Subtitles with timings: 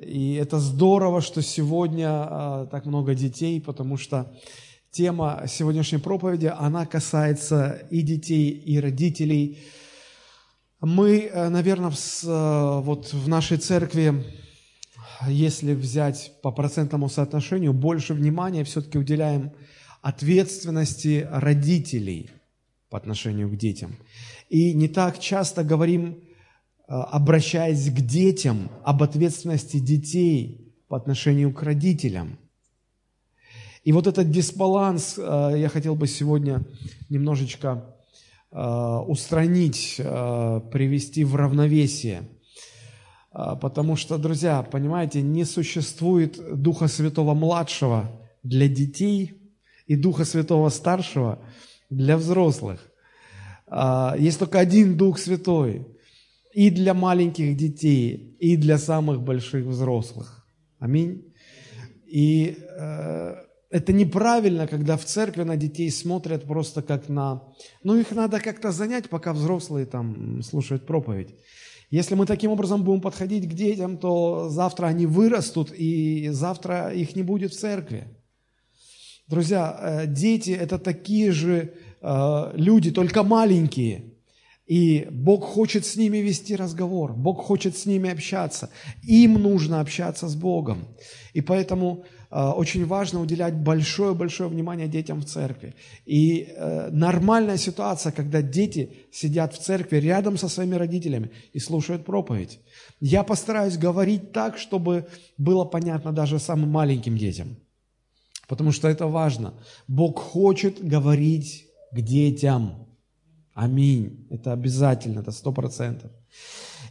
[0.00, 4.30] И это здорово, что сегодня а, так много детей, потому что
[4.90, 9.58] тема сегодняшней проповеди, она касается и детей, и родителей.
[10.80, 14.24] Мы, э, наверное, э, вот в нашей церкви,
[15.28, 19.52] если взять по процентному соотношению, больше внимания все-таки уделяем
[20.02, 22.30] ответственности родителей
[22.90, 23.96] по отношению к детям.
[24.50, 26.25] И не так часто говорим,
[26.86, 32.38] обращаясь к детям, об ответственности детей по отношению к родителям–
[33.86, 36.64] и вот этот дисбаланс э, я хотел бы сегодня
[37.08, 37.94] немножечко
[38.50, 42.28] э, устранить, э, привести в равновесие.
[43.30, 48.10] Потому что, друзья, понимаете, не существует Духа Святого младшего
[48.42, 49.52] для детей
[49.86, 51.38] и Духа Святого старшего
[51.90, 52.80] для взрослых.
[54.18, 55.86] Есть только один Дух Святой
[56.56, 60.48] и для маленьких детей, и для самых больших взрослых.
[60.78, 61.22] Аминь.
[62.06, 62.56] И
[63.70, 67.42] это неправильно, когда в церкви на детей смотрят просто как на...
[67.82, 71.34] Ну, их надо как-то занять, пока взрослые там слушают проповедь.
[71.90, 77.16] Если мы таким образом будем подходить к детям, то завтра они вырастут, и завтра их
[77.16, 78.04] не будет в церкви.
[79.28, 84.15] Друзья, э, дети– это такие же э, люди, только маленькие.
[84.66, 88.68] И Бог хочет с ними вести разговор, Бог хочет с ними общаться.
[89.02, 90.88] Им нужно общаться с Богом.
[91.34, 95.74] И поэтому Э, очень важно уделять большое-большое внимание детям в церкви.
[96.04, 102.04] И э, нормальная ситуация, когда дети сидят в церкви рядом со своими родителями и слушают
[102.04, 102.60] проповедь.
[103.00, 105.06] Я постараюсь говорить так, чтобы
[105.38, 107.56] было понятно даже самым маленьким детям.
[108.48, 109.54] Потому что это важно.
[109.88, 112.85] Бог хочет говорить к детям.
[113.56, 114.26] Аминь.
[114.28, 116.10] Это обязательно, это сто процентов.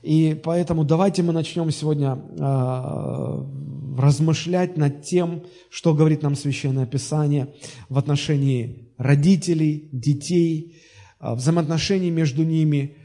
[0.01, 7.53] И поэтому давайте мы начнем сегодня э, размышлять над тем, что говорит нам Священное Писание
[7.87, 10.81] в отношении родителей, детей,
[11.19, 12.97] э, взаимоотношений между ними.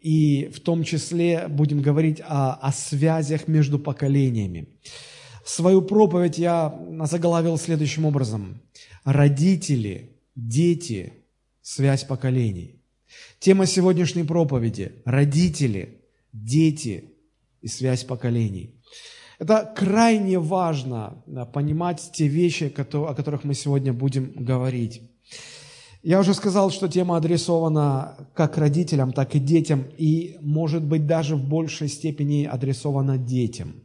[0.00, 4.68] И в том числе будем говорить о, о связях между поколениями.
[5.44, 8.62] Свою проповедь я заголовил следующим образом.
[9.04, 11.12] Родители, дети,
[11.60, 12.75] связь поколений.
[13.38, 16.00] Тема сегодняшней проповеди– родители,
[16.32, 17.12] дети
[17.60, 18.80] и связь поколений.
[19.38, 21.22] Это крайне важно
[21.52, 25.02] понимать те вещи, о которых мы сегодня будем говорить.
[26.02, 31.36] Я уже сказал, что тема адресована как родителям, так и детям, и, может быть, даже
[31.36, 33.82] в большей степени адресована детям.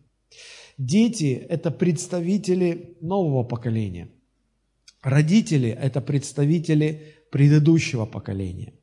[0.78, 4.09] Дети– это представители нового поколения.
[5.02, 8.74] Родители– это представители предыдущего поколения.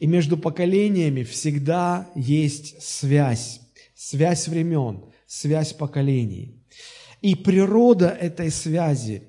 [0.00, 3.60] И между поколениями всегда есть связь,
[3.94, 6.64] связь времен, связь поколений.
[7.20, 9.24] И природа этой связи,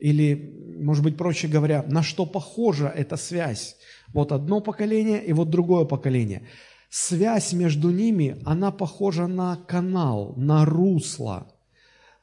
[0.00, 3.76] или, может быть, проще говоря, на что похожа эта связь?
[4.12, 6.42] Вот одно поколение и вот другое поколение.
[6.90, 11.46] Связь между ними, она похожа на канал, на русло,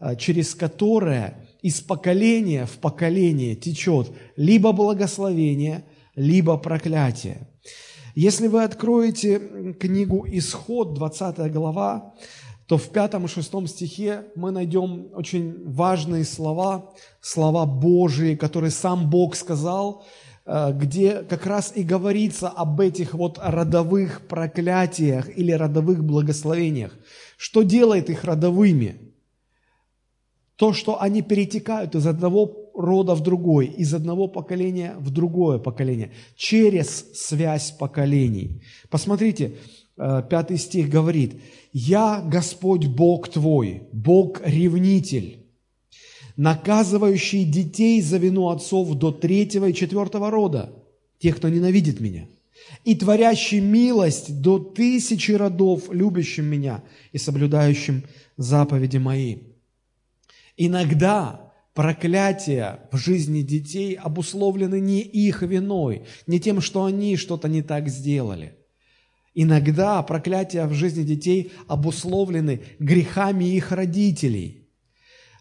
[0.02, 7.48] э, через которое из поколения в поколение течет либо благословение, либо проклятие.
[8.16, 12.14] Если вы откроете книгу «Исход», 20 глава,
[12.68, 19.10] то в пятом и шестом стихе мы найдем очень важные слова, слова Божии, которые сам
[19.10, 20.06] Бог сказал,
[20.46, 26.94] э, где как раз и говорится об этих вот родовых проклятиях или родовых благословениях.
[27.36, 29.14] Что делает их родовыми?
[30.56, 36.12] То, что они перетекают из одного рода в другой, из одного поколения в другое поколение,
[36.36, 38.62] через связь поколений.
[38.90, 39.56] Посмотрите,
[39.98, 41.42] э, пятый стих говорит,
[41.72, 45.40] «Я Господь Бог твой, Бог-ревнитель,
[46.36, 50.74] наказывающий детей за вину отцов до третьего и четвертого рода,
[51.20, 52.28] тех, кто ненавидит меня,
[52.84, 58.04] и творящий милость до тысячи родов, любящим меня и соблюдающим
[58.38, 59.38] заповеди мои».
[60.56, 61.43] Иногда
[61.74, 67.90] проклятия в жизни детей обусловлены не их виной, не тем, что они что-то не так
[67.90, 68.56] сделали.
[69.36, 74.70] Иногда проклятия в жизни детей обусловлены грехами их родителей.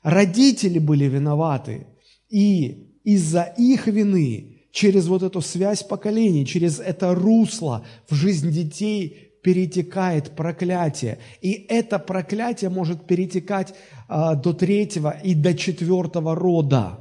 [0.03, 1.87] Родители были виноваты,
[2.31, 9.32] и из-за их вины через вот эту связь поколений, через это русло в жизнь детей
[9.43, 11.19] перетекает проклятие.
[11.41, 13.75] И это проклятие может перетекать
[14.09, 17.01] а, до третьего и до четвертого рода.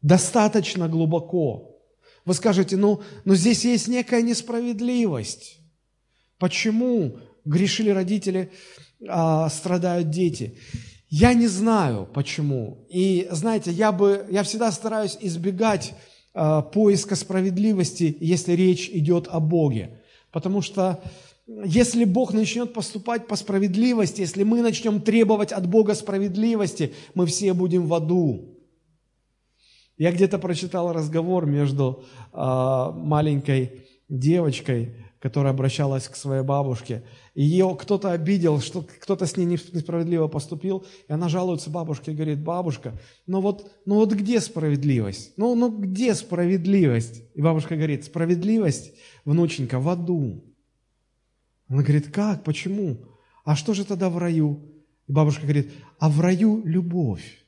[0.00, 1.80] Достаточно глубоко.
[2.24, 5.58] Вы скажете, ну, но здесь есть некая несправедливость.
[6.38, 8.50] Почему грешили родители
[9.08, 10.56] а, страдают дети.
[11.08, 12.86] Я не знаю, почему.
[12.88, 15.94] И знаете, я, бы, я всегда стараюсь избегать
[16.34, 20.00] а, поиска справедливости, если речь идет о Боге.
[20.30, 21.02] Потому что
[21.64, 27.52] если Бог начнет поступать по справедливости, если мы начнем требовать от Бога справедливости, мы все
[27.52, 28.58] будем в аду.
[29.98, 37.04] Я где-то прочитал разговор между э, маленькой девочкой, которая обращалась к своей бабушке.
[37.34, 42.14] И ее кто-то обидел, что кто-то с ней несправедливо поступил, и она жалуется бабушке и
[42.14, 45.34] говорит, бабушка, ну вот, ну вот где справедливость?
[45.36, 47.22] Ну, ну где справедливость?
[47.34, 48.94] И бабушка говорит, справедливость,
[49.24, 50.51] внученька, в аду.
[51.72, 52.98] Она говорит, как, почему?
[53.46, 54.60] А что же тогда в раю?
[55.08, 57.46] И бабушка говорит, а в раю любовь.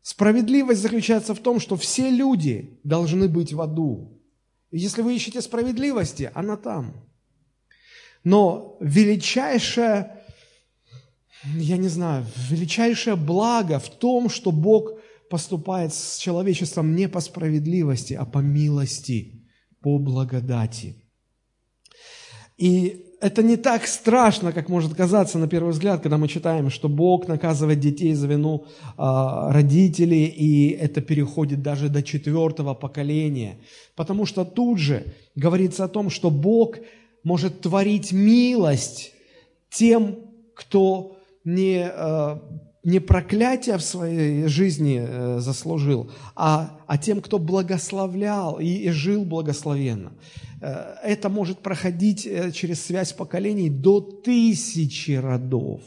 [0.00, 4.22] Справедливость заключается в том, что все люди должны быть в аду.
[4.70, 6.94] Если вы ищете справедливости, она там.
[8.22, 10.22] Но величайшее,
[11.56, 18.14] я не знаю, величайшее благо в том, что Бог поступает с человечеством не по справедливости,
[18.14, 19.48] а по милости,
[19.80, 21.07] по благодати.
[22.58, 26.88] И это не так страшно, как может казаться на первый взгляд, когда мы читаем, что
[26.88, 28.64] Бог наказывает детей за вину
[28.96, 29.02] э,
[29.50, 33.58] родителей, и это переходит даже до четвертого поколения.
[33.96, 36.76] Потому что тут же говорится о том, что Бог
[37.24, 39.12] может творить милость
[39.70, 40.18] тем,
[40.54, 42.38] кто не, э,
[42.84, 49.24] не проклятие в своей жизни э, заслужил, а, а тем, кто благословлял и, и жил
[49.24, 50.12] благословенно.
[50.60, 55.82] Э, это может проходить э, через связь поколений до тысячи родов.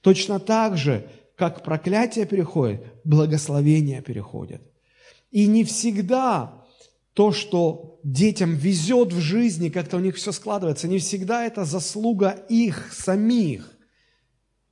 [0.00, 4.62] Точно так же, как проклятие переходит, благословение переходит.
[5.30, 6.64] И не всегда
[7.14, 12.30] то, что детям везет в жизни, как-то у них все складывается, не всегда это заслуга
[12.48, 13.70] их самих.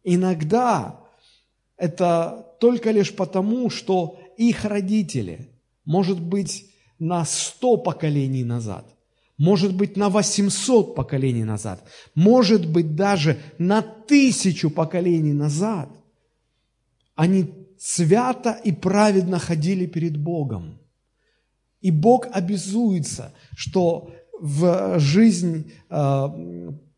[0.04, 1.00] Иногда
[1.76, 5.48] это только лишь потому, что их родители,
[5.84, 6.71] может быть,
[7.02, 8.86] на 100 поколений назад,
[9.36, 11.82] может быть, на 800 поколений назад,
[12.14, 15.88] может быть, даже на тысячу поколений назад,
[17.16, 20.78] они свято и праведно ходили перед Богом.
[21.80, 26.28] И Бог обязуется, что в жизнь э,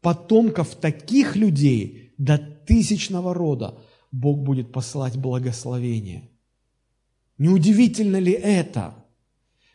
[0.03, 3.79] потомков таких людей до тысячного рода
[4.13, 6.29] Бог будет посылать благословение.
[7.39, 8.95] Неудивительно ли это?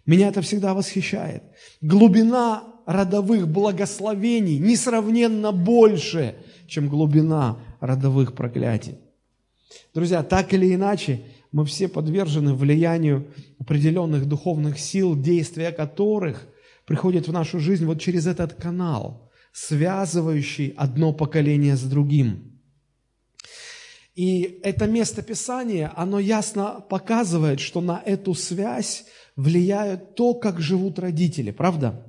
[0.10, 1.44] Меня это всегда восхищает.
[1.82, 6.36] Глубина родовых благословений несравненно больше,
[6.66, 8.98] чем глубина родовых проклятий.
[9.94, 11.22] Друзья, так или иначе,
[11.52, 13.28] мы все подвержены влиянию
[13.60, 16.48] определенных духовных сил, действия которых
[16.88, 22.60] приходят в нашу жизнь вот через этот канал, связывающий одно поколение с другим.
[24.16, 29.06] И это место Писания, оно ясно показывает, что на эту связь
[29.40, 32.06] влияет то, как живут родители, правда?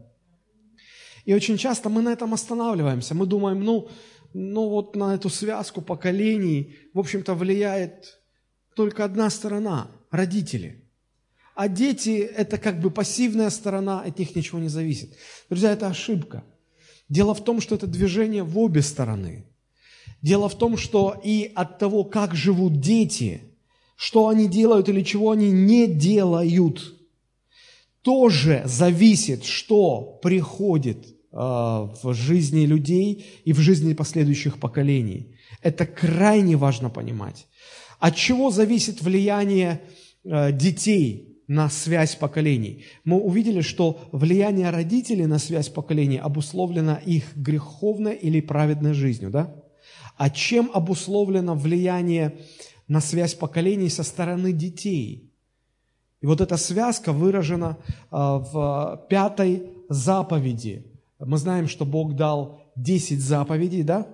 [1.25, 3.15] И очень часто мы на этом останавливаемся.
[3.15, 3.89] Мы думаем, ну,
[4.35, 8.19] ну вот на эту связку поколений, в общем-то, влияет
[8.75, 10.85] только одна сторона– родители.
[11.55, 15.15] А дети– это как бы пассивная сторона, от них ничего не зависит.
[15.49, 16.43] Друзья, это ошибка.
[17.09, 19.47] Дело в том, что это движение в обе стороны.
[20.21, 23.43] Дело в том, что и от того, как живут дети,
[23.95, 26.97] что они делают или чего они не делают–
[28.03, 35.37] тоже зависит, что приходит э, в жизни людей и в жизни последующих поколений.
[35.63, 37.47] Это крайне важно понимать.
[37.99, 39.83] От чего зависит влияние
[40.25, 42.85] э, детей на связь поколений?
[43.05, 49.55] Мы увидели, что влияние родителей на связь поколений обусловлено их греховной или праведной жизнью, да?
[50.17, 52.39] А чем обусловлено влияние
[52.89, 55.27] на связь поколений со стороны детей–
[56.21, 57.79] и вот эта связка выражена
[58.11, 60.87] а, в пятой заповеди.
[61.19, 64.07] Мы знаем, что Бог дал 10 заповедей, да?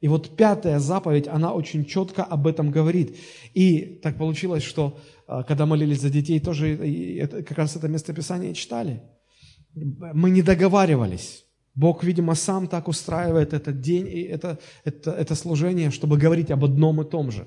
[0.00, 3.16] И вот пятая заповедь, она очень четко об этом говорит.
[3.52, 9.02] И так получилось, что а, когда молились за детей, тоже как раз это местописание читали.
[9.74, 11.44] Мы не договаривались.
[11.74, 16.64] Бог, видимо, сам так устраивает этот день и это, это, это служение, чтобы говорить об
[16.64, 17.46] одном и том же.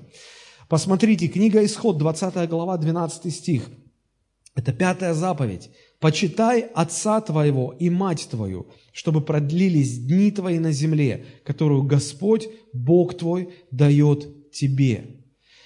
[0.68, 3.68] Посмотрите, книга Исход, 20 глава, 12 стих.
[4.54, 5.70] Это пятая заповедь.
[5.98, 13.16] «Почитай отца твоего и мать твою, чтобы продлились дни твои на земле, которую Господь, Бог
[13.16, 15.24] твой, дает тебе».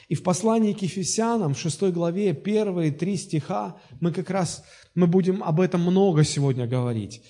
[0.09, 4.65] И в послании к Ефесянам, в 6 главе, первые три стиха, мы как раз,
[4.95, 7.21] мы будем об этом много сегодня говорить.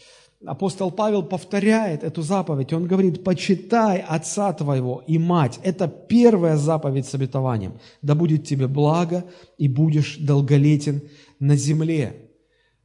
[0.47, 2.73] апостол Павел повторяет эту заповедь.
[2.73, 5.59] Он говорит, почитай отца твоего и мать.
[5.65, 7.81] Это первая заповедь с обетованием.
[8.03, 9.25] Да будет тебе благо
[9.59, 11.03] и будешь долголетен
[11.41, 12.31] на земле.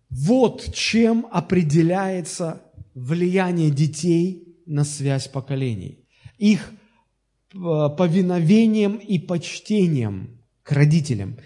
[0.09, 2.61] Вот чем определяется
[2.93, 6.05] влияние детей на связь поколений.
[6.37, 6.71] Их
[7.53, 7.57] э,
[7.97, 11.37] повиновением и почтением к родителям.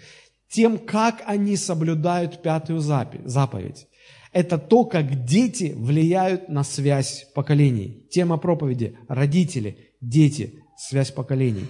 [0.48, 3.86] Тем, как они соблюдают пятую заповедь.
[4.32, 8.06] Это то, как дети влияют на связь поколений.
[8.10, 11.66] Тема проповеди– родители, дети, связь поколений.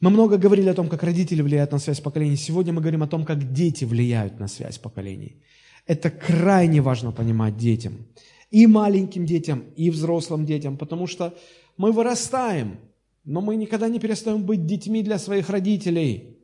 [0.00, 2.36] Мы много говорили о том, как родители влияют на связь поколений.
[2.36, 5.42] Сегодня мы говорим о том, как дети влияют на связь поколений.
[5.86, 8.06] Это крайне важно понимать детям.
[8.50, 11.34] И маленьким детям, и взрослым детям, потому что
[11.78, 12.78] мы вырастаем,
[13.24, 16.36] но мы никогда не перестаем быть детьми для своих родителей.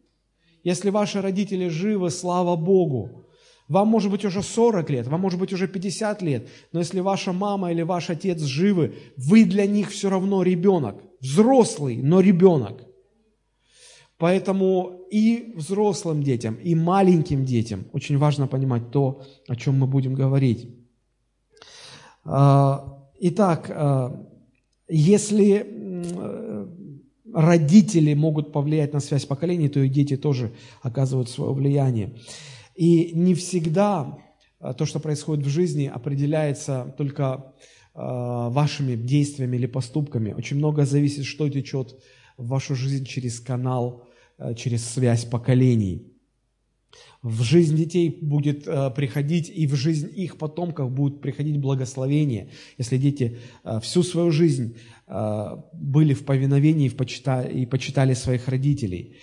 [0.65, 3.27] Если ваши родители живы, слава Богу.
[3.69, 7.33] Вам может быть уже 40 лет, вам может быть уже 50 лет, но если ваша
[7.33, 12.85] мама или ваш отец живы, вы для них все равно ребенок, взрослый, но ребенок.
[14.23, 20.15] Поэтому и взрослым детям, и маленьким детям очень важно понимать то, о чем мы будем
[20.15, 20.69] говорить.
[22.25, 24.25] А, итак, а,
[24.89, 25.67] если
[27.35, 30.53] родители могут повлиять на связь поколений, то и дети тоже
[30.83, 32.15] оказывают свое влияние.
[32.77, 34.19] И не всегда
[34.61, 37.53] а, то, что происходит в жизни, определяется только
[37.95, 40.33] вашими действиями или поступками.
[40.33, 41.97] Очень много зависит, что течет
[42.39, 44.05] в вашу жизнь через канал,
[44.57, 46.09] через связь поколений.
[47.23, 53.39] В жизнь детей будет приходить, и в жизнь их потомков будет приходить благословение, если дети
[53.81, 54.77] всю свою жизнь
[55.73, 59.17] были в повиновении и почитали своих родителей.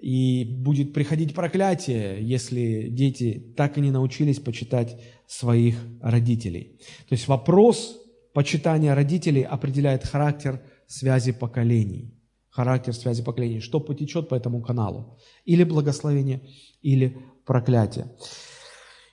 [0.00, 4.98] И будет приходить проклятие, если дети так и не научились почитать
[5.28, 6.78] своих родителей.
[7.08, 8.00] То есть вопрос
[8.32, 12.11] почитания родителей определяет характер связи поколений.
[12.52, 13.60] Характер связи поколений.
[13.60, 15.18] Что потечет по этому каналу.
[15.44, 16.42] Или благословение,
[16.82, 18.06] или проклятие.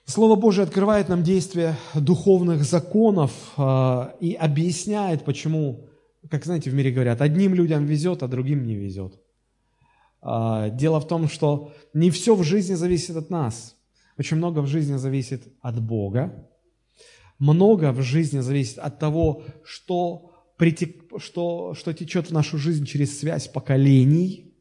[0.04, 5.88] Слово Божие открывает нам действие духовных законов э, и объясняет, почему,
[6.30, 9.18] как знаете, в мире говорят, одним людям везет, а другим не везет.
[10.22, 13.76] А, дело в том, что не все в жизни зависит от нас.
[14.18, 16.46] Очень много в жизни зависит от Бога.
[17.38, 20.29] Много в жизни зависит от того, что,
[20.60, 24.52] притек, что, что течет в нашу жизнь через связь поколений.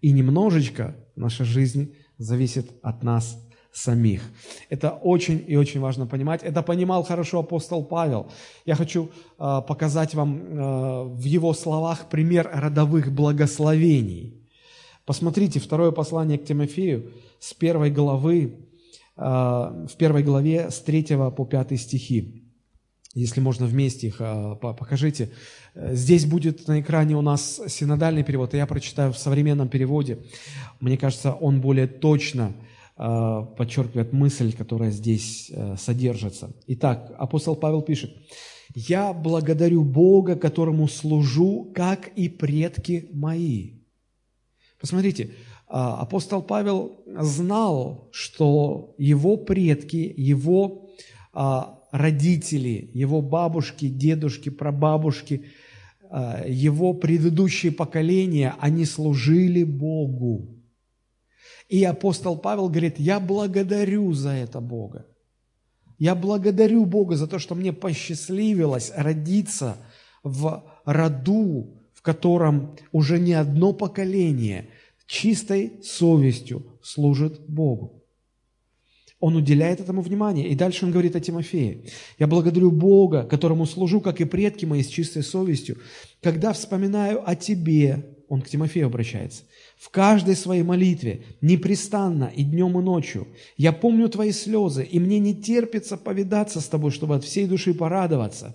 [0.00, 3.38] И немножечко наша жизнь зависит от нас
[3.72, 4.22] самих.
[4.68, 6.42] Это очень и очень важно понимать.
[6.42, 8.32] Это понимал хорошо апостол Павел.
[8.66, 14.42] Я хочу э, показать вам э, в его словах пример родовых благословений.
[15.06, 18.68] Посмотрите, второе послание к Тимофею с первой главы,
[19.16, 22.47] а, в первой главе с 3 по 5 стихи.
[23.14, 25.30] Если можно вместе их а, покажите.
[25.74, 30.18] Здесь будет на экране у нас синодальный перевод, и я прочитаю в современном переводе.
[30.80, 32.52] Мне кажется, он более точно
[32.96, 36.52] а, подчеркивает мысль, которая здесь содержится.
[36.66, 38.14] Итак, апостол Павел пишет,
[38.74, 43.78] «Я благодарю Бога, которому служу, как и предки мои».
[44.80, 45.30] Посмотрите,
[45.66, 50.90] а, апостол Павел знал, что его предки, его
[51.90, 55.46] родители, его бабушки, дедушки, прабабушки,
[56.10, 60.58] а, его предыдущие поколения, они служили Богу.
[61.68, 65.06] И апостол Павел говорит, я благодарю за это Бога.
[65.98, 69.76] Я благодарю Бога за то, что мне посчастливилось родиться
[70.22, 74.70] в роду, в котором уже не одно поколение
[75.06, 77.97] чистой совестью служит Богу.
[79.20, 80.48] Он уделяет этому внимание.
[80.48, 81.84] И дальше он говорит о Тимофее.
[82.18, 85.78] «Я благодарю Бога, которому служу, как и предки мои, с чистой совестью.
[86.22, 89.42] Когда вспоминаю о тебе, он к Тимофею обращается,
[89.76, 93.26] в каждой своей молитве, непрестанно и днем и ночью.
[93.56, 97.74] Я помню твои слезы, и мне не терпится повидаться с тобой, чтобы от всей души
[97.74, 98.54] порадоваться.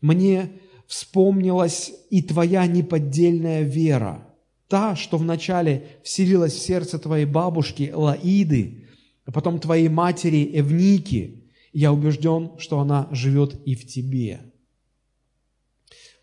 [0.00, 0.50] Мне
[0.86, 4.26] вспомнилась и твоя неподдельная вера,
[4.68, 8.79] та, что вначале вселилась в сердце твоей бабушки Лаиды,
[9.30, 11.44] а потом твоей матери Эвники.
[11.72, 14.40] Я убежден, что она живет и в тебе.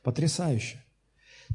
[0.03, 0.83] Потрясающе.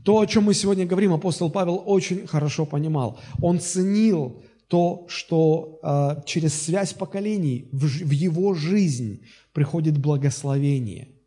[0.03, 3.21] То, о чем мы сегодня говорим, апостол Павел очень хорошо понимал.
[3.43, 11.09] Он ценил то, что э, через связь поколений в, в его жизнь приходит благословение–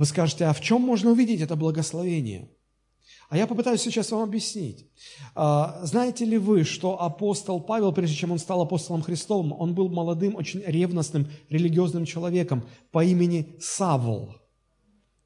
[0.00, 2.48] вы скажете, а в чем можно увидеть это благословение?
[3.30, 4.86] А я попытаюсь сейчас вам объяснить.
[5.36, 9.88] А, знаете ли вы, что апостол Павел, прежде чем он стал апостолом Христовым, он был
[9.88, 14.34] молодым, очень ревностным, религиозным человеком по имени Савл.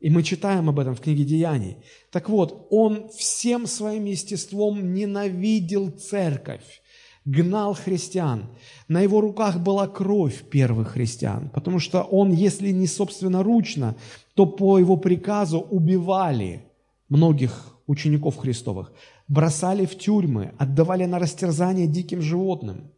[0.01, 1.79] И мы читаем об этом в книге Деяний.
[2.13, 6.83] Так вот, он всем своим естеством ненавидел церковь,
[7.25, 8.51] гнал христиан.
[8.87, 13.97] На его руках была кровь первых христиан, потому что он, если не собственноручно,
[14.35, 16.67] то по его приказу убивали
[17.09, 18.93] многих учеников Христовых,
[19.29, 22.91] бросали в тюрьмы, отдавали на растерзание диким животным.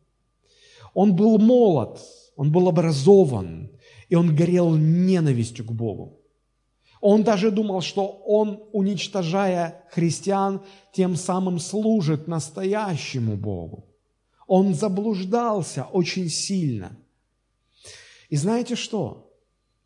[0.95, 2.01] Он был молод,
[2.37, 3.71] он был образован,
[4.09, 6.21] и он горел ненавистью к Богу.
[7.01, 10.63] Он даже думал, что он, уничтожая христиан,
[10.93, 13.85] тем самым служит настоящему Богу.
[14.47, 16.97] Он заблуждался очень сильно.
[18.29, 19.33] И знаете что?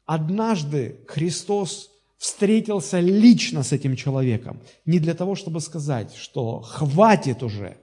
[0.06, 4.60] Однажды Христос встретился лично с этим человеком.
[4.84, 7.78] Не для того, чтобы сказать, что хватит уже,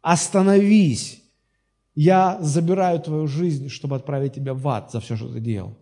[0.00, 1.22] остановись,
[1.96, 5.76] я забираю твою жизнь, чтобы отправить тебя в ад за все, что ты делал.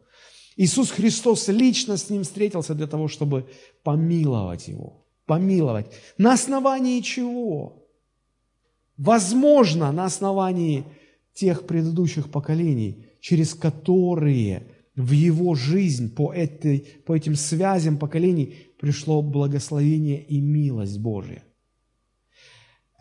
[0.57, 3.51] Иисус Христос лично с ним встретился для того, чтобы
[3.83, 5.05] помиловать его.
[5.27, 5.93] Помиловать.
[6.17, 7.87] На основании чего?
[8.97, 10.85] Возможно, на основании
[11.35, 14.63] тех предыдущих поколений, через которые
[14.99, 21.45] в его жизнь по, этой, по этим связям поколений пришло благословение и милость Божья.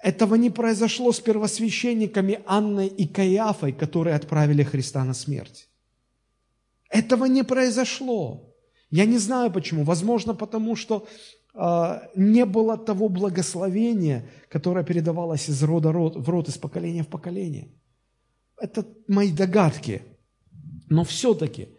[0.03, 5.69] Этого не произошло с первосвященниками Анной и Каиафой, которые отправили Христа на смерть.
[6.91, 8.55] Этого не произошло.
[8.91, 9.83] Я не знаю почему.
[9.83, 11.07] Возможно, потому что
[11.55, 17.69] э, не было того благословения, которое передавалось из рода в род, из поколения в поколение.
[18.61, 20.03] Это мои догадки.
[20.89, 21.69] Но все-таки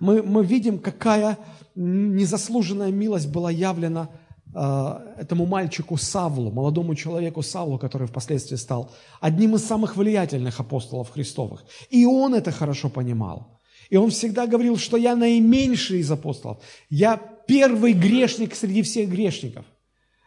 [0.00, 1.38] мы, мы видим, какая
[1.74, 4.08] незаслуженная милость была явлена
[4.54, 8.90] э, этому мальчику Савлу, молодому человеку Савлу, который впоследствии стал
[9.20, 11.64] одним из самых влиятельных апостолов Христовых.
[11.90, 13.58] И он это хорошо понимал.
[13.90, 16.58] И он всегда говорил, что я наименьший из апостолов.
[16.90, 19.64] Я первый грешник среди всех грешников.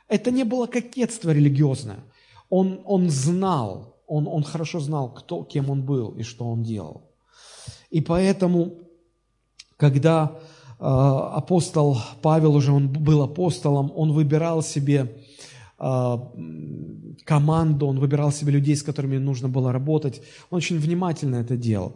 [0.07, 1.99] Это не было кокетство религиозное.
[2.49, 7.09] Он, он знал, он, он хорошо знал, кто, кем он был и что он делал.
[7.91, 8.73] И поэтому,
[9.81, 10.31] когда
[10.79, 15.15] э, апостол Павел уже он был апостолом, он выбирал себе
[15.79, 16.17] э,
[17.25, 20.21] команду, он выбирал себе людей, с которыми нужно было работать.
[20.51, 21.91] Он очень внимательно это делал.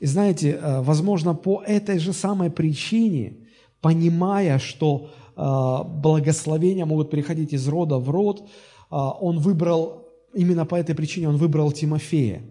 [0.00, 3.32] И знаете, э, возможно, по этой же самой причине,
[3.80, 8.48] понимая, что благословения могут переходить из рода в род,
[8.90, 12.42] он выбрал, именно по этой причине он выбрал Тимофея.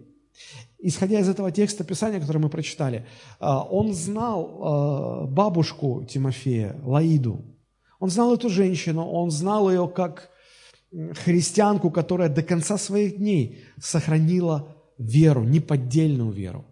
[0.80, 3.06] Исходя из этого текста Писания, который мы прочитали,
[3.40, 7.44] он знал бабушку Тимофея, Лаиду.
[7.98, 10.30] Он знал эту женщину, он знал ее как
[11.24, 16.64] христианку, которая до конца своих дней сохранила веру, неподдельную веру.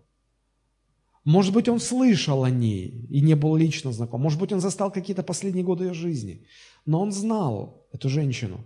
[1.24, 4.20] Может быть, он слышал о ней и не был лично знаком.
[4.22, 6.46] Может быть, он застал какие-то последние годы ее жизни.
[6.84, 8.60] Но он знал эту женщину.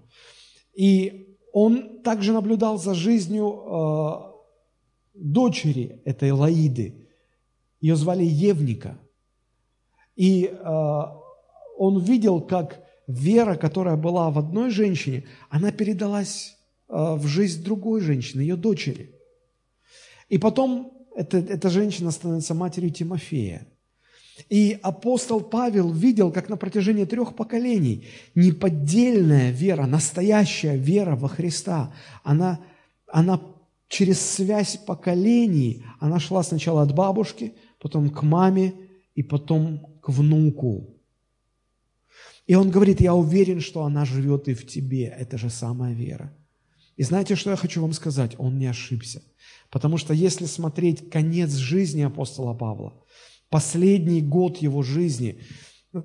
[0.75, 4.30] И он также наблюдал за жизнью э,
[5.21, 6.95] дочери этой Лаиды.
[7.81, 8.99] Ее звали Евника.
[10.17, 11.03] И э,
[11.79, 16.57] он видел, как вера, которая была в одной женщине, она передалась
[16.89, 19.15] э, в жизнь другой женщины, ее дочери.
[20.29, 23.67] И потом эта, эта женщина становится матерью Тимофея.
[24.49, 31.93] И апостол Павел видел, как на протяжении трех поколений неподдельная вера, настоящая вера во Христа,
[32.25, 32.61] она,
[33.07, 33.41] она
[33.91, 38.75] через связь поколений, она шла сначала от бабушки, потом к маме
[39.17, 40.97] и потом к внуку.
[42.47, 45.05] И он говорит, я уверен, что она живет и в тебе.
[45.07, 46.33] Это же самая вера.
[46.97, 48.37] И знаете, что я хочу вам сказать?
[48.39, 49.23] Он не ошибся.
[49.71, 52.95] Потому что если смотреть конец жизни апостола Павла,
[53.49, 55.41] последний год его жизни,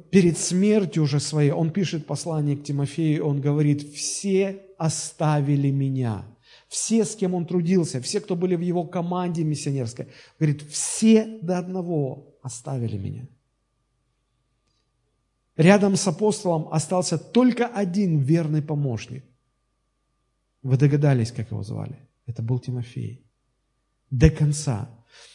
[0.10, 6.35] перед смертью уже своей, он пишет послание к Тимофею, он говорит, все оставили меня.
[6.76, 10.08] Все, с кем он трудился, все, кто были в его команде миссионерской,
[10.38, 13.30] говорит, все до одного оставили меня.
[15.56, 19.24] Рядом с апостолом остался только один верный помощник.
[20.64, 21.98] Вы догадались, как его звали?
[22.26, 23.26] Это был Тимофей.
[24.12, 24.90] До конца.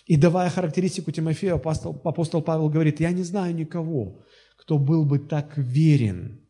[0.05, 4.20] И давая характеристику Тимофею, апостол, апостол Павел говорит, я не знаю никого,
[4.59, 6.46] кто был бы так верен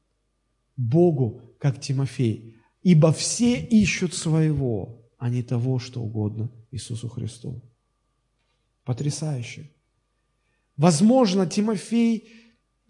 [0.76, 2.59] Богу, как Тимофей.
[2.82, 7.60] Ибо все ищут своего, а не того, что угодно Иисусу Христу.
[8.84, 9.70] Потрясающе.
[10.76, 12.28] Возможно, Тимофей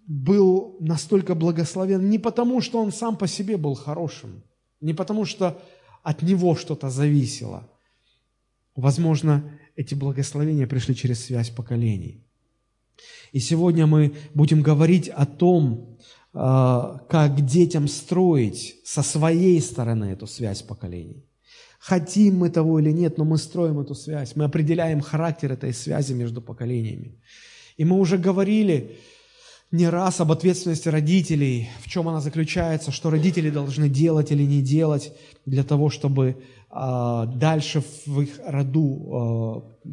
[0.06, 4.42] был настолько благословен не потому, что он сам по себе был хорошим,
[4.80, 5.60] не потому, что
[6.02, 7.68] от него что-то зависело.
[8.76, 12.24] Возможно, эти благословения пришли через связь поколений.
[13.32, 15.98] И сегодня мы будем говорить о том,
[16.32, 21.24] как детям строить со своей стороны эту связь поколений.
[21.80, 26.12] Хотим мы того или нет, но мы строим эту связь, мы определяем характер этой связи
[26.12, 27.18] между поколениями.
[27.78, 28.98] И мы уже говорили
[29.70, 34.60] не раз об ответственности родителей, в чем она заключается, что родители должны делать или не
[34.60, 35.12] делать
[35.46, 36.34] для того, чтобы э,
[36.70, 39.88] дальше в их роду э,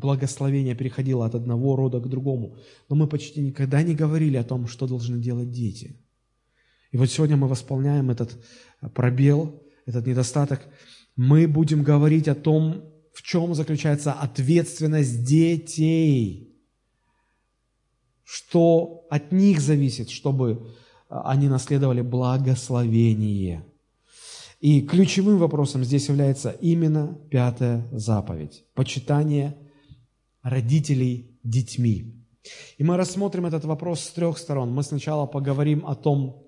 [0.00, 2.56] благословение переходило от одного рода к другому.
[2.88, 6.00] Но мы почти никогда не говорили о том, что должны делать дети.
[6.92, 8.38] И вот сегодня мы восполняем этот
[8.94, 10.60] пробел, этот недостаток–
[11.18, 16.56] мы будем говорить о том, в чем заключается ответственность детей,
[18.22, 20.76] что от них зависит, чтобы
[21.08, 23.66] а, они наследовали благословение.
[24.60, 29.56] И ключевым вопросом здесь является именно пятая заповедь– почитание
[30.42, 32.24] родителей детьми.
[32.76, 34.72] И мы рассмотрим этот вопрос с трех сторон.
[34.72, 36.44] Мы сначала поговорим о том,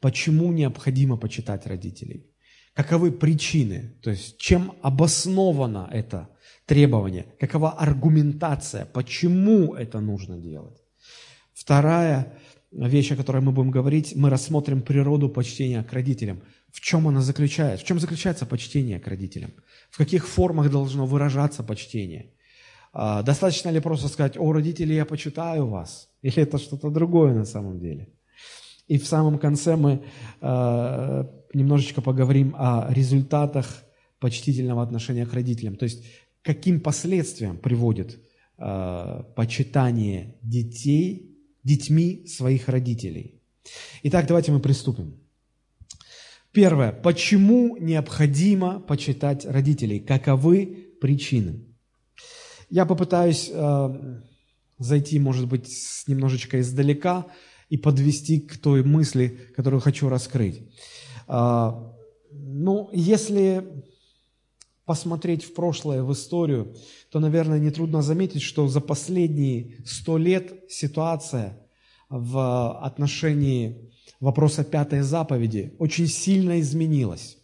[0.00, 2.30] почему необходимо почитать родителей–
[2.76, 6.28] каковы причины, то есть чем обосновано это
[6.66, 10.76] требование, какова аргументация, почему это нужно делать.
[11.54, 12.38] Вторая
[12.70, 16.42] вещь, о которой мы будем говорить, мы рассмотрим природу почтения к родителям.
[16.76, 17.84] В чем она заключается?
[17.84, 19.50] В чем заключается почтение к родителям?
[19.90, 22.34] В каких формах должно выражаться почтение?
[22.92, 26.10] А, достаточно ли просто сказать, о, родители, я почитаю вас?
[26.20, 28.12] Или это что-то другое на самом деле?
[28.88, 30.02] И в самом конце мы
[30.42, 33.82] э, немножечко поговорим о результатах
[34.20, 35.76] почтительного отношения к родителям.
[35.76, 36.04] То есть,
[36.42, 38.20] каким последствиям приводит
[38.58, 43.40] э, почитание детей, детьми своих родителей.
[44.02, 45.25] Итак, давайте мы приступим.
[46.56, 46.90] Первое.
[46.90, 50.00] Почему необходимо почитать родителей?
[50.00, 51.66] Каковы причины?
[52.70, 54.20] Я попытаюсь э,
[54.78, 55.68] зайти, может быть,
[56.06, 57.26] немножечко издалека,
[57.68, 60.62] и подвести к той мысли, которую хочу раскрыть.
[61.26, 61.94] А,
[62.30, 63.84] ну, если
[64.86, 66.74] посмотреть в прошлое, в историю,
[67.10, 71.68] то, наверное, нетрудно заметить, что за последние сто лет ситуация
[72.08, 77.38] в отношении вопроса пятой заповеди очень сильно изменилась.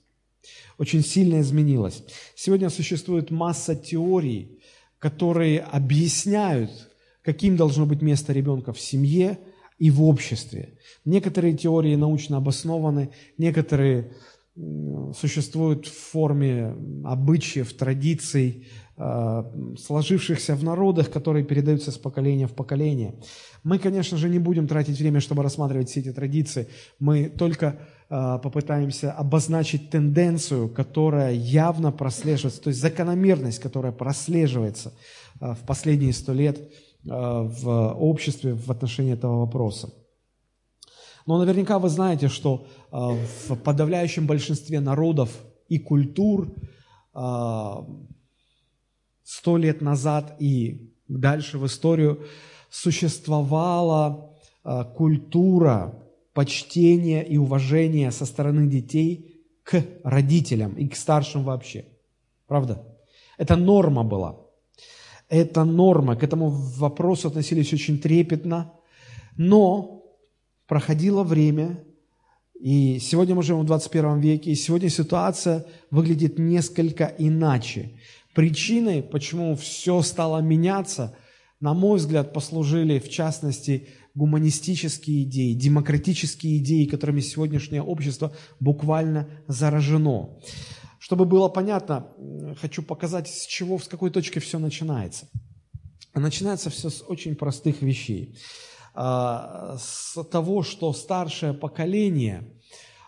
[0.78, 2.02] Очень сильно изменилась.
[2.34, 4.58] Сегодня существует масса теорий,
[4.98, 6.70] которые объясняют,
[7.22, 9.38] каким должно быть место ребенка в семье–
[9.82, 10.78] и в обществе.
[11.04, 14.12] Некоторые теории научно обоснованы, некоторые
[14.54, 23.14] существуют в форме обычаев, традиций, сложившихся в народах, которые передаются с поколения в поколение.
[23.64, 26.68] Мы, конечно же, не будем тратить время, чтобы рассматривать все эти традиции.
[26.98, 27.78] Мы только
[28.10, 34.92] а, попытаемся обозначить тенденцию, которая явно прослеживается, то есть закономерность, которая прослеживается
[35.40, 36.60] а, в последние сто лет
[37.04, 39.92] Э, в обществе в отношении этого вопроса.
[41.26, 42.96] Но наверняка вы знаете, что э,
[43.48, 45.30] в подавляющем большинстве народов
[45.68, 46.54] и культур
[47.14, 47.18] э,
[49.24, 52.26] сто лет назад и дальше в историю
[52.70, 54.36] существовала
[54.96, 61.84] культура почтения и уважения со стороны детей к родителям и к старшим вообще.
[62.46, 62.86] Правда?
[63.38, 64.38] Это норма была.
[65.28, 68.72] Это норма, к этому вопросу относились очень трепетно,
[69.36, 70.04] но
[70.66, 71.84] проходило время,
[72.60, 77.98] и сегодня мы живем в 21 веке, и сегодня ситуация выглядит несколько иначе.
[78.34, 81.16] Причиной, почему все стало меняться,
[81.60, 90.38] на мой взгляд, послужили, в частности, гуманистические идеи, демократические идеи, которыми сегодняшнее общество буквально заражено.
[90.98, 92.08] Чтобы было понятно,
[92.60, 95.28] хочу показать, с чего, с какой точки все начинается.
[96.14, 98.36] начинается все с очень простых вещей.
[98.94, 102.52] А, с того, что старшее поколение,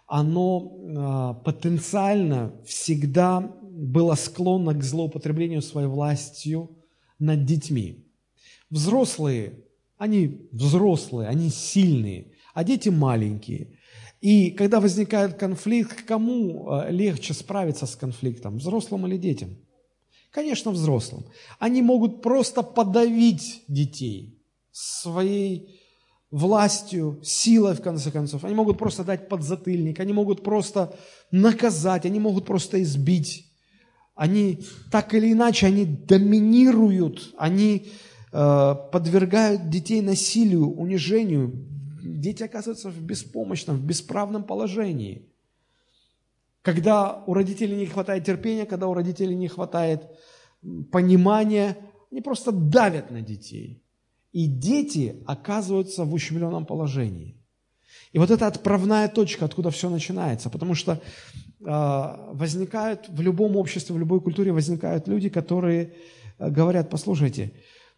[0.07, 6.71] оно а, потенциально всегда было склонно к злоупотреблению своей властью
[7.19, 8.07] над детьми.
[8.71, 9.65] Взрослые,
[9.99, 13.79] они взрослые, они сильные, а дети маленькие.
[14.21, 19.57] И когда возникает конфликт, кому э, легче справиться с конфликтом, взрослым или детям?
[20.31, 21.25] Конечно, взрослым.
[21.59, 25.81] Они могут просто подавить детей своей
[26.31, 28.45] властью, силой, в конце концов.
[28.45, 30.97] Они могут просто дать подзатыльник, они могут просто
[31.31, 33.54] наказать, они могут просто избить.
[34.14, 37.88] Они так или иначе, они доминируют, они
[38.33, 41.53] э, подвергают детей насилию, унижению.
[42.03, 45.29] Дети оказываются в беспомощном, в бесправном положении.
[46.62, 50.05] Когда у родителей не хватает терпения, когда у родителей не хватает
[50.92, 51.77] понимания,
[52.11, 53.83] они просто давят на детей.
[54.33, 57.37] И дети оказываются в ущемленном положении.
[58.12, 60.48] И вот это отправная точка, откуда все начинается.
[60.48, 61.00] Потому что
[61.64, 65.94] возникают в любом обществе, в любой культуре возникают люди, которые
[66.38, 67.53] э, говорят, послушайте,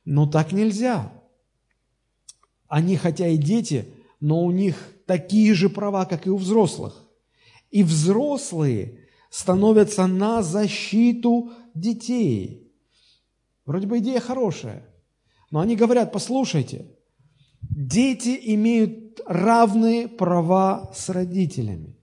[0.04, 1.12] ну так нельзя.
[2.68, 3.86] Они хотя и дети,
[4.20, 4.76] но у них
[5.06, 7.04] такие же права, как и у взрослых.
[7.70, 9.00] И взрослые
[9.30, 12.72] становятся на защиту детей.
[13.64, 14.86] Вроде бы идея хорошая,
[15.50, 16.86] но они говорят, послушайте,
[17.60, 21.95] дети имеют равные права с родителями.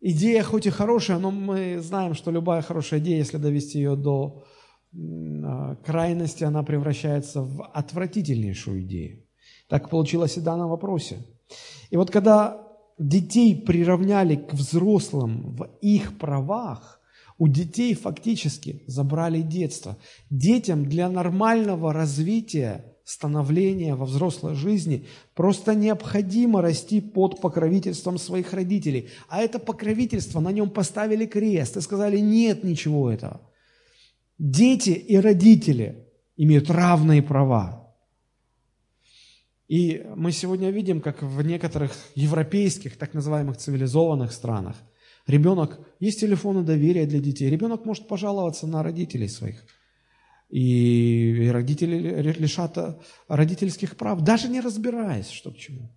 [0.00, 4.44] Идея хоть и хорошая, но мы знаем, что любая хорошая идея, если довести ее до
[4.94, 9.24] а, крайности, она превращается в отвратительнейшую идею.
[9.68, 11.18] Так получилось и в данном вопросе.
[11.90, 12.64] И вот когда
[12.98, 17.00] детей приравняли к взрослым в их правах,
[17.38, 19.96] у детей фактически забрали детство.
[20.30, 29.08] Детям для нормального развития, становления во взрослой жизни просто необходимо расти под покровительством своих родителей.
[29.28, 33.40] А это покровительство, на нем поставили крест и сказали, нет ничего этого.
[34.38, 37.94] Дети и родители имеют равные права.
[39.68, 44.76] И мы сегодня видим, как в некоторых европейских, так называемых цивилизованных странах,
[45.26, 49.64] ребенок, есть телефоны доверия для детей, ребенок может пожаловаться на родителей своих.
[50.48, 52.78] И родители лишат
[53.28, 55.90] родительских прав, даже не разбираясь, что к чему.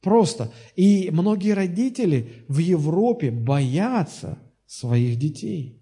[0.00, 0.52] Просто.
[0.76, 5.76] И многие родители в Европе боятся своих детей–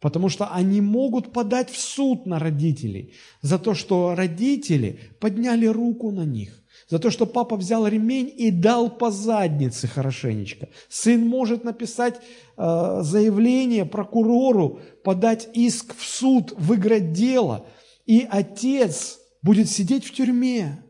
[0.00, 6.12] Потому что они могут подать в суд на родителей за то, что родители подняли руку
[6.12, 6.57] на них,
[6.88, 10.68] за то, что папа взял ремень и дал по заднице хорошенечко.
[10.88, 12.20] Сын может написать
[12.56, 17.66] э, заявление прокурору, подать иск в суд, выиграть дело,
[18.06, 20.82] и отец будет сидеть в тюрьме.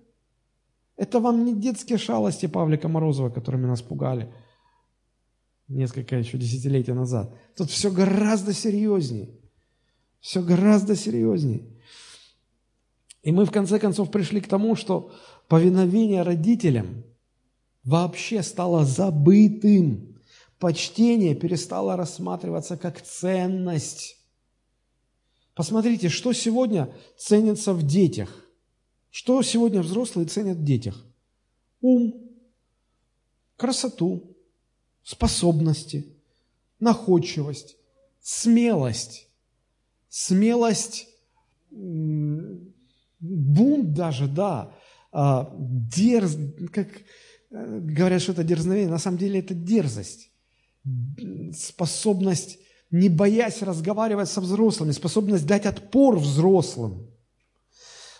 [0.96, 4.32] Это вам не детские шалости Павлика Морозова, которыми нас пугали–
[5.68, 7.34] несколько еще десятилетий назад.
[7.56, 9.30] Тут все гораздо серьезнее.
[10.20, 11.77] Все гораздо серьезнее.
[13.28, 15.12] И мы в конце концов пришли к тому, что
[15.48, 17.04] повиновение родителям
[17.84, 20.18] вообще стало забытым.
[20.58, 24.16] Почтение перестало рассматриваться как ценность.
[25.54, 28.46] Посмотрите, что сегодня ценится в детях.
[29.10, 31.04] Что сегодня взрослые ценят в детях?
[31.82, 32.30] Ум,
[33.58, 34.38] красоту,
[35.02, 36.16] способности,
[36.80, 37.76] находчивость,
[38.22, 39.28] смелость.
[40.08, 41.08] Смелость,
[43.20, 44.72] бунт даже, да,
[45.12, 46.36] а, дерз,
[46.72, 46.88] как
[47.50, 50.30] э, говорят, что это дерзновение, на самом деле это дерзость,
[51.54, 52.58] способность,
[52.90, 57.10] не боясь разговаривать со взрослыми, способность дать отпор взрослым.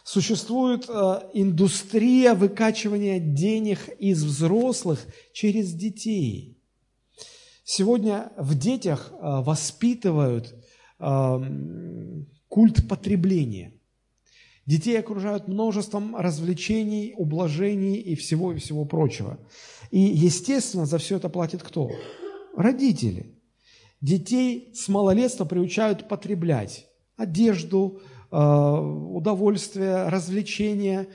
[0.04, 6.54] Существует э, индустрия выкачивания денег из взрослых через детей–
[7.70, 10.54] Сегодня в детях э, воспитывают
[12.48, 13.77] культ потребления.
[14.68, 19.38] Детей окружают множеством развлечений, ублажений и всего и всего прочего.
[19.90, 21.90] И, естественно, за все это платит кто?
[22.54, 23.34] Родители.
[24.02, 31.08] Детей с малолетства приучают потреблять одежду, э, удовольствие, развлечения,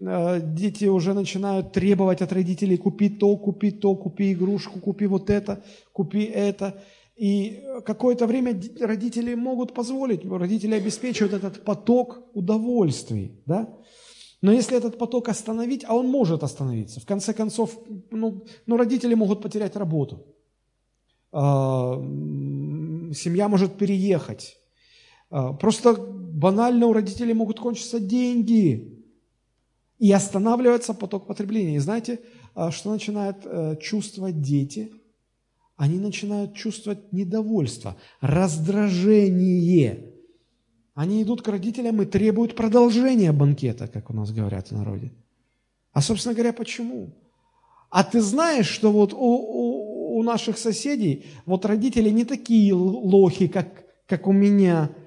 [0.00, 5.28] Э, дети уже начинают требовать от родителей купи то, купи то, купи игрушку, купи вот
[5.30, 6.82] это, купи это.
[7.18, 13.76] И какое-то время родители могут позволить, родители обеспечивают этот поток удовольствий, да?
[14.40, 17.76] Но если этот поток остановить, а он может остановиться, в конце концов,
[18.12, 20.26] ну, ну родители могут потерять работу,
[21.32, 21.96] а,
[23.14, 24.56] семья может переехать,
[25.30, 28.94] а, просто банально у родителей могут кончиться деньги,
[29.98, 31.74] и останавливается поток потребления.
[31.74, 32.20] И знаете,
[32.54, 34.92] а, что начинают э, чувствовать дети?
[35.78, 40.12] Они начинают чувствовать недовольство, раздражение.
[40.94, 45.12] Они идут к родителям и требуют продолжения банкета, как у нас говорят в народе.
[45.92, 47.14] А, собственно говоря, почему?
[47.88, 53.48] А ты знаешь, что вот у, у, у наших соседей вот родители не такие лохи,
[53.48, 54.90] как, как у меня–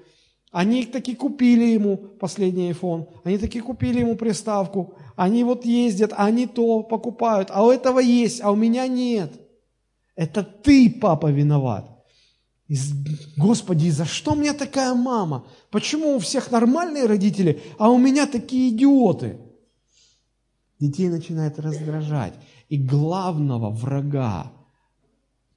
[0.52, 6.46] они таки купили ему последний iPhone, они таки купили ему приставку, они вот ездят, они
[6.46, 9.32] то покупают, а у этого есть, а у меня нет.
[10.22, 11.90] Это ты, папа, виноват.
[13.36, 15.46] Господи, за что мне такая мама?
[15.70, 19.38] Почему у всех нормальные родители, а у меня такие идиоты?
[20.78, 22.34] Детей начинает раздражать.
[22.68, 24.52] И главного врага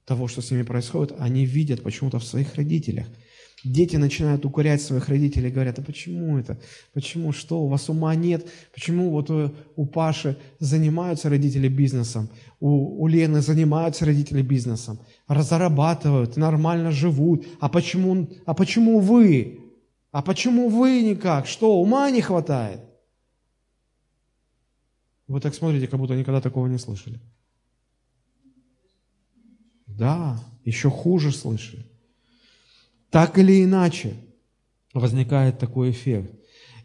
[0.04, 3.06] того, что с ними происходит, они видят почему-то в своих родителях–
[3.66, 6.58] Дети начинают укорять своих родителей, говорят, а почему это?
[6.92, 7.32] Почему?
[7.32, 7.60] Что?
[7.60, 8.48] У вас ума нет?
[8.72, 12.28] Почему вот у Паши занимаются родители бизнесом,
[12.60, 17.46] у, у Лены занимаются родители бизнесом, разрабатывают, нормально живут.
[17.60, 19.60] А почему, а почему вы?
[20.12, 21.46] А почему вы никак?
[21.46, 22.80] Что, ума не хватает?
[25.26, 27.20] Вы так смотрите, как будто никогда такого не слышали.
[29.86, 31.84] Да, еще хуже слышали.
[33.10, 34.16] Так или иначе
[34.92, 36.32] возникает такой эффект.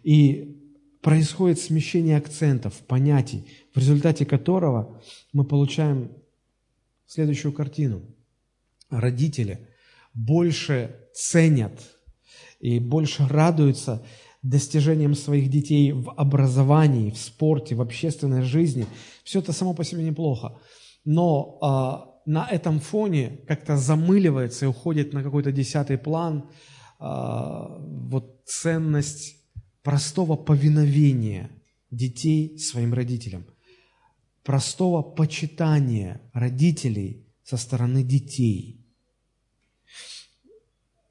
[0.04, 0.58] И
[1.02, 5.02] происходит смещение акцентов, понятий, в результате которого
[5.34, 6.12] мы получаем
[7.06, 8.02] следующую картину.
[8.90, 9.68] Родители
[10.14, 11.74] больше ценят
[12.60, 14.06] и больше радуются
[14.42, 18.86] достижениям своих детей в образовании, в спорте, в общественной жизни.
[19.24, 20.58] Все это само по себе неплохо.
[21.06, 26.50] Но а, на этом фоне как-то замыливается и уходит на какой-то десятый план
[27.00, 29.38] а, вот ценность
[29.84, 31.50] простого повиновения
[31.90, 33.46] детей своим родителям,
[34.44, 38.86] простого почитания родителей со стороны детей,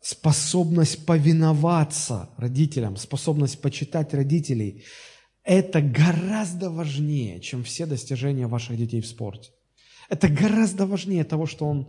[0.00, 4.84] способность повиноваться родителям, способность почитать родителей–
[5.42, 9.50] это гораздо важнее, чем все достижения ваших детей в спорте.
[10.10, 11.86] Это гораздо важнее того, что он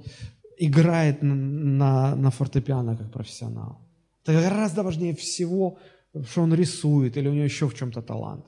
[0.58, 3.80] играет на, на, на фортепиано как профессионал.
[4.24, 5.78] Это гораздо важнее всего,
[6.30, 8.46] что он рисует или у него еще в чем-то талант.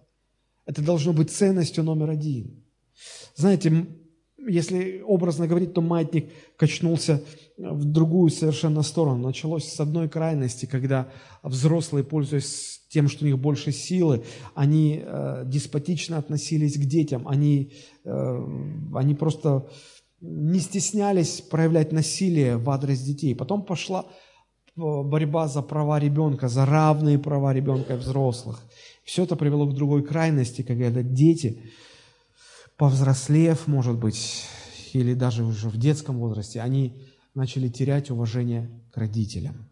[0.68, 2.64] Это должно быть ценностью номер один.
[3.36, 3.88] Знаете,
[4.48, 7.24] если образно говорить, то маятник качнулся
[7.58, 9.28] в другую совершенно сторону.
[9.28, 11.08] Началось с одной крайности, когда
[11.44, 14.24] взрослые, пользуясь тем, что у них больше силы,
[14.56, 17.74] они э, деспотично относились к детям, они,
[18.06, 18.48] э,
[18.94, 19.68] они просто
[20.22, 23.36] не стеснялись проявлять насилие в адрес детей.
[23.36, 28.64] Потом пошла э, борьба за права ребенка, за равные права ребенка и взрослых.
[29.04, 31.64] Все это привело к другой крайности, когда дети,
[32.78, 34.46] повзрослев, может быть,
[34.94, 37.02] или даже уже в детском возрасте, они
[37.34, 39.70] начали терять уважение к родителям.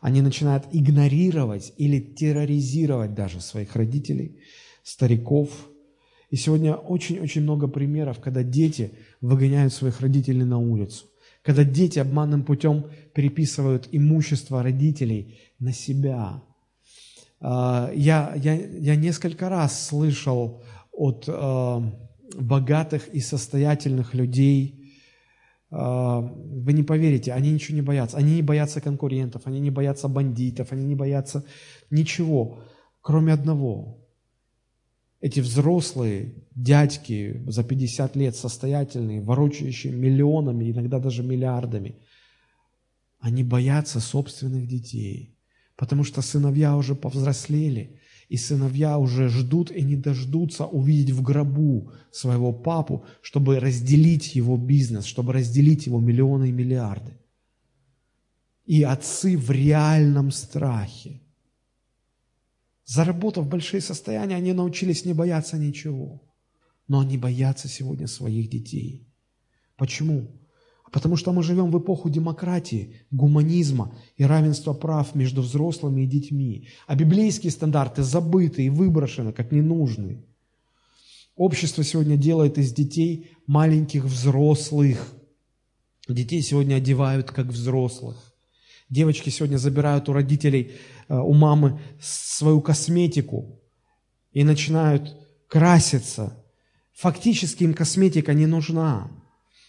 [0.00, 4.38] Они начинают игнорировать или терроризировать даже своих родителей,
[4.82, 5.50] стариков.
[6.30, 11.06] И сегодня очень-очень много примеров, когда дети выгоняют своих родителей на улицу,
[11.42, 16.42] когда дети обманным путем переписывают имущество родителей на себя.
[17.40, 21.82] А, я, я, я несколько раз слышал от а,
[22.34, 24.74] богатых и состоятельных людей–
[25.70, 28.16] а, вы не поверите, они ничего не боятся.
[28.16, 31.44] Они не боятся конкурентов, они не боятся бандитов, они не боятся
[31.90, 32.62] ничего,
[33.00, 34.04] кроме одного.
[35.20, 41.98] Эти взрослые дядьки за 50 лет состоятельные, ворочающие миллионами, иногда даже миллиардами,
[43.18, 45.36] они боятся собственных детей,
[45.76, 51.92] потому что сыновья уже повзрослели, и сыновья уже ждут и не дождутся увидеть в гробу
[52.10, 57.12] своего папу, чтобы разделить его бизнес, чтобы разделить его миллионы и миллиарды.
[58.66, 61.22] И отцы в реальном страхе.
[62.84, 66.22] Заработав большие состояния, они научились не бояться ничего.
[66.86, 69.06] Но они боятся сегодня своих детей.
[69.76, 70.37] Почему?
[70.90, 76.68] Потому что мы живем в эпоху демократии, гуманизма и равенства прав между взрослыми и детьми.
[76.86, 80.24] А библейские стандарты забыты и выброшены, как ненужные.
[81.36, 85.14] Общество сегодня делает из детей маленьких взрослых.
[86.08, 88.16] Детей сегодня одевают как взрослых.
[88.90, 90.72] Девочки сегодня забирают у родителей,
[91.08, 93.60] э, у мамы свою косметику
[94.32, 95.14] и начинают
[95.46, 96.42] краситься.
[96.94, 99.10] Фактически им косметика не нужна.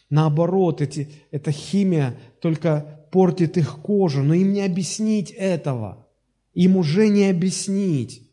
[0.10, 6.08] Наоборот, эти, эта химия только портит их кожу, но им не объяснить этого.
[6.54, 8.28] Им уже не объяснить.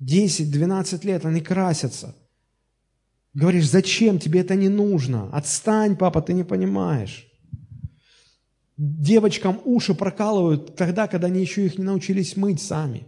[0.00, 2.14] 10-12 лет они красятся.
[3.32, 5.30] Говоришь, зачем тебе это не нужно?
[5.34, 7.26] Отстань, папа, ты не понимаешь.
[8.76, 13.06] Девочкам уши прокалывают тогда, когда они еще их не научились мыть сами.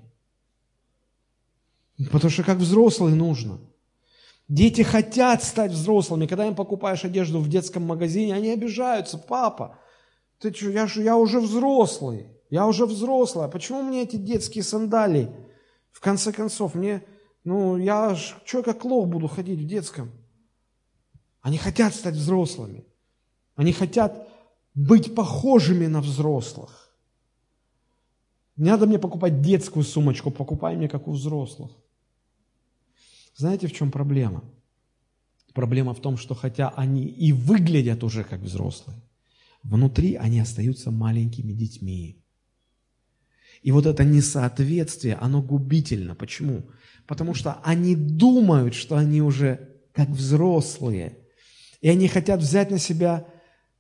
[2.11, 3.61] Потому что как взрослые нужно–
[4.49, 6.27] Дети хотят стать взрослыми.
[6.27, 9.19] Когда им покупаешь одежду в детском магазине, они обижаются.
[9.19, 9.79] Папа,
[10.39, 12.29] ты что, я, я уже взрослый.
[12.49, 13.45] Я уже взрослый.
[13.45, 15.29] А почему мне эти детские сандалии?
[15.91, 17.05] В конце концов, мне,
[17.45, 20.11] ну, я что, как лох буду ходить в детском?
[21.43, 22.87] Они хотят стать взрослыми.
[23.55, 24.29] Они хотят
[24.75, 26.95] быть похожими на взрослых.
[28.57, 31.71] Не надо мне покупать детскую сумочку, покупай мне как у взрослых.
[33.39, 34.43] Знаете, в чем проблема?
[35.55, 39.01] Проблема в том, что хотя они и выглядят уже как взрослые,
[39.63, 42.21] внутри они остаются маленькими детьми.
[43.63, 46.17] И вот это несоответствие, оно губительно.
[46.17, 46.69] Почему?
[47.07, 51.19] Потому что они думают, что они уже как взрослые.
[51.81, 53.29] И они хотят взять на себя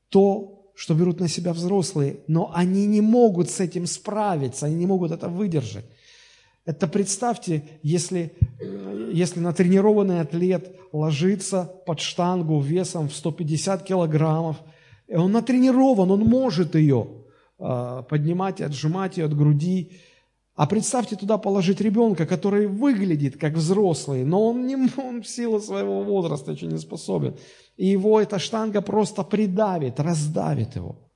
[0.08, 4.86] то, что берут на себя взрослые, но они не могут с этим справиться, они не
[4.86, 5.84] могут это выдержать.
[6.68, 8.34] Это представьте, если,
[9.10, 14.58] если натренированный атлет ложится под штангу весом в 150 килограммов,
[15.06, 17.08] и он натренирован, он может ее
[17.58, 19.92] а, поднимать отжимать ее от груди.
[20.56, 25.60] А представьте туда положить ребенка, который выглядит как взрослый, но он, не, он в силу
[25.60, 27.34] своего возраста еще не способен.
[27.78, 31.07] И его эта штанга просто придавит, раздавит его.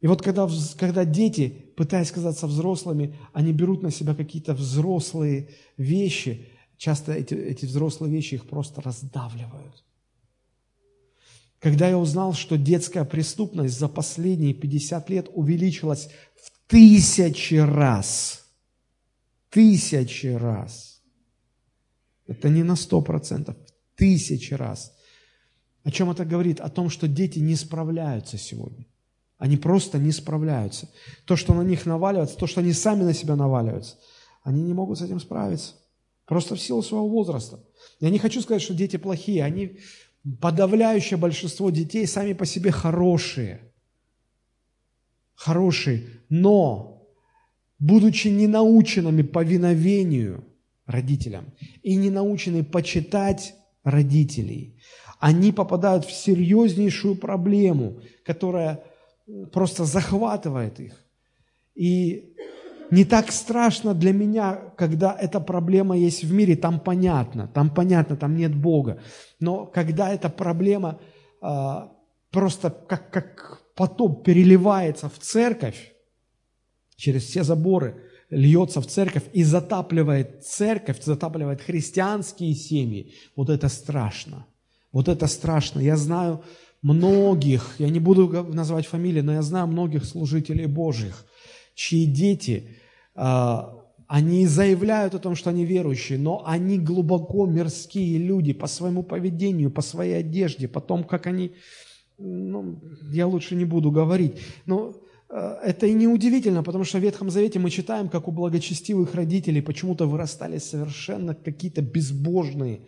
[0.00, 6.48] И вот когда, когда дети, пытаясь казаться взрослыми, они берут на себя какие-то взрослые вещи,
[6.76, 9.84] часто эти, эти взрослые вещи их просто раздавливают.
[11.58, 18.46] Когда я узнал, что детская преступность за последние 50 лет увеличилась в тысячи раз,
[19.48, 21.02] тысячи раз,
[22.26, 23.56] это не на сто процентов,
[23.94, 24.92] тысячи раз.
[25.84, 26.60] О чем это говорит?
[26.60, 28.84] О том, что дети не справляются сегодня.
[29.38, 30.88] Они просто не справляются.
[31.24, 33.96] То, что на них наваливается, то, что они сами на себя наваливаются,
[34.42, 35.74] они не могут с этим справиться.
[36.24, 37.60] Просто в силу своего возраста.
[38.00, 39.44] Я не хочу сказать, что дети плохие.
[39.44, 39.78] Они
[40.40, 43.72] подавляющее большинство детей сами по себе хорошие.
[45.34, 47.06] Хорошие, но
[47.78, 50.44] будучи не наученными повиновению
[50.86, 54.80] родителям и не почитать родителей,
[55.20, 58.82] они попадают в серьезнейшую проблему, которая
[59.52, 61.04] просто захватывает их.
[61.74, 62.34] И
[62.90, 68.16] не так страшно для меня, когда эта проблема есть в мире, там понятно, там понятно,
[68.16, 69.00] там нет Бога.
[69.40, 71.00] Но когда эта проблема
[71.40, 71.92] а,
[72.30, 75.92] просто как, как потоп переливается в церковь,
[76.96, 84.46] через все заборы, льется в церковь и затапливает церковь, затапливает христианские семьи, вот это страшно.
[84.92, 85.80] Вот это страшно.
[85.80, 86.42] Я знаю
[86.86, 91.24] многих, я не буду называть фамилии, но я знаю многих служителей Божьих–
[91.76, 92.64] чьи дети,
[93.14, 93.74] а,
[94.08, 99.70] они заявляют о том, что они верующие, но они глубоко мирские люди по своему поведению,
[99.70, 101.52] по своей одежде, по тому, как они,
[102.18, 102.80] ну,
[103.12, 104.94] я лучше не буду говорить, но
[105.28, 109.14] а, это и не удивительно, потому что в Ветхом Завете мы читаем, как у благочестивых
[109.14, 112.80] родителей почему-то вырастали совершенно какие-то безбожные,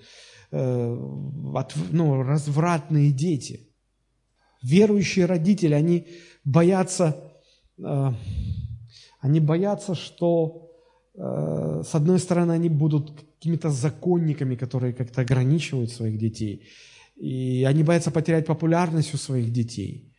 [0.50, 0.96] э,
[1.90, 3.67] ну, развратные дети.
[4.62, 6.06] Верующие родители, они
[6.44, 7.16] боятся
[7.78, 8.12] э,
[9.20, 10.70] они боятся, что,
[11.14, 16.68] э, с одной стороны, они будут какими-то законниками, которые как-то ограничивают своих детей.
[17.16, 20.12] И они боятся потерять популярность у своих детей,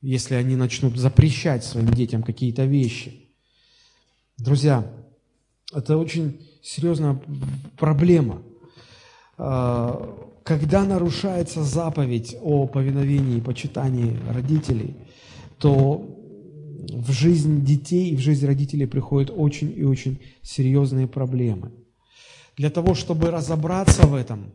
[0.00, 3.28] если они начнут запрещать своим детям какие-то вещи.
[4.36, 4.88] Друзья,
[5.74, 7.20] это очень серьезная
[7.76, 8.42] проблема.
[10.48, 14.96] Когда нарушается заповедь о повиновении и почитании родителей,
[15.58, 16.02] то
[16.90, 21.72] в жизнь детей и в жизнь родителей приходят очень и очень серьезные проблемы.
[22.56, 24.54] Для того, чтобы разобраться в этом,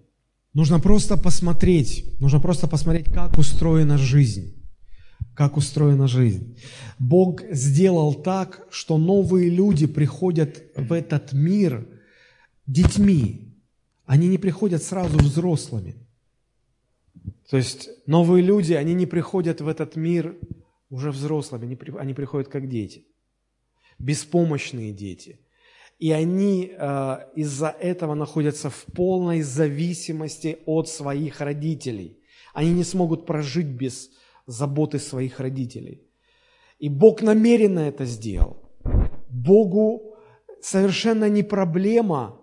[0.56, 4.66] нужно просто посмотреть, нужно просто посмотреть, как устроена жизнь.
[5.36, 6.58] Как устроена жизнь.
[6.98, 11.88] Бог сделал так, что новые люди приходят в этот мир
[12.66, 13.43] детьми.
[14.06, 15.96] Они не приходят сразу взрослыми.
[17.50, 20.38] То есть новые люди, они не приходят в этот мир
[20.90, 23.06] уже взрослыми, они, приходят как дети,
[24.00, 25.40] беспомощные дети.
[26.00, 32.20] И они э, из-за этого находятся в полной зависимости от своих родителей.
[32.54, 34.10] Они не смогут прожить без
[34.46, 36.02] заботы своих родителей.
[36.80, 38.58] И Бог намеренно это сделал.
[39.30, 40.16] Богу
[40.62, 42.43] совершенно не проблема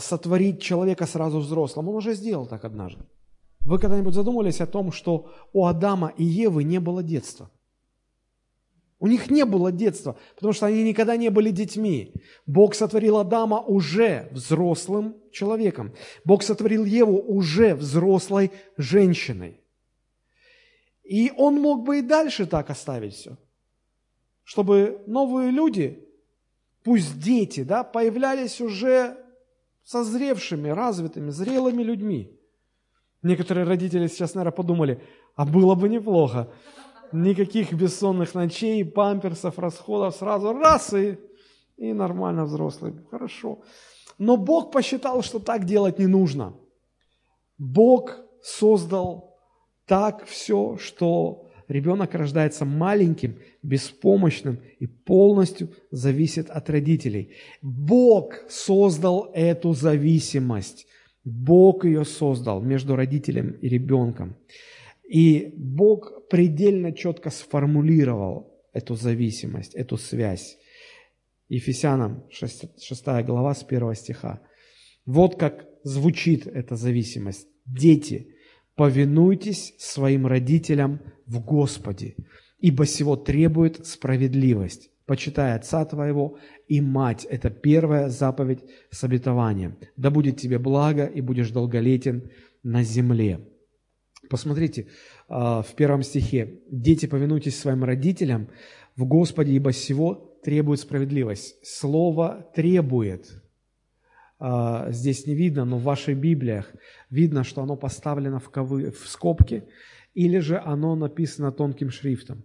[0.00, 1.88] сотворить человека сразу взрослым.
[1.88, 3.04] Он уже сделал так однажды.
[3.60, 7.50] Вы когда-нибудь задумывались о том, что у Адама и Евы не было детства?
[9.00, 12.14] У них не было детства, потому что они никогда не были детьми.
[12.46, 15.92] Бог сотворил Адама уже взрослым человеком.
[16.24, 19.60] Бог сотворил Еву уже взрослой женщиной.
[21.04, 23.38] И он мог бы и дальше так оставить все,
[24.42, 26.06] чтобы новые люди,
[26.82, 29.16] пусть дети, да, появлялись уже
[29.88, 32.38] созревшими, развитыми, зрелыми людьми.
[33.22, 35.02] Некоторые родители сейчас, наверное, подумали,
[35.34, 36.52] а было бы неплохо.
[37.10, 41.18] Никаких бессонных ночей, памперсов, расходов, сразу раз и,
[41.78, 42.96] и нормально взрослый.
[43.10, 43.62] Хорошо.
[44.18, 46.54] Но Бог посчитал, что так делать не нужно.
[47.56, 49.38] Бог создал
[49.86, 57.34] так все, что ребенок рождается маленьким, беспомощным и полностью зависит от родителей.
[57.62, 60.86] Бог создал эту зависимость.
[61.24, 64.36] Бог ее создал между родителем и ребенком.
[65.08, 70.58] И Бог предельно четко сформулировал эту зависимость, эту связь.
[71.48, 74.40] Ефесянам 6, 6 глава с 1 стиха.
[75.06, 77.48] Вот как звучит эта зависимость.
[77.64, 78.34] Дети,
[78.78, 82.14] повинуйтесь своим родителям в Господе,
[82.60, 84.90] ибо сего требует справедливость.
[85.04, 87.26] Почитай отца твоего и мать.
[87.28, 88.60] Это первая заповедь
[88.90, 89.78] с обетованием.
[89.96, 92.30] Да будет тебе благо, и будешь долголетен
[92.62, 93.40] на земле.
[94.30, 94.86] Посмотрите,
[95.28, 96.60] а, в первом стихе.
[96.70, 98.48] «Дети, повинуйтесь своим родителям
[98.94, 101.56] в Господе, ибо сего требует справедливость».
[101.66, 103.42] Слово «требует»
[104.40, 106.72] здесь не видно, но в ваших Библиях
[107.10, 109.64] видно, что оно поставлено в, ковы, в скобки,
[110.14, 112.44] или же оно написано тонким шрифтом.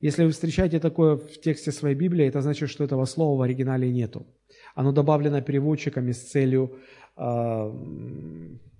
[0.00, 3.90] Если вы встречаете такое в тексте своей Библии, это значит, что этого слова в оригинале
[3.90, 4.26] нету.
[4.74, 6.76] Оно добавлено переводчиками с целью,
[7.16, 7.74] а,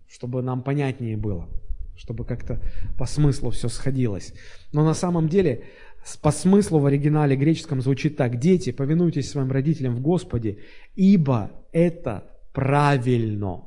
[0.08, 1.48] чтобы нам понятнее было,
[1.96, 2.60] чтобы как-то
[2.98, 4.34] по смыслу все сходилось.
[4.72, 5.64] Но на самом деле
[6.22, 8.38] по смыслу в оригинале греческом звучит так.
[8.38, 10.58] «Дети, повинуйтесь своим родителям в Господе,
[10.94, 13.64] ибо это правильно,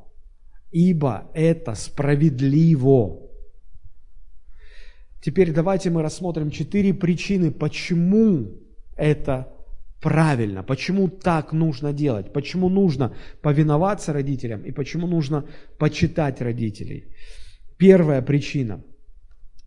[0.70, 3.30] ибо это справедливо».
[5.20, 8.58] Теперь давайте мы рассмотрим четыре причины, почему
[8.96, 9.52] это
[10.00, 15.44] правильно, почему так нужно делать, почему нужно повиноваться родителям и почему нужно
[15.78, 17.04] почитать родителей.
[17.76, 18.82] Первая причина.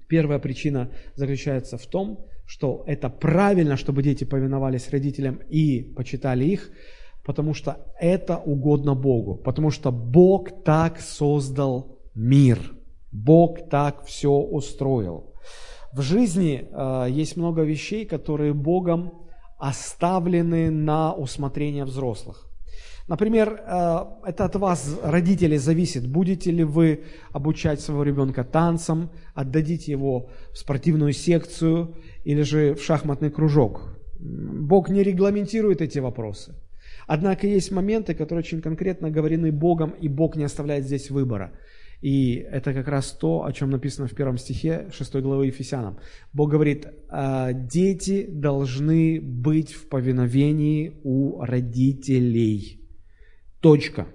[0.07, 6.69] Первая причина заключается в том, что это правильно, чтобы дети повиновались родителям и почитали их,
[7.25, 12.59] потому что это угодно Богу, потому что Бог так создал мир,
[13.11, 15.33] Бог так все устроил.
[15.93, 19.13] В жизни э, есть много вещей, которые Богом
[19.57, 22.53] оставлены на усмотрение взрослых.
[23.07, 29.91] Например, э, это от вас, родителей, зависит, будете ли вы обучать своего ребенка танцам, отдадите
[29.91, 33.97] его в спортивную секцию или же в шахматный кружок.
[34.19, 36.55] Бог не регламентирует эти вопросы.
[37.07, 41.51] Однако есть моменты, которые очень конкретно говорены Богом, и Бог не оставляет здесь выбора.
[42.01, 45.97] И это как раз то, о чем написано в первом стихе 6 главы Ефесянам.
[46.33, 52.81] Бог говорит, «А, дети должны быть в повиновении у родителей.
[53.61, 54.07] Точка.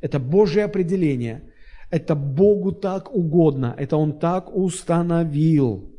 [0.00, 1.52] Это Божье определение.
[1.90, 3.74] Это Богу так угодно.
[3.78, 5.93] Это Он так установил.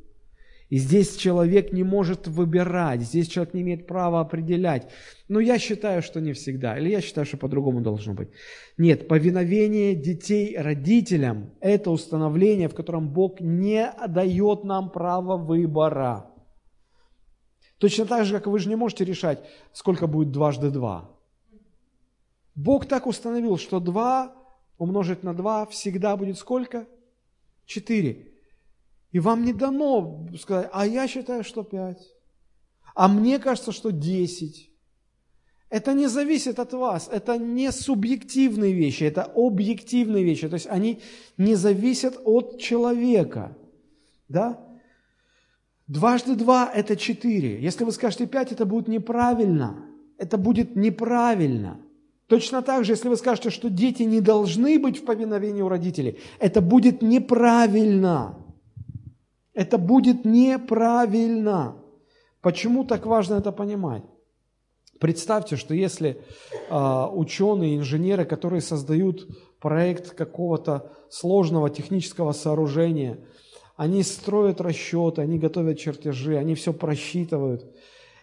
[0.69, 4.89] И здесь человек не может выбирать, здесь человек не имеет права определять.
[5.27, 8.29] Но я считаю, что не всегда, или я считаю, что по-другому должно быть.
[8.77, 16.31] Нет, повиновение детей родителям– это установление, в котором Бог не дает нам права выбора.
[17.77, 19.39] Точно так же, как вы же не можете решать,
[19.71, 21.11] сколько будет дважды два.
[22.55, 24.33] Бог так установил, что 2
[24.77, 26.87] умножить на 2 всегда будет сколько?
[27.65, 28.34] 4.
[29.15, 31.97] И вам не дано сказать, а я считаю, что 5.
[32.95, 34.69] А мне кажется, что 10.
[35.69, 40.49] Это не зависит от вас, это не субъективные вещи, это объективные вещи.
[40.49, 40.99] То есть они
[41.37, 43.57] не зависят от человека.
[44.27, 44.59] Да?
[45.87, 47.61] Дважды два– это четыре.
[47.61, 49.85] Если вы скажете пять, это будет неправильно.
[50.17, 51.79] Это будет неправильно.
[52.27, 56.19] Точно так же, если вы скажете, что дети не должны быть в повиновении у родителей,
[56.39, 58.44] это будет неправильно.
[59.55, 61.75] Это будет неправильно.
[62.41, 64.03] Почему так важно это понимать?
[64.99, 66.21] Представьте, что если
[66.69, 69.27] э, ученые, инженеры, которые создают
[69.59, 73.17] проект какого-то сложного технического сооружения,
[73.75, 77.65] они строят расчеты, они готовят чертежи, они все просчитывают.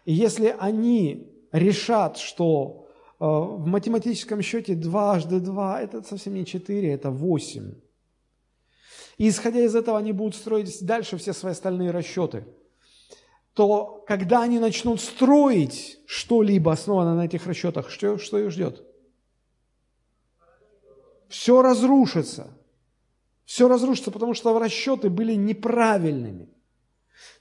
[0.05, 2.83] И если они решат, что
[3.23, 7.75] Э, в математическом счете дважды два– это совсем не четыре, это восемь.
[9.19, 12.47] И исходя из этого они будут строить дальше все свои остальные расчеты.
[13.55, 18.83] То когда они начнут строить что-либо основанное на этих расчетах, что, что их ждет?
[21.29, 22.59] Все разрушится.
[23.45, 26.49] Все разрушится, потому что расчеты были неправильными.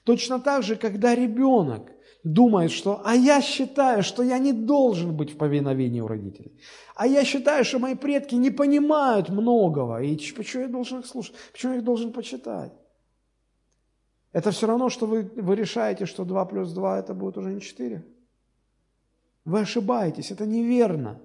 [0.03, 1.91] Точно так же, когда ребенок
[2.23, 6.51] думает, что «а я считаю, что я не должен быть в повиновении у родителей».
[6.95, 10.01] А я считаю, что мои предки не понимают многого.
[10.03, 11.35] И почему я должен их слушать?
[11.51, 12.73] Почему я их должен почитать?
[14.33, 17.61] Это все равно, что вы, вы решаете, что 2 плюс 2 это будет уже не
[17.61, 18.03] 4.
[19.45, 21.19] Вы ошибаетесь, это неверно.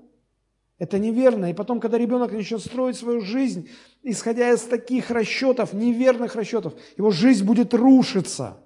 [0.79, 1.51] Это неверно.
[1.51, 3.69] И потом, когда ребенок начнет строить свою жизнь,
[4.03, 8.59] исходя из таких расчетов, неверных расчетов, его жизнь будет рушиться.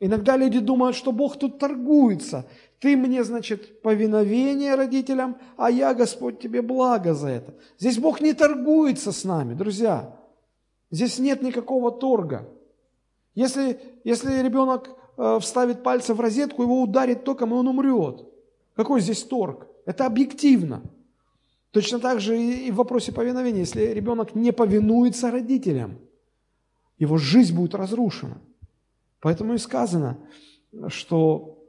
[0.00, 2.46] Иногда люди думают, что Бог тут торгуется.
[2.78, 7.54] Ты мне, значит, повиновение родителям, а я, Господь, тебе благо за это.
[7.78, 10.16] Здесь Бог не торгуется с нами, друзья.
[10.90, 12.48] Здесь нет никакого торга.
[13.34, 18.24] Если, если ребенок э, вставит пальцы в розетку, его ударит током, и он умрет.
[18.76, 19.66] Какой здесь торг?
[19.84, 20.82] Это объективно.
[21.72, 23.60] Точно так же и в вопросе повиновения.
[23.60, 25.98] Если ребенок не повинуется родителям,
[26.98, 28.40] его жизнь будет разрушена.
[29.20, 30.18] Поэтому и сказано,
[30.88, 31.64] что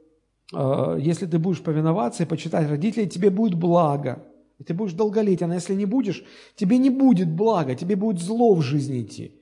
[0.54, 4.24] э, если ты будешь повиноваться и почитать родителей, тебе будет благо,
[4.58, 5.50] и ты будешь долголетен.
[5.50, 6.24] А если не будешь,
[6.54, 9.36] тебе не будет блага, тебе будет зло в жизни идти.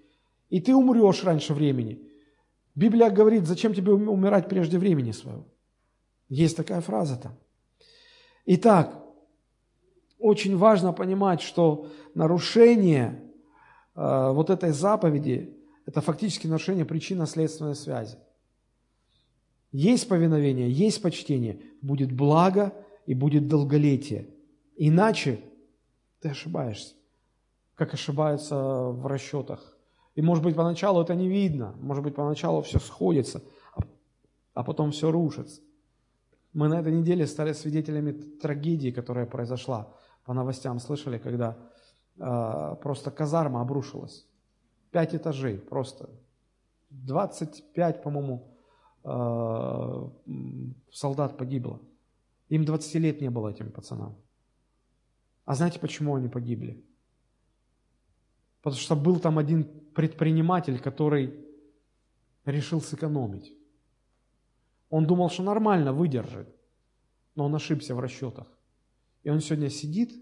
[0.48, 2.02] И ты умрешь раньше времени.
[2.74, 5.44] Библия говорит, зачем тебе умирать прежде времени своего?
[6.28, 7.32] Есть такая фраза там.
[8.46, 9.04] Итак,
[10.18, 13.22] очень важно понимать, что нарушение
[13.94, 15.54] э, вот этой заповеди–
[15.88, 18.18] это фактически нарушение причинно-следственной связи.
[19.72, 22.74] Есть повиновение, есть почтение, будет благо
[23.06, 24.28] и будет долголетие.
[24.76, 25.40] Иначе
[26.20, 26.94] ты ошибаешься,
[27.74, 28.54] как ошибаются
[28.90, 29.78] в расчетах.
[30.14, 33.42] И может быть поначалу это не видно, может быть поначалу все сходится,
[34.52, 35.62] а потом все рушится.
[36.52, 39.90] Мы на этой неделе стали свидетелями трагедии, которая произошла.
[40.26, 41.56] По новостям слышали, когда
[42.18, 44.27] э, просто казарма обрушилась.
[44.90, 46.08] Пять этажей просто.
[46.90, 48.54] 25, по-моему,
[49.04, 50.08] э,
[50.90, 51.80] солдат погибло.
[52.48, 54.16] Им 20 лет не было этим пацанам.
[55.44, 56.84] А знаете, почему они погибли?
[58.62, 59.64] Потому что был там один
[59.94, 61.44] предприниматель, который
[62.44, 63.52] решил сэкономить.
[64.90, 66.48] Он думал, что нормально выдержит,
[67.34, 68.46] но он ошибся в расчетах.
[69.22, 70.12] И он сегодня сидит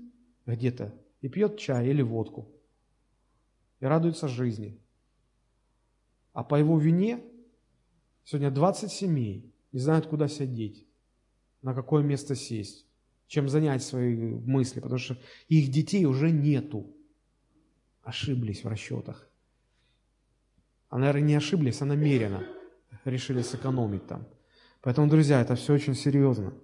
[0.47, 2.49] где-то и пьет чай или водку,
[3.81, 4.81] и радуется жизни.
[6.33, 7.23] А по его вине
[8.25, 10.87] сегодня 20 семей не знают, куда сидеть,
[11.63, 12.87] на какое место сесть,
[13.27, 15.19] чем занять свои мысли, потому что
[15.49, 16.93] их детей уже нету.
[18.03, 19.29] Ошиблись в расчетах.
[20.89, 22.47] А, наверное, не ошиблись, а намеренно
[23.05, 24.27] решили сэкономить там.
[24.81, 26.55] Поэтому, друзья, это все очень серьезно.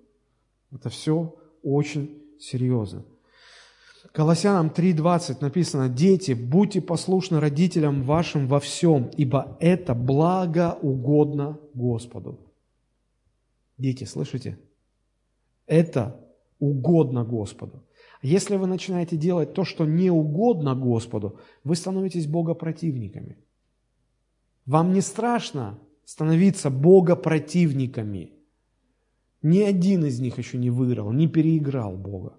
[0.70, 3.04] Это все очень серьезно.
[4.10, 12.40] Колоссянам 3.20 написано, «Дети, будьте послушны родителям вашим во всем, ибо это благо угодно Господу».
[13.78, 14.58] Дети, слышите?
[15.66, 16.20] Это
[16.58, 17.84] угодно Господу.
[18.22, 23.36] Если вы начинаете делать то, что не угодно Господу, вы становитесь богопротивниками.
[24.66, 28.32] Вам не страшно становиться богопротивниками.
[29.42, 32.36] Ни один из них еще не выиграл, не переиграл Бога.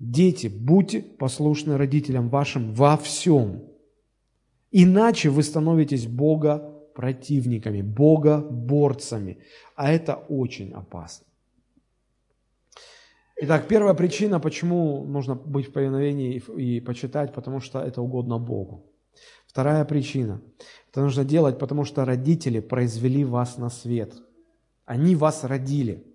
[0.00, 3.62] Дети, будьте послушны родителям вашим во всем.
[4.70, 6.58] Иначе вы становитесь Бога
[6.94, 9.38] противниками, Бога борцами.
[9.76, 11.26] А это очень опасно.
[13.42, 18.86] Итак, первая причина, почему нужно быть в повиновении и почитать, потому что это угодно Богу.
[19.46, 20.40] Вторая причина.
[20.90, 24.14] Это нужно делать, потому что родители произвели вас на свет.
[24.86, 26.09] Они вас родили.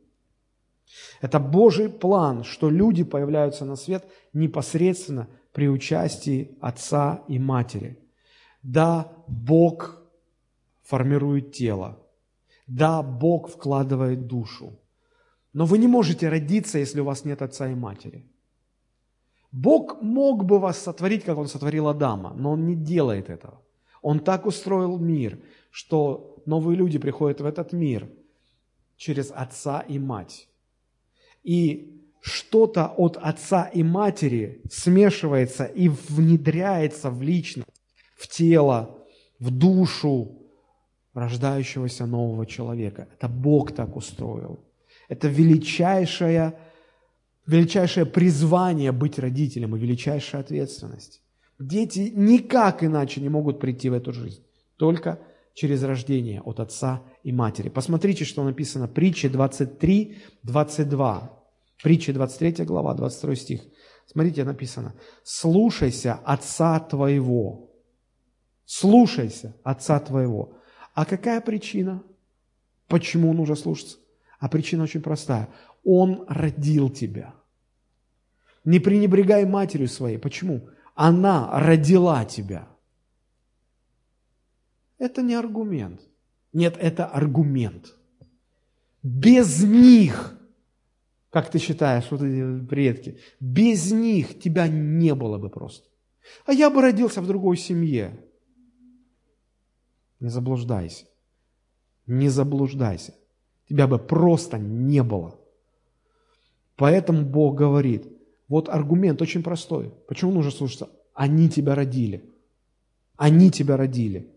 [1.22, 7.98] Это Божий план, что люди появляются на свет непосредственно при участии отца и матери.
[8.62, 10.02] Да, Бог
[10.84, 12.00] формирует тело.
[12.68, 14.80] Да, Бог вкладывает душу.
[15.54, 18.26] Но вы не можете родиться, если у вас нет отца и матери.
[19.52, 23.62] Бог мог бы вас сотворить, как Он сотворил Адама, но Он не делает этого.
[24.02, 25.40] Он так устроил мир,
[25.72, 28.10] что новые люди приходят в этот мир
[28.98, 30.50] через отца и мать.
[31.46, 37.70] И что-то от отца и матери смешивается и внедряется в личность,
[38.18, 38.98] в тело,
[39.40, 40.42] в душу
[41.14, 43.08] рождающегося нового человека.
[43.14, 44.60] Это Бог так устроил.
[45.08, 46.58] Это величайшая
[47.48, 51.22] величайшее призвание быть родителем и величайшая ответственность.
[51.60, 54.44] Дети никак иначе не могут прийти в эту жизнь,
[54.78, 55.20] только
[55.54, 57.70] через рождение от отца и матери.
[57.70, 58.88] Посмотрите, что написано.
[58.88, 61.35] Притча 23, 22.
[61.84, 63.62] Притча 23 глава, 22 стих.
[64.08, 64.94] Смотрите, написано.
[65.24, 67.66] «Слушайся отца твоего».
[68.66, 70.58] Слушайся отца твоего.
[70.94, 72.04] А какая причина?
[72.88, 73.98] Почему нужно слушаться?
[74.40, 75.50] А причина очень простая.
[75.84, 77.36] Он родил тебя.
[78.64, 80.18] Не пренебрегай матерью своей.
[80.18, 80.70] Почему?
[80.96, 82.68] Она родила тебя.
[84.98, 86.02] Это не аргумент.
[86.52, 87.94] Нет, это аргумент.
[89.04, 90.35] Без них,
[91.36, 95.86] как ты считаешь, вот эти предки, без них тебя не было бы просто.
[96.46, 98.18] А я бы родился в другой семье.
[100.22, 101.08] Не заблуждайся.
[102.08, 103.16] Не заблуждайся.
[103.68, 105.38] Тебя бы просто не было.
[106.78, 108.08] Поэтому Бог говорит,
[108.48, 109.92] вот аргумент очень простой.
[110.08, 110.90] Почему нужно слушаться?
[111.14, 112.34] Они тебя родили.
[113.18, 114.34] Они тебя родили.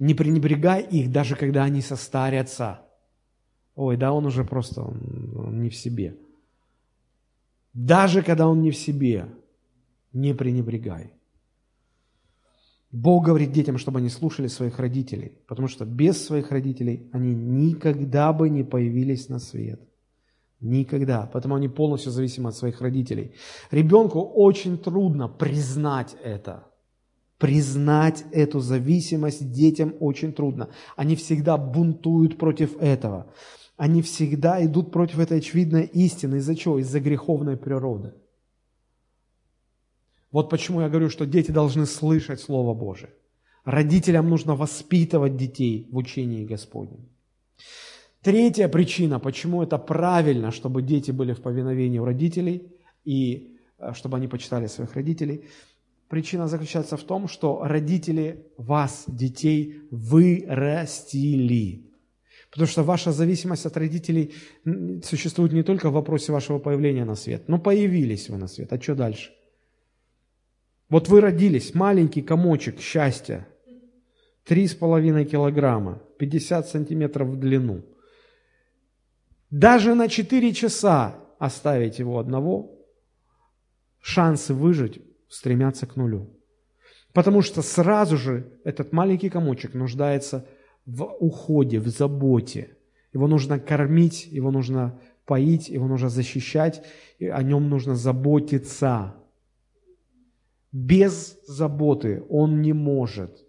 [0.00, 2.89] Не пренебрегай их, даже когда они состарятся.
[3.74, 6.16] Ой, да он уже просто он, не в себе.
[7.72, 9.28] Даже когда он не в себе,
[10.12, 11.12] не пренебрегай.
[12.92, 18.32] Бог говорит детям, чтобы они слушали своих родителей, потому что без своих родителей они никогда
[18.32, 19.80] бы не появились на свет.
[20.60, 21.30] Никогда.
[21.32, 23.34] Поэтому они полностью зависимы от своих родителей.
[23.70, 26.66] Ребенку очень трудно признать это.
[27.38, 30.68] Признать эту зависимость детям очень трудно.
[30.96, 33.32] Они всегда бунтуют против этого.
[33.80, 36.36] Они всегда идут против этой очевидной истины.
[36.36, 36.78] Из-за чего?
[36.78, 38.12] Из-за греховной природы.
[40.30, 43.08] Вот почему я говорю, что дети должны слышать Слово Божие.
[43.64, 47.08] Родителям нужно воспитывать детей в учении Господнем.
[48.20, 52.70] Третья причина, почему это правильно, чтобы дети были в повиновении у родителей
[53.06, 55.46] и э, чтобы они почитали своих родителей.
[56.08, 61.89] Причина заключается в том, что родители вас, детей, вырастили.
[62.50, 64.34] Потому что ваша зависимость от родителей
[65.04, 68.72] существует не только в вопросе вашего появления на свет, но появились вы на свет.
[68.72, 69.30] А что дальше?
[70.88, 73.46] Вот вы родились, маленький комочек счастья,
[74.44, 77.84] три с половиной килограмма, 50 сантиметров в длину–
[79.50, 82.78] даже на 4 часа оставить его одного,
[84.00, 86.30] шансы выжить стремятся к нулю.
[87.12, 92.76] Потому что сразу же этот маленький комочек нуждается в уходе, в заботе.
[93.12, 96.82] Его нужно кормить, его нужно поить, его нужно защищать,
[97.18, 99.14] и о нем нужно заботиться.
[100.72, 103.44] Без заботы он не может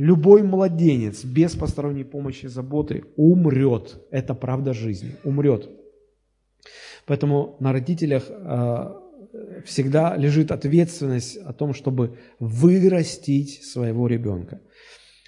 [0.00, 4.00] Любой младенец без посторонней помощи и заботы умрет.
[4.10, 5.16] Это правда жизни.
[5.24, 5.68] Умрет.
[7.04, 8.94] Поэтому на родителях э,
[9.66, 14.62] всегда лежит ответственность о том, чтобы вырастить своего ребенка.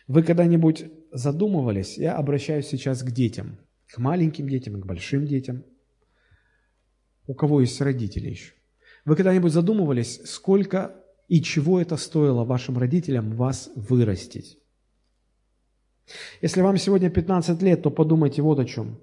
[0.09, 5.65] Вы когда-нибудь задумывались, я обращаюсь сейчас к детям, к маленьким детям, к большим детям,
[7.27, 8.53] у кого есть родители еще.
[9.05, 10.97] Вы когда-нибудь задумывались, сколько
[11.29, 14.59] и чего это стоило вашим родителям вас вырастить?
[16.41, 18.99] Если вам сегодня 15 лет, то подумайте вот о чем.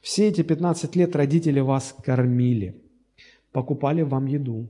[0.00, 2.82] Все эти 15 лет родители вас кормили,
[3.52, 4.68] покупали вам еду.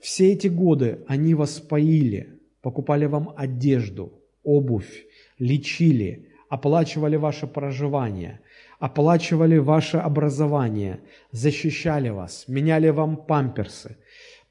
[0.00, 5.06] Все эти годы они вас поили, покупали вам одежду, обувь,
[5.38, 8.40] лечили, оплачивали ваше проживание,
[8.78, 11.00] оплачивали ваше образование,
[11.32, 13.96] защищали вас, меняли вам памперсы,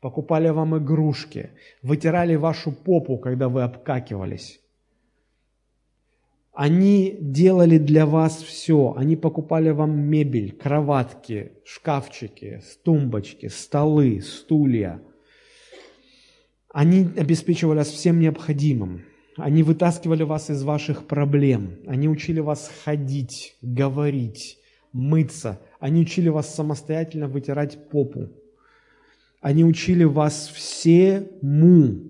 [0.01, 1.51] покупали вам игрушки,
[1.83, 4.61] вытирали вашу попу, когда вы обкакивались,
[6.59, 8.93] они делали для вас все.
[8.97, 15.01] Они покупали вам мебель, кроватки, шкафчики, тумбочки, столы, стулья.
[16.73, 19.05] Они обеспечивали вас всем необходимым.
[19.39, 21.79] Они вытаскивали вас из ваших проблем.
[21.87, 24.57] Они учили вас ходить, говорить,
[24.91, 25.59] мыться.
[25.79, 28.29] Они учили вас самостоятельно вытирать попу.
[29.41, 32.09] Они учили вас всему.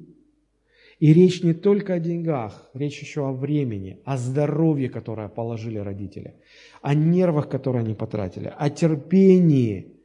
[1.00, 6.36] И речь не только о деньгах, речь еще о времени, о здоровье, которое положили родители,
[6.82, 9.99] о нервах, которые они потратили, о терпении.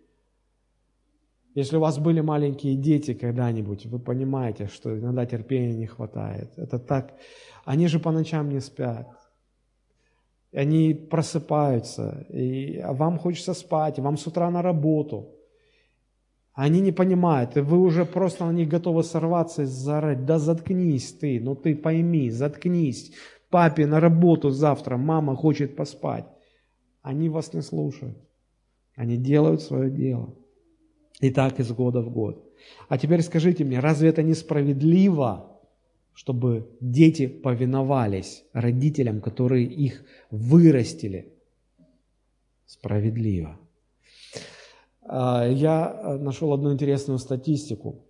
[1.55, 6.51] Если у вас были маленькие дети когда-нибудь, вы понимаете, что иногда терпения не хватает.
[6.57, 7.15] Это так.
[7.65, 9.09] Они же по ночам не спят.
[10.53, 15.31] Они просыпаются, и вам хочется спать, вам с утра на работу–
[16.55, 21.13] они не понимают, и вы уже просто на них готовы сорваться и заорать, да заткнись
[21.13, 23.13] ты, ну ты пойми, заткнись,
[23.51, 26.27] папе на работу завтра, мама хочет поспать.
[27.03, 28.17] Они вас не слушают,
[28.95, 30.33] они делают свое дело.
[31.21, 32.45] И так из года в год.
[32.89, 35.61] А теперь скажите мне, разве это несправедливо,
[36.13, 41.33] чтобы дети повиновались родителям, которые их вырастили?
[42.67, 43.59] Справедливо.
[45.03, 48.05] А, я э, нашел одну интересную статистику.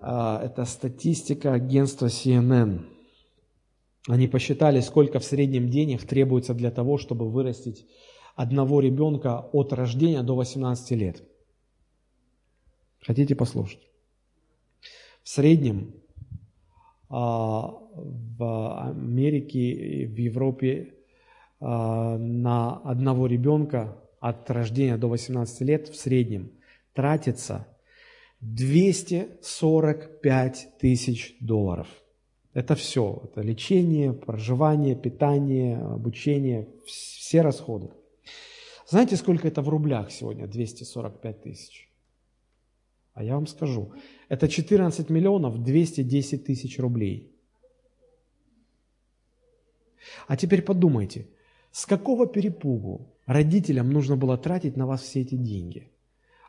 [0.00, 2.82] А, это статистика агентства CNN.
[4.08, 7.86] Они посчитали, сколько в среднем денег требуется для того, чтобы вырастить
[8.36, 11.22] одного ребенка от рождения до 18 лет.
[13.04, 13.90] Хотите послушать?
[15.22, 15.94] В среднем
[17.08, 20.94] а, в Америке, в Европе
[21.60, 26.52] а, на одного ребенка от рождения до 18 лет в среднем
[26.94, 27.68] тратится
[28.40, 31.88] 245 тысяч долларов.
[32.52, 33.22] Это все.
[33.24, 37.90] Это лечение, проживание, питание, обучение, все расходы.
[38.86, 40.46] Знаете, сколько это в рублях сегодня?
[40.46, 41.90] 245 тысяч.
[43.14, 43.92] А я вам скажу,
[44.28, 47.30] это 14 миллионов 210 тысяч рублей.
[50.26, 51.28] А теперь подумайте,
[51.70, 55.90] с какого перепугу родителям нужно было тратить на вас все эти деньги?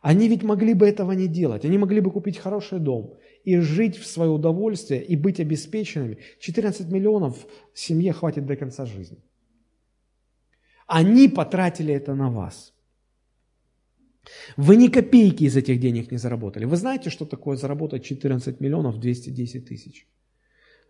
[0.02, 1.66] Они ведь могли бы этого не делать.
[1.66, 6.18] Они могли бы купить хороший дом и жить в свое удовольствие и быть обеспеченными.
[6.40, 9.18] 14 миллионов семье хватит до конца жизни.
[10.86, 12.75] Они потратили это на вас.
[14.58, 16.66] Вы ни копейки из этих денег не заработали.
[16.66, 20.08] Вы знаете, что такое заработать 14 миллионов 210 тысяч?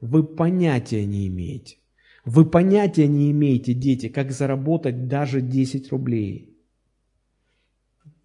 [0.01, 1.77] Вы понятия не имеете.
[2.25, 6.57] Вы понятия не имеете, дети, как заработать даже 10 рублей.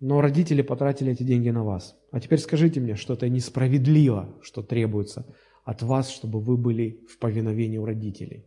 [0.01, 1.99] Но родители потратили эти деньги на вас.
[2.11, 5.27] А теперь скажите мне, что это несправедливо, что требуется
[5.65, 8.47] от вас, чтобы вы были в повиновении у родителей.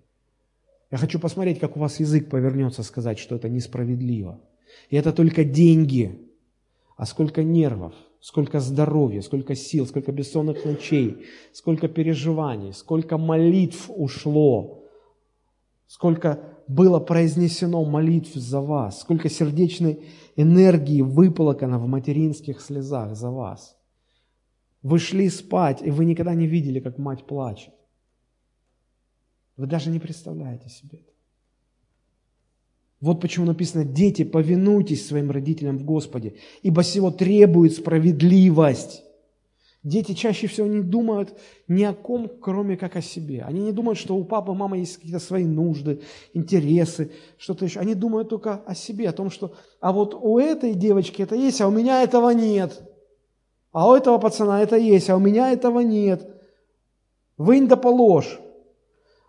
[0.89, 4.41] Я хочу посмотреть, как у вас язык повернется сказать, что это несправедливо.
[4.89, 6.19] И это только деньги,
[7.03, 14.85] а сколько нервов, сколько здоровья, сколько сил, сколько бессонных ночей, сколько переживаний, сколько молитв ушло,
[15.85, 16.39] сколько
[16.69, 20.05] было произнесено молитв за вас, сколько сердечной
[20.37, 23.77] энергии выплакано в материнских слезах за вас.
[24.81, 27.73] Вы шли спать, и вы никогда не видели, как мать плачет.
[29.57, 31.12] Вы даже не представляете себе это.
[33.03, 39.03] Вот почему написано, дети, повинуйтесь своим родителям в Господе, ибо сего требует справедливость.
[39.83, 41.37] Дети чаще всего не думают
[41.67, 43.43] ни о ком, кроме как о себе.
[43.45, 45.99] Они не думают, что у папы мамы есть какие-то свои нужды,
[46.33, 47.81] интересы, что-то еще.
[47.81, 51.59] Они думают только о себе, о том, что а вот у этой девочки это есть,
[51.59, 52.89] а у меня этого нет.
[53.73, 56.25] А у этого пацана это есть, а у меня этого нет.
[57.35, 58.39] Вынь да положь.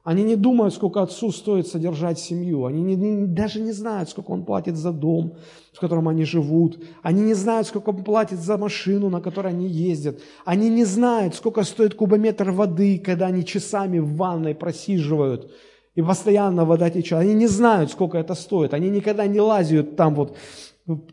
[0.04, 2.66] Они не думают, сколько отцу стоит содержать семью.
[2.66, 5.38] Они не, не, даже не знают, сколько он платит за дом,
[5.72, 6.78] в котором они живут.
[7.02, 10.20] Они не знают, сколько он платит за машину, на которой они ездят.
[10.44, 15.50] Они не знают, сколько стоит кубометр воды, когда они часами в ванной просиживают
[15.94, 17.18] и постоянно вода течет.
[17.18, 18.74] Они не знают, сколько это стоит.
[18.74, 20.36] Они никогда не лазят там вот,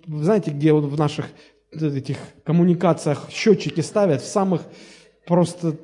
[0.06, 1.30] знаете, где вот в наших
[1.72, 4.64] этих коммуникациях счетчики ставят, в самых
[5.26, 5.78] просто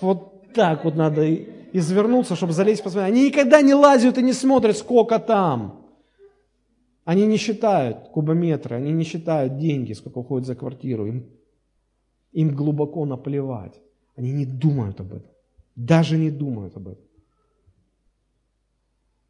[0.00, 1.24] вот так вот надо
[1.72, 3.14] извернуться, чтобы залезть посмотреть.
[3.14, 5.86] Они никогда не лазят и не смотрят, сколько там.
[7.04, 11.06] Они не считают кубометры, они не считают деньги, сколько уходит за квартиру.
[11.06, 11.26] Им,
[12.32, 13.80] им глубоко наплевать.
[14.16, 15.30] Они не думают об этом.
[15.74, 17.04] Даже не думают об этом.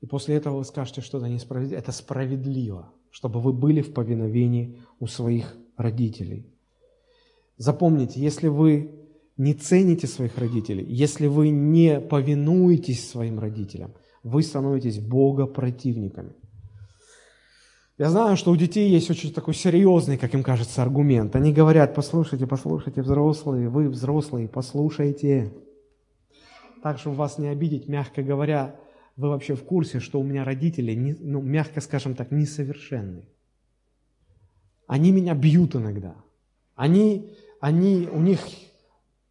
[0.01, 1.79] И после этого вы скажете, что это несправедливо.
[1.79, 6.47] Это справедливо, чтобы вы были в повиновении у своих родителей.
[7.57, 8.98] Запомните, если вы
[9.39, 16.33] не цените своих родителей, если вы не повинуетесь своим родителям, вы становитесь Бога противниками.
[17.99, 21.35] Я знаю, что у детей есть очень такой серьезный, как им кажется, аргумент.
[21.35, 25.53] Они говорят, послушайте, послушайте, взрослые, вы взрослые, послушайте.
[26.83, 28.77] Так, чтобы вас не обидеть, мягко говоря,
[29.17, 33.29] вы вообще в курсе, что у меня родители, не, ну, мягко скажем так, несовершенны.
[34.87, 36.15] Они меня бьют иногда.
[36.77, 38.39] Они, они, у них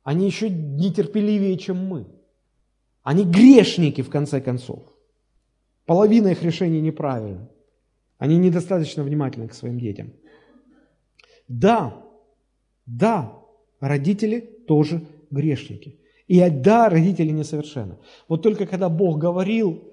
[0.07, 2.05] они еще нетерпеливее, чем мы.
[3.03, 4.79] Они грешники, в конце концов.
[5.85, 7.49] Половина их решений неправильна.
[8.17, 10.13] Они недостаточно внимательны к своим детям.
[11.49, 11.93] Да,
[12.85, 13.33] да,
[13.81, 15.99] родители тоже грешники.
[16.29, 17.97] И да, родители несовершенны.
[18.29, 19.83] Вот только когда Бог говорил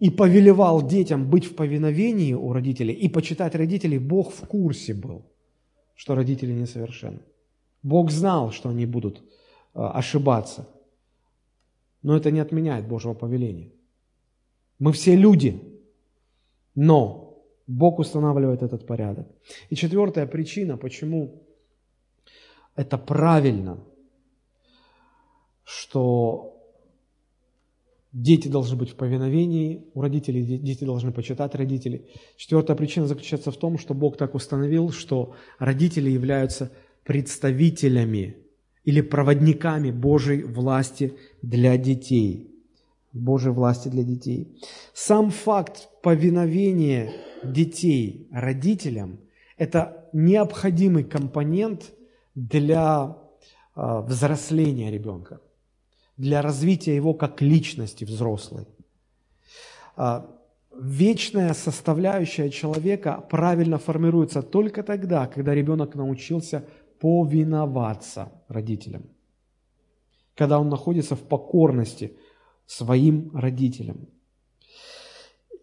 [0.00, 5.22] и повелевал детям быть в повиновении у родителей и почитать родителей, Бог в курсе был,
[5.94, 7.20] что родители несовершенны.
[7.82, 9.22] Бог знал, что они будут
[9.74, 10.68] ошибаться.
[12.02, 13.72] Но это не отменяет Божьего повеления.
[14.78, 15.62] Мы все люди,
[16.74, 19.28] но Бог устанавливает этот порядок.
[19.70, 21.42] И четвертая причина, почему
[22.74, 23.78] это правильно,
[25.64, 26.60] что
[28.12, 32.10] дети должны быть в повиновении у родителей, дети должны почитать родителей.
[32.36, 36.72] Четвертая причина заключается в том, что Бог так установил, что родители являются
[37.04, 38.41] представителями
[38.84, 42.48] или проводниками Божьей власти для детей.
[43.12, 44.58] Божьей власти для детей.
[44.94, 47.12] Сам факт повиновения
[47.44, 49.18] детей родителям–
[49.56, 51.92] это необходимый компонент
[52.34, 53.16] для
[53.74, 55.40] а, взросления ребенка,
[56.16, 58.66] для развития его как личности взрослой.
[59.96, 60.26] А,
[60.74, 66.64] вечная составляющая человека правильно формируется только тогда, когда ребенок научился
[67.02, 69.02] повиноваться родителям,
[70.36, 72.16] когда он находится в покорности
[72.64, 74.06] своим родителям.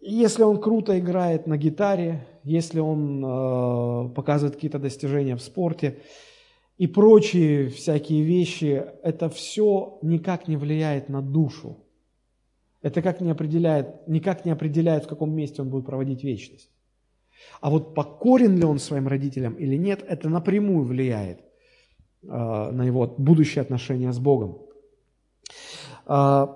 [0.02, 6.00] Если он круто играет на гитаре, если он э, показывает какие-то достижения в спорте
[6.76, 11.78] и прочие всякие вещи, это все никак не влияет на душу.
[12.82, 16.70] Это как не определяет, никак не определяет, в каком месте он будет проводить вечность.
[17.60, 21.40] А вот покорен ли он своим родителям или нет, это напрямую влияет
[22.22, 24.58] э, на его будущее отношения с Богом.
[26.06, 26.46] Э,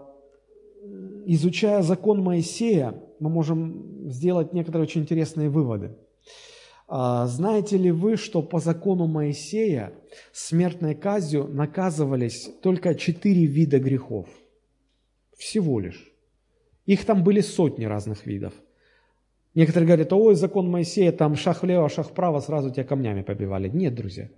[1.26, 5.96] изучая закон Моисея, мы можем сделать некоторые очень интересные выводы.
[6.86, 9.94] А, знаете ли вы, что по закону Моисея
[10.32, 14.28] смертной казнью наказывались только четыре вида грехов?
[15.36, 16.12] Всего лишь.
[16.86, 18.52] Их там были сотни разных видов.
[19.54, 23.68] Некоторые говорят, ой, закон Моисея, там шаг влево, шаг вправо, сразу тебя камнями побивали.
[23.68, 24.28] Нет, друзья.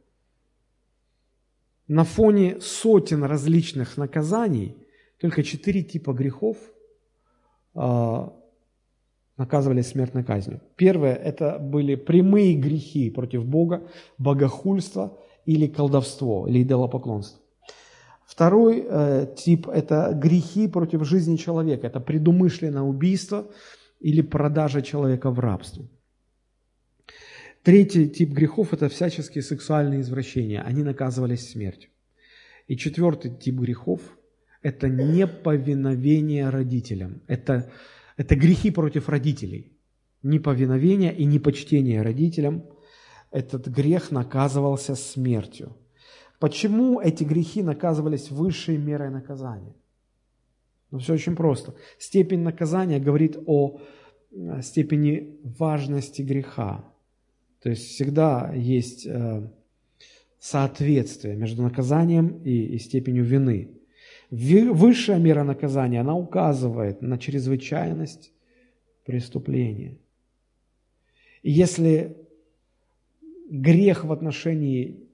[1.88, 4.76] На фоне сотен различных наказаний
[5.18, 6.58] только четыре типа грехов
[7.74, 8.34] а,
[9.36, 10.60] наказывались смертной казнью.
[10.76, 13.88] Первое– это были прямые грехи против Бога,
[14.18, 17.40] богохульство или колдовство, или идолопоклонство.
[18.26, 21.86] Второй э, тип– это грехи против жизни человека.
[21.86, 23.46] Это предумышленное убийство
[24.00, 25.88] или продажа человека в рабство.
[27.62, 30.62] Третий тип грехов– это всяческие сексуальные извращения.
[30.62, 31.90] Они наказывались смертью.
[32.68, 34.00] И четвертый тип грехов–
[34.62, 37.22] это неповиновение родителям.
[37.26, 37.70] Это
[38.16, 39.72] это грехи против родителей.
[40.22, 42.64] Неповиновение и непочтение родителям.
[43.30, 45.76] Этот грех наказывался смертью.
[46.38, 49.74] Почему эти грехи наказывались высшей мерой наказания?
[50.90, 51.74] Ну, все очень просто.
[51.98, 53.80] Степень наказания говорит о
[54.30, 56.84] э, степени важности греха.
[57.62, 59.48] То есть всегда есть э,
[60.38, 63.70] соответствие между наказанием и степенью вины.
[64.30, 68.32] Высшая мера наказания, она указывает на чрезвычайность
[69.04, 69.98] преступления.
[71.42, 72.16] И если
[73.48, 75.08] грех в отношении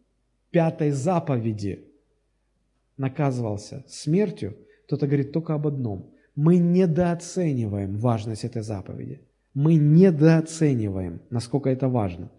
[0.50, 1.84] пятой заповеди
[2.96, 4.56] наказывался смертью,
[4.92, 6.10] то это говорит только об одном.
[6.36, 9.20] Мы недооцениваем важность этой заповеди.
[9.54, 12.30] Мы недооцениваем, насколько это важно.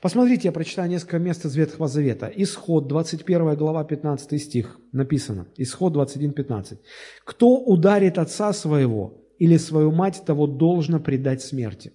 [0.00, 2.26] Посмотрите, я прочитаю несколько мест из Ветхого Завета.
[2.26, 5.46] Исход, 21 глава, 15 стих, написано.
[5.56, 6.80] Исход 21, 15.
[7.24, 11.92] «Кто ударит отца своего или свою мать, того должно предать смерти».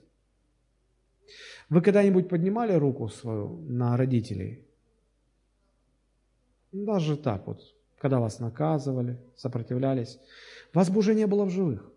[1.69, 4.65] Вы когда-нибудь поднимали руку свою на родителей?
[6.71, 7.59] Даже так вот,
[7.99, 10.19] когда вас наказывали, сопротивлялись.
[10.73, 11.91] Вас бы уже не было в живых.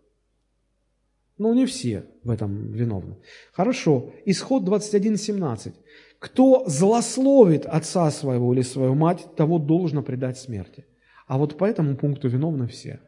[1.37, 3.17] Но не все в этом виновны.
[3.51, 4.11] Хорошо.
[4.25, 5.73] Исход 21.17.
[6.19, 10.85] Кто злословит отца своего или свою мать, того должно предать смерти.
[11.27, 12.99] А вот по этому пункту виновны все.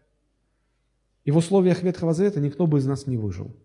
[1.26, 3.56] И в условиях Ветхого Завета никто бы из нас не выжил.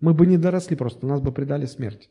[0.00, 2.10] Мы бы не доросли просто, нас бы предали смерти.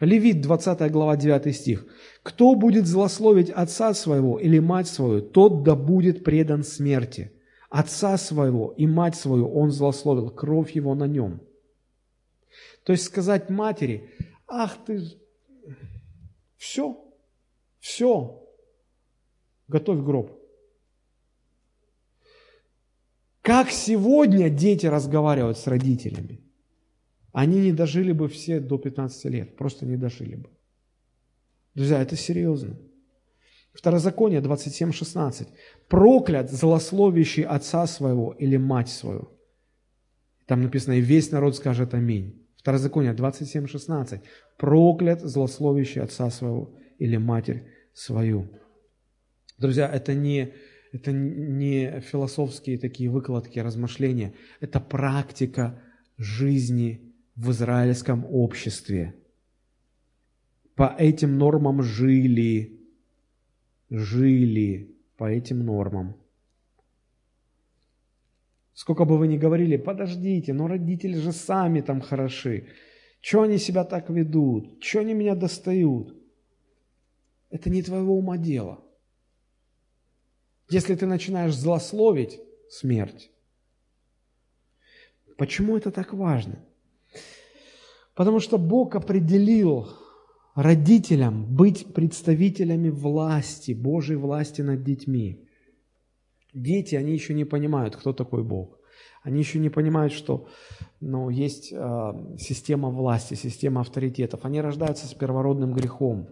[0.00, 1.86] Левит, 20 глава, 9 стих.
[2.22, 7.32] «Кто будет злословить отца своего или мать свою, тот да будет предан смерти.
[7.68, 11.40] Отца своего и мать свою он злословил, кровь его на нем».
[12.84, 14.10] То есть сказать матери,
[14.48, 15.02] ах ты,
[16.56, 16.98] все,
[17.78, 18.42] все,
[19.68, 20.40] готовь гроб.
[23.42, 26.39] Как сегодня дети разговаривают с родителями?
[27.32, 30.48] Они не дожили бы все до 15 лет, просто не дожили бы.
[31.74, 32.76] Друзья, это серьезно.
[33.72, 35.48] Второзаконие 27.16.
[35.88, 39.30] Проклят злословящий отца своего или мать свою.
[40.46, 42.44] Там написано, и весь народ скажет аминь.
[42.56, 44.20] Второзаконие 27.16.
[44.58, 47.64] Проклят злословящий отца своего или матерь
[47.94, 48.48] свою.
[49.58, 50.52] Друзья, это не,
[50.92, 54.34] это не философские такие выкладки, размышления.
[54.58, 55.80] Это практика
[56.18, 57.09] жизни
[57.40, 59.14] в израильском обществе.
[60.74, 62.78] По этим нормам жили
[63.88, 66.16] жили по этим нормам.
[68.74, 72.68] Сколько бы вы ни говорили, подождите, но родители же сами там хороши.
[73.22, 74.80] Чего они себя так ведут?
[74.80, 76.14] Чего они меня достают?
[77.50, 78.84] Это не твоего ума дело.
[80.68, 82.38] Если ты начинаешь злословить
[82.68, 83.30] смерть.
[85.36, 86.64] Почему это так важно?
[88.14, 89.88] Потому что Бог определил
[90.54, 95.46] родителям быть представителями власти, Божьей власти над детьми.
[96.52, 98.78] Дети, они еще не понимают, кто такой Бог.
[99.22, 100.48] Они еще не понимают, что
[101.00, 104.44] ну, есть э, система власти, система авторитетов.
[104.44, 106.28] Они рождаются с первородным грехом.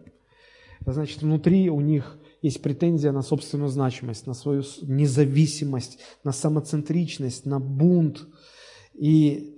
[0.81, 7.47] Это значит, внутри у них есть претензия на собственную значимость, на свою независимость, на самоцентричность,
[7.47, 8.27] на бунт.
[8.95, 9.58] И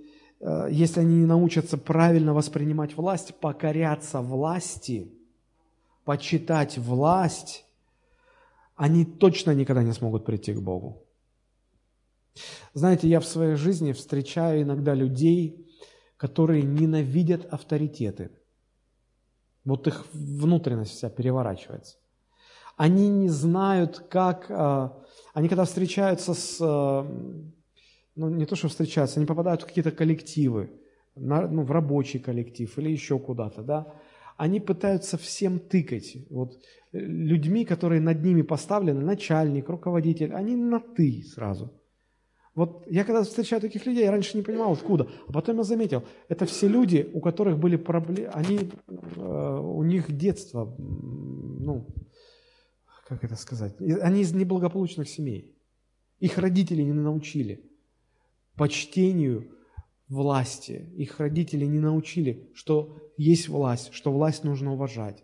[0.69, 5.11] если они не научатся правильно воспринимать власть, покоряться власти,
[6.03, 7.65] почитать власть,
[8.75, 11.03] они точно никогда не смогут прийти к Богу.
[12.73, 15.67] Знаете, я в своей жизни встречаю иногда людей,
[16.17, 18.31] которые ненавидят авторитеты.
[19.65, 21.97] Вот их внутренность вся переворачивается.
[22.77, 24.49] Они не знают, как...
[24.49, 24.97] А,
[25.33, 26.59] они когда встречаются с...
[28.15, 30.69] Ну, не то, что встречаются, они попадают в какие-то коллективы,
[31.15, 33.93] ну, в рабочий коллектив или еще куда-то, да,
[34.37, 36.17] они пытаются всем тыкать.
[36.29, 36.53] Вот
[36.93, 41.71] э, людьми, которые над ними поставлены, начальник, руководитель, они на «ты» сразу.
[42.53, 45.07] Вот я когда встречаю таких людей, я раньше не понимал, откуда.
[45.27, 50.11] А потом я заметил, это все люди, у которых были проблемы, они, э, у них
[50.11, 51.87] детство, ну,
[53.07, 55.55] как это сказать, они из неблагополучных семей.
[56.19, 57.70] Их родители не научили
[58.55, 59.51] почтению
[60.07, 60.89] власти.
[60.95, 65.23] Их родители не научили, что есть власть, что власть нужно уважать.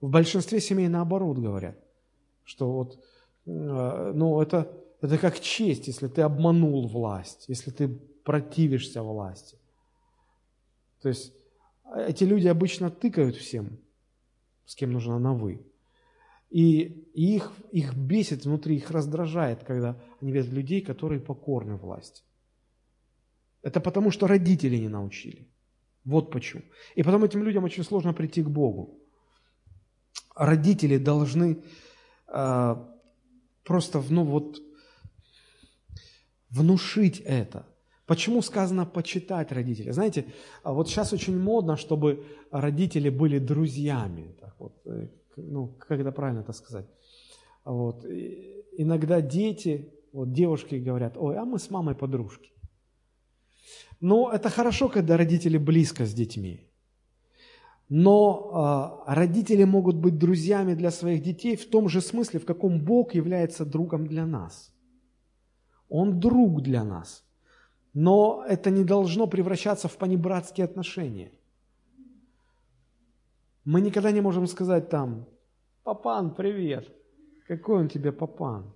[0.00, 1.78] В большинстве семей наоборот говорят,
[2.44, 2.98] что вот,
[3.46, 7.88] э, ну, это, это как честь, если ты обманул власть, если ты
[8.24, 9.58] противишься власти.
[11.00, 11.32] То есть
[11.94, 13.78] эти люди обычно тыкают всем,
[14.64, 15.64] с кем нужно на «вы».
[16.50, 16.82] И,
[17.14, 22.22] и их, их бесит внутри, их раздражает, когда они видят людей, которые покорны власти.
[23.66, 25.48] Это потому, что родители не научили.
[26.04, 26.62] Вот почему.
[26.98, 29.00] И потом этим людям очень сложно прийти к Богу.
[30.36, 31.56] Родители должны
[32.28, 32.76] э,
[33.64, 34.62] просто ну, вот,
[36.50, 37.66] внушить это.
[38.06, 39.92] Почему сказано почитать родителей?
[39.92, 40.24] Знаете,
[40.62, 44.36] а вот сейчас очень модно, чтобы родители были друзьями.
[44.40, 46.86] Так вот, э, ну, как это правильно это сказать?
[47.64, 48.04] Вот.
[48.04, 52.52] И иногда дети, вот девушки говорят, ой, а мы с мамой подружки.
[54.00, 56.60] Но это хорошо, когда родители близко с детьми.
[57.88, 62.80] Но э, родители могут быть друзьями для своих детей в том же смысле, в каком
[62.80, 64.72] Бог является другом для нас.
[65.88, 67.24] Он друг для нас.
[67.94, 71.30] Но это не должно превращаться в понебратские отношения–
[73.66, 75.26] мы никогда не можем сказать там,
[75.82, 76.88] папан, привет.
[77.48, 78.72] Какой он тебе папан?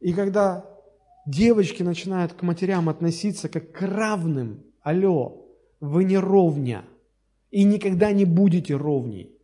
[0.00, 0.75] И когда
[1.26, 5.46] девочки начинают к матерям относиться как к равным, алло,
[5.80, 6.84] вы не ровня,
[7.50, 9.36] и никогда не будете ровней.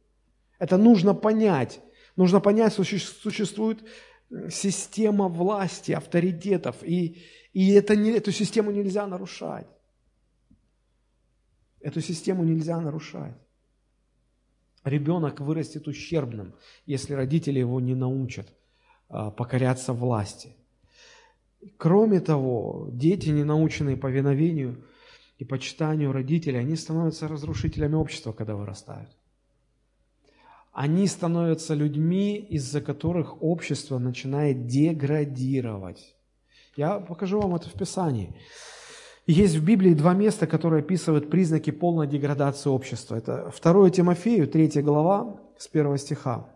[0.58, 1.80] Это нужно понять.
[2.16, 3.82] Нужно понять, существует
[4.50, 7.22] система власти, авторитетов, и,
[7.52, 9.66] и это не, эту систему нельзя нарушать.
[11.80, 13.34] Эту систему нельзя нарушать.
[14.84, 16.54] Ребенок вырастет ущербным,
[16.86, 18.52] если родители его не научат
[19.08, 20.54] а, покоряться власти.
[21.76, 24.84] Кроме того, дети, не наученные повиновению
[25.38, 29.10] и почитанию родителей, они становятся разрушителями общества, когда вырастают.
[30.72, 36.16] Они становятся людьми, из-за которых общество начинает деградировать.
[36.76, 38.34] Я покажу вам это в Писании.
[39.26, 43.16] Есть в Библии два места, которые описывают признаки полной деградации общества.
[43.16, 46.48] Это 2 Тимофею, 3 глава, с 1 стиха.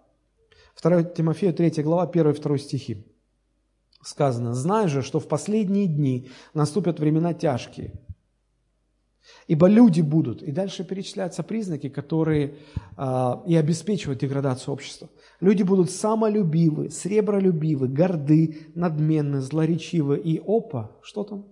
[0.83, 3.16] 2 Тимофею, 3 глава, 1 и 2 стихи.
[4.07, 7.93] Сказано, «Знай же, что в последние дни наступят времена тяжкие,
[9.49, 10.45] ибо люди будут».
[10.45, 12.55] И дальше перечисляются признаки, которые
[12.97, 15.09] а, и обеспечивают деградацию общества.
[15.41, 21.45] Люди будут самолюбивы, сребролюбивы, горды, надменны, злоречивы и опа, что там?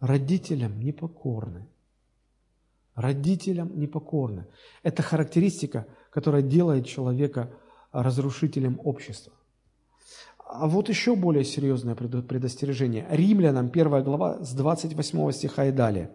[0.00, 1.66] родителям непокорны.
[2.94, 4.46] Родителям непокорны.
[4.82, 7.50] Это характеристика, которая делает человека
[7.92, 9.32] разрушителем общества.
[10.50, 13.06] А вот еще более серьезное предостережение.
[13.10, 16.10] Римлянам 1 глава с 28 стиха и далее.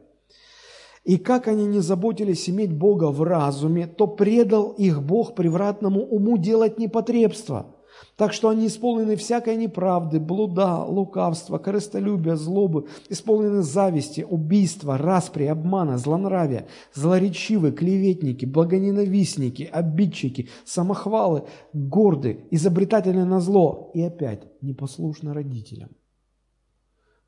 [1.04, 6.38] «И как они не заботились иметь Бога в разуме, то предал их Бог превратному уму
[6.38, 7.73] делать непотребство,
[8.16, 15.98] Так что они исполнены всякой неправды, блуда, лукавства, корыстолюбия, злобы, исполнены зависти, убийства, распри, обмана,
[15.98, 21.44] злонравия, злоречивы, клеветники, благоненавистники, обидчики, самохвалы,
[21.74, 25.90] горды, изобретательны на зло и опять непослушны родителям.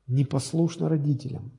[0.06, 1.52] Непослушны родителям.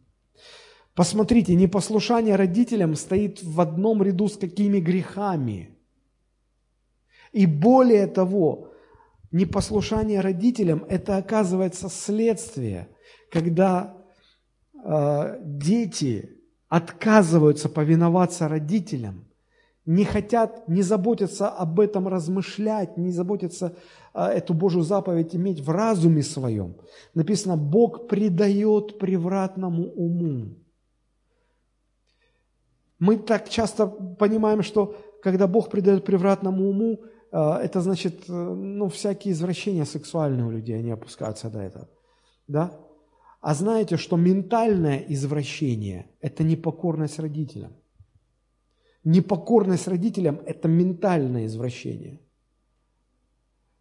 [0.96, 5.78] Посмотрите, непослушание родителям стоит в одном ряду с какими грехами.
[7.34, 8.67] И более того,
[9.38, 12.90] непослушание родителям– это оказывается следствие,
[13.32, 13.96] когда
[14.84, 16.38] э, дети
[16.68, 19.26] отказываются повиноваться родителям,
[19.86, 23.78] не хотят, не заботятся об этом размышлять, не заботятся
[24.14, 26.76] э, эту Божью заповедь иметь в разуме своем.
[27.14, 30.56] Написано, Бог предает превратному уму.
[33.00, 37.00] Мы так часто понимаем, что когда Бог придает превратному уму,
[37.40, 41.88] это значит, э, ну, всякие извращения сексуальные у людей, они опускаются до этого.
[42.48, 42.72] Да?
[43.42, 47.74] А знаете, что ментальное извращение– это непокорность родителям.
[49.04, 52.20] Непокорность родителям– это ментальное извращение.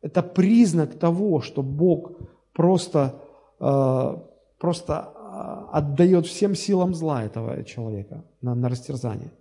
[0.03, 2.13] Это признак того, что Бог
[2.53, 3.23] просто,
[3.59, 4.17] э,
[4.59, 9.33] просто э, отдает всем силам зла этого человека на, на растерзание.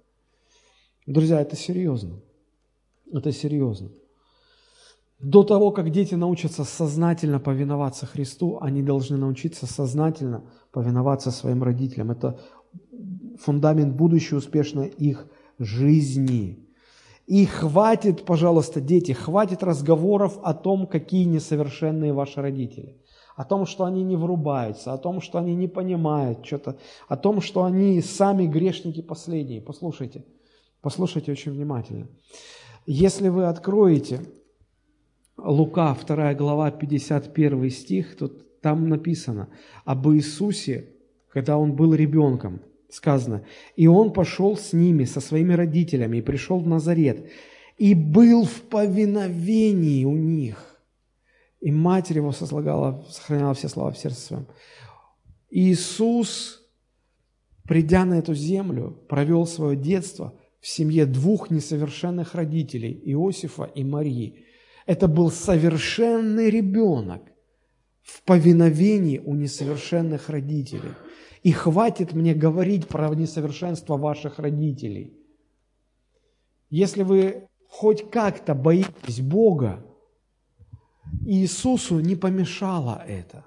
[1.05, 2.21] Друзья, это серьезно.
[3.11, 3.89] Это серьезно.
[5.25, 12.11] До того, как дети научатся сознательно повиноваться Христу, они должны научиться сознательно повиноваться своим родителям.
[12.11, 12.39] Это
[13.39, 15.25] фундамент будущей успешной их
[15.57, 16.69] жизни.
[17.25, 23.01] И хватит, пожалуйста, дети, хватит разговоров о том, какие несовершенные ваши родители.
[23.35, 26.77] О том, что они не врубаются, о том, что они не понимают что-то,
[27.07, 29.59] о том, что они сами грешники последние.
[29.59, 30.23] Послушайте,
[30.83, 32.09] послушайте очень внимательно.
[32.85, 34.21] Если вы откроете
[35.45, 39.49] Лука, 2 глава, 51 стих, тут, там написано
[39.83, 40.89] об Иисусе,
[41.31, 43.45] когда Он был ребенком, сказано,
[43.75, 47.29] «И Он пошел с ними, со своими родителями, и пришел в Назарет,
[47.77, 50.81] и был в повиновении у них».
[51.61, 54.47] И матерь его сослагала, сохраняла все слова в сердце своем.
[55.51, 56.63] Иисус,
[57.67, 64.39] придя на эту землю, провел свое детство в семье двух несовершенных родителей, Иосифа и Марии–
[64.85, 67.21] это был совершенный ребенок
[68.03, 70.93] в повиновении у несовершенных родителей.
[71.43, 75.13] И хватит мне говорить про несовершенство ваших родителей.
[76.69, 79.85] Если вы хоть как-то боитесь Бога,
[81.25, 83.45] Иисусу не помешало это,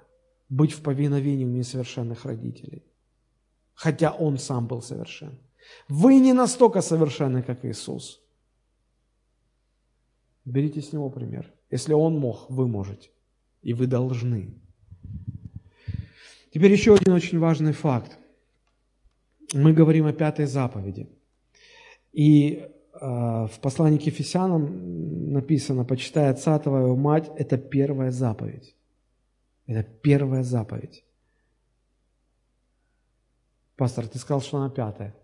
[0.49, 2.83] быть в повиновении у несовершенных родителей,
[3.73, 5.37] хотя Он сам был совершен.
[5.89, 8.21] Вы не настолько совершенны, как Иисус–
[10.49, 11.53] Берите с него пример.
[11.69, 13.09] Если он мог, вы можете.
[13.61, 14.55] И вы должны.
[16.51, 18.17] Теперь еще один очень важный факт.
[19.53, 21.07] Мы говорим о пятой заповеди.
[22.11, 28.75] И э, в послании к Ефесянам написано, почитай отца твоего мать, это первая заповедь.
[29.67, 31.03] Это первая заповедь.
[33.75, 35.15] Пастор, ты сказал, что она пятая.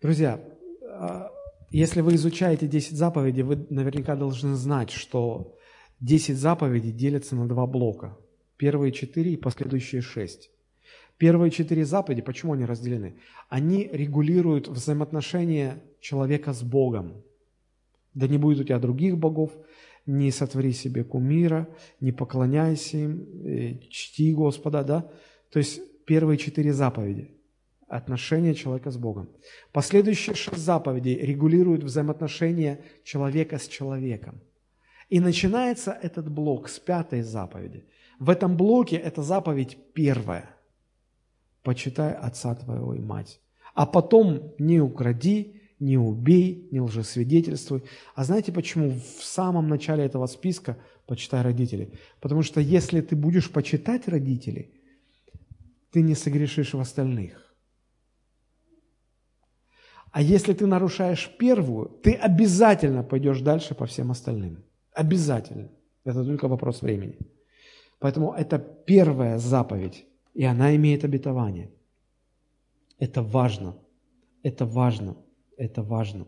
[0.00, 0.40] Друзья,
[0.88, 1.30] а,
[1.76, 5.56] если вы изучаете 10 заповедей, вы наверняка должны знать, что
[5.98, 8.16] 10 заповедей делятся на два блока.
[8.56, 10.52] Первые четыре и последующие шесть.
[11.18, 13.16] Первые четыре заповеди, почему они разделены?
[13.48, 17.24] Они регулируют взаимоотношения человека с Богом.
[18.14, 19.50] Да не будет у тебя других богов,
[20.06, 21.68] не сотвори себе кумира,
[21.98, 25.10] не поклоняйся им, э, чти Господа, да?
[25.50, 27.33] То есть первые четыре заповеди
[27.96, 29.28] отношения человека с Богом.
[29.72, 34.40] Последующие шесть заповедей регулируют взаимоотношения человека с человеком.
[35.10, 37.84] И начинается этот блок с пятой заповеди.
[38.18, 40.50] В этом блоке эта заповедь первая.
[41.62, 43.40] Почитай отца твоего и мать.
[43.74, 47.84] А потом не укради, не убей, не лжесвидетельствуй.
[48.14, 50.76] А знаете почему в самом начале этого списка
[51.06, 51.92] почитай родителей?
[52.20, 54.72] Потому что если ты будешь почитать родителей,
[55.92, 57.43] ты не согрешишь в остальных.
[60.14, 64.62] А если ты нарушаешь первую, ты обязательно пойдешь дальше по всем остальным.
[64.92, 65.70] Обязательно.
[66.04, 67.18] Это только вопрос времени.
[67.98, 71.72] Поэтому это первая заповедь, и она имеет обетование.
[73.00, 73.74] Это важно.
[74.44, 75.16] Это важно.
[75.56, 76.26] Это важно.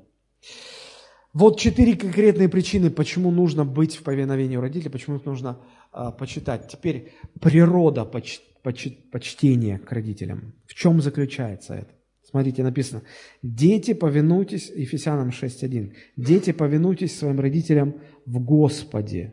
[1.32, 5.60] Вот четыре конкретные причины, почему нужно быть в повиновении у родителей, почему их нужно
[5.92, 6.66] э, почитать.
[6.66, 10.54] Теперь природа поч, поч, почтения к родителям.
[10.66, 11.95] В чем заключается это?
[12.36, 13.02] Смотрите, написано,
[13.42, 17.94] дети, повинуйтесь, Ефесянам 6.1, дети, повинуйтесь своим родителям
[18.26, 19.32] в Господе.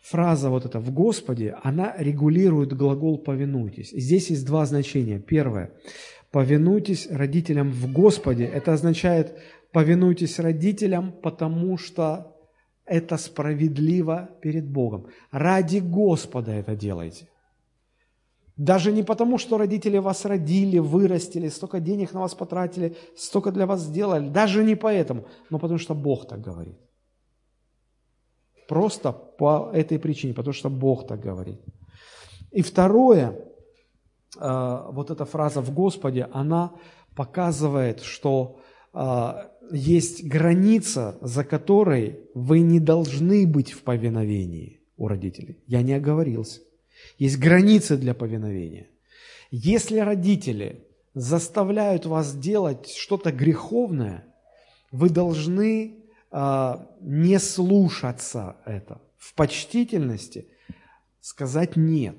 [0.00, 3.90] фраза вот эта «в Господе», она регулирует глагол «повинуйтесь».
[3.90, 5.18] Здесь есть два значения.
[5.18, 5.70] Первое–
[6.30, 8.44] «повинуйтесь родителям в Господе».
[8.44, 9.36] Это означает
[9.70, 12.38] «повинуйтесь родителям, потому что
[12.86, 15.08] это справедливо перед Богом.
[15.30, 17.26] Ради Господа это делайте».
[18.56, 23.66] Даже не потому, что родители вас родили, вырастили, столько денег на вас потратили, столько для
[23.66, 24.28] вас сделали.
[24.28, 26.78] Даже не поэтому, но потому что Бог так говорит.
[28.68, 31.60] Просто по этой причине, потому что Бог так говорит.
[32.50, 33.38] И второе,
[34.40, 36.72] э, вот эта фраза «в Господе», она
[37.14, 38.58] показывает, что
[38.94, 39.32] э,
[39.70, 45.62] есть граница, за которой вы не должны быть в повиновении у родителей.
[45.66, 46.60] Я не оговорился.
[47.18, 48.88] Есть границы для повиновения.
[49.50, 50.84] Если родители
[51.14, 54.24] заставляют вас делать что-то греховное,
[54.90, 60.48] вы должны а, не слушаться это, в почтительности
[61.20, 62.16] сказать «нет».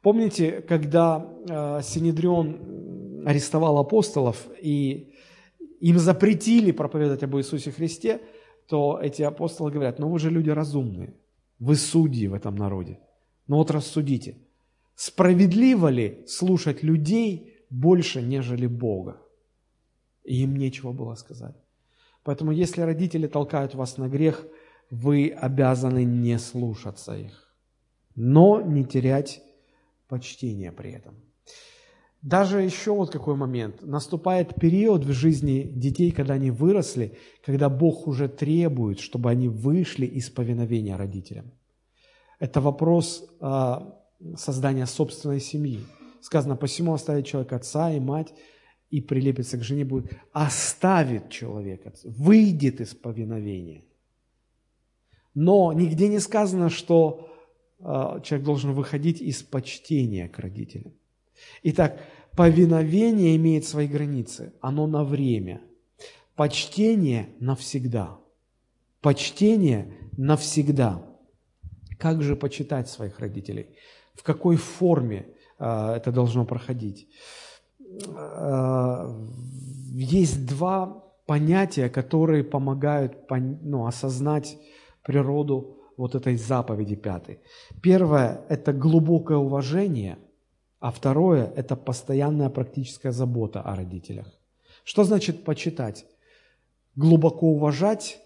[0.00, 5.14] Помните, когда э, Синедрион арестовал апостолов, и
[5.80, 8.20] им запретили проповедовать об Иисусе Христе,
[8.68, 11.14] то эти апостолы говорят, ну вы же люди разумные,
[11.60, 12.98] вы судьи в этом народе.
[13.46, 14.38] Ну вот рассудите,
[14.94, 19.20] справедливо ли слушать людей больше, нежели Бога?
[20.24, 21.56] И им нечего было сказать.
[22.24, 24.46] Поэтому если родители толкают вас на грех,
[24.90, 27.52] вы обязаны не слушаться их,
[28.14, 29.42] но не терять
[30.06, 31.14] почтение при этом.
[32.20, 33.82] Даже еще вот какой момент.
[33.82, 40.06] Наступает период в жизни детей, когда они выросли, когда Бог уже требует, чтобы они вышли
[40.06, 41.50] из повиновения родителям.
[42.42, 43.96] Это вопрос а,
[44.36, 45.86] создания собственной семьи.
[46.20, 48.34] Сказано, посему оставить человек отца и мать,
[48.90, 53.84] и прилепится к жене, будет оставит человека, выйдет из повиновения.
[55.34, 57.32] Но нигде не сказано, что
[57.78, 57.84] э,
[58.24, 60.94] человек должен выходить из почтения к родителям.
[61.62, 62.00] Итак,
[62.36, 65.60] повиновение имеет свои границы, оно на время.
[66.34, 68.18] Почтение навсегда.
[69.00, 71.11] Почтение навсегда.
[72.02, 73.66] Как же почитать своих родителей?
[74.14, 75.24] В какой форме
[75.60, 77.06] э, это должно проходить?
[77.78, 79.06] Э,
[79.94, 83.12] есть два понятия, которые помогают
[83.62, 84.58] ну, осознать
[85.04, 87.38] природу вот этой заповеди пятой.
[87.82, 90.18] Первое– это глубокое уважение,
[90.80, 94.26] а второе– это постоянная практическая забота о родителях.
[94.82, 96.04] Что значит почитать?
[96.96, 98.18] Глубоко уважать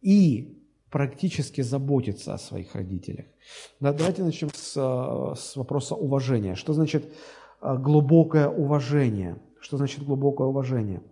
[0.00, 3.26] и практически заботиться о своих родителях.
[3.80, 6.54] давайте начнем с, э, с вопроса уважения.
[6.54, 7.04] Что значит
[7.60, 9.38] а, глубокое уважение.
[9.60, 11.02] Что значит глубокое уважение?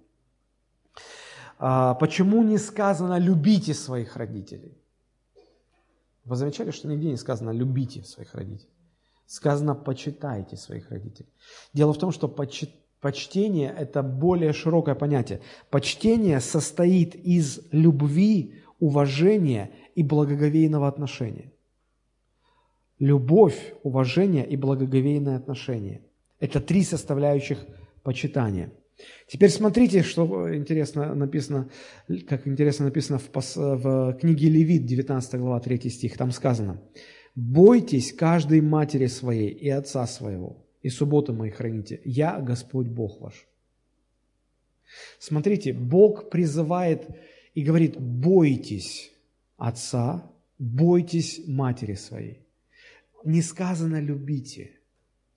[1.59, 4.77] А, почему не сказано «любите своих родителей»?
[6.25, 8.71] Вы замечали, что нигде не сказано «любите своих родителей»?
[9.27, 11.29] Сказано «почитайте своих родителей».
[11.73, 12.29] Дело в том, что
[13.01, 15.41] почтение– это более широкое понятие.
[15.71, 21.53] Почтение состоит из любви, уважения и благоговейного отношения.
[22.99, 26.03] Любовь, уважение и благоговейное отношение–
[26.39, 27.67] это три составляющих
[28.03, 28.73] почитания.
[29.27, 31.71] Теперь смотрите, что интересно написано,
[32.29, 36.19] как интересно написано в, в книге Левит, 19 глава, 3 стих.
[36.19, 36.83] Там сказано,
[37.35, 42.03] «Бойтесь каждой матери своей и отца своего, и субботы мои храните.
[42.05, 43.49] Я Господь Бог ваш».
[45.19, 47.09] Смотрите, Бог призывает
[47.55, 49.13] и говорит, бойтесь
[49.57, 52.47] отца, бойтесь матери своей.
[53.25, 54.73] Не сказано любите–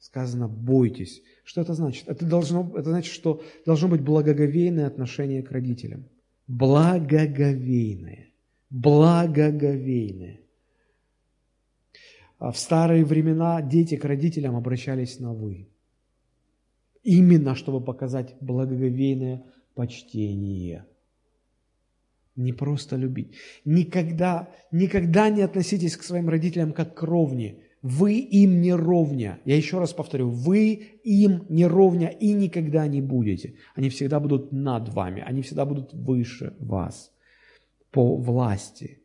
[0.07, 1.22] сказано «бойтесь».
[1.44, 2.07] Что это значит?
[2.07, 6.06] Это, должно, это значит, что должно быть благоговейное отношение к родителям.
[6.48, 8.30] Благоговейное.
[8.69, 10.39] Благоговейное.
[12.39, 15.68] А в старые времена дети к родителям обращались на «вы».
[17.03, 19.44] Именно, чтобы показать благоговейное
[19.76, 20.85] почтение.
[22.38, 23.36] Не просто любить.
[23.66, 27.64] Никогда, никогда не относитесь к своим родителям как к ровне.
[27.82, 29.40] Вы им не ровня.
[29.44, 30.74] Я еще раз повторю, вы
[31.04, 33.56] им не ровня и никогда не будете.
[33.76, 37.12] Они всегда будут над вами, они всегда будут выше вас
[37.92, 39.02] по власти,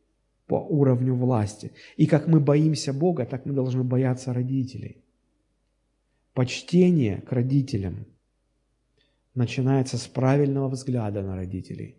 [0.47, 1.73] по уровню власти.
[1.97, 5.03] И как мы боимся Бога, так мы должны бояться родителей.
[6.35, 8.05] Почтение к родителям
[9.35, 11.97] начинается с правильного взгляда на родителей.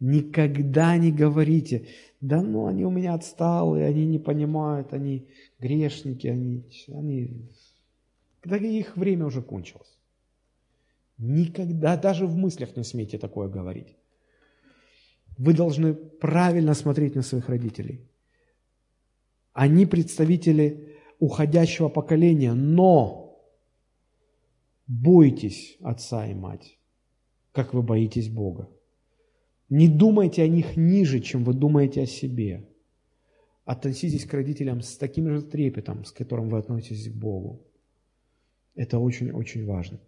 [0.00, 1.88] Никогда не говорите,
[2.20, 5.26] да ну они у меня отсталые, они не понимают, они
[5.58, 7.48] грешники, они, они...
[8.44, 9.98] Да их время уже кончилось.
[11.18, 13.96] Никогда, даже в мыслях не смейте такое говорить.
[15.38, 18.06] Вы должны правильно смотреть на своих родителей.
[19.52, 23.40] Они представители уходящего поколения, но
[24.86, 26.78] бойтесь отца и мать,
[27.52, 28.68] как вы боитесь Бога.
[29.68, 32.68] Не думайте о них ниже, чем вы думаете о себе.
[33.64, 37.60] Относитесь к родителям с таким же трепетом, с которым вы относитесь к Богу.
[38.76, 39.98] Это очень-очень важно.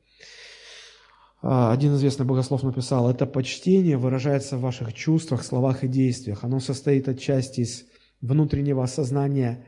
[1.43, 6.45] А, один известный богослов написал, это почтение выражается в ваших чувствах, словах и действиях.
[6.45, 7.87] Оно состоит отчасти из
[8.21, 9.65] внутреннего осознания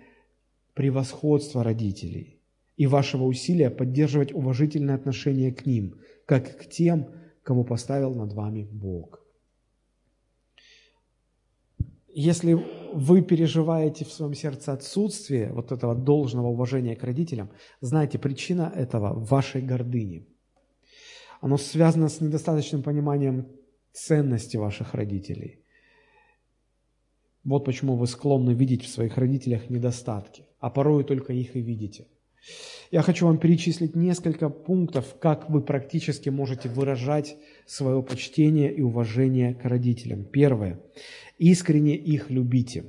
[0.75, 2.41] превосходства родителей
[2.77, 5.97] и вашего усилия поддерживать уважительное отношение к ним,
[6.27, 7.09] как к тем,
[7.43, 9.21] кого поставил над вами Бог.
[12.13, 12.55] Если
[12.93, 17.51] вы переживаете в своем сердце отсутствие вот этого должного уважения к родителям,
[17.81, 20.27] знайте, причина этого в вашей гордыне.
[21.41, 23.47] Оно связано с недостаточным пониманием
[23.93, 25.65] ценности ваших родителей.
[27.45, 32.07] Вот почему вы склонны видеть в своих родителях недостатки, а порой только их и видите.
[32.91, 37.37] Я хочу вам перечислить несколько пунктов, как вы практически можете выражать
[37.67, 40.25] свое почтение и уважение к родителям.
[40.25, 40.81] Первое.
[41.39, 42.85] Искренне их любите.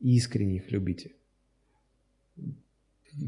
[0.00, 1.12] Искренне их любите.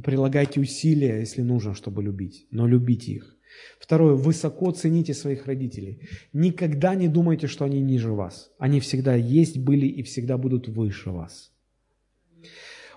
[0.04, 3.36] Прилагайте усилия, если нужно, чтобы любить, но любите их.
[3.78, 6.00] Второе, высоко цените своих родителей.
[6.32, 8.50] Никогда не думайте, что они ниже вас.
[8.58, 11.52] Они всегда есть, были и всегда будут выше вас.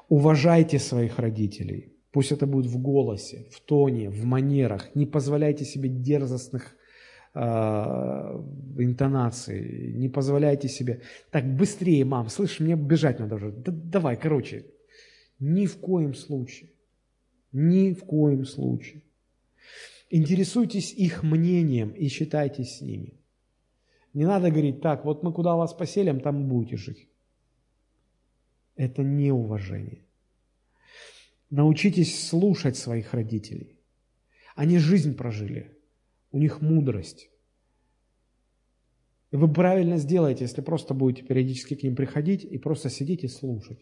[0.09, 1.93] Уважайте своих родителей.
[2.11, 4.95] Пусть это будет в голосе, в тоне, в манерах.
[4.95, 6.75] Не позволяйте себе дерзостных
[7.35, 9.93] э, интонаций.
[9.93, 11.01] Не позволяйте себе...
[11.31, 13.51] Так, быстрее, мам, слышишь, мне бежать надо уже.
[13.51, 14.65] Да, давай, короче.
[15.39, 16.71] Ни в коем случае.
[17.51, 19.03] Ни в коем случае.
[20.09, 23.13] Интересуйтесь их мнением и считайтесь с ними.
[24.15, 27.07] Не надо говорить, так, вот мы куда вас поселим, там будете жить.
[28.75, 30.01] Это неуважение.
[31.49, 33.79] Научитесь слушать своих родителей.
[34.55, 35.75] Они жизнь прожили,
[36.31, 37.29] у них мудрость.
[39.31, 43.27] И вы правильно сделаете, если просто будете периодически к ним приходить и просто сидеть и
[43.27, 43.79] слушать.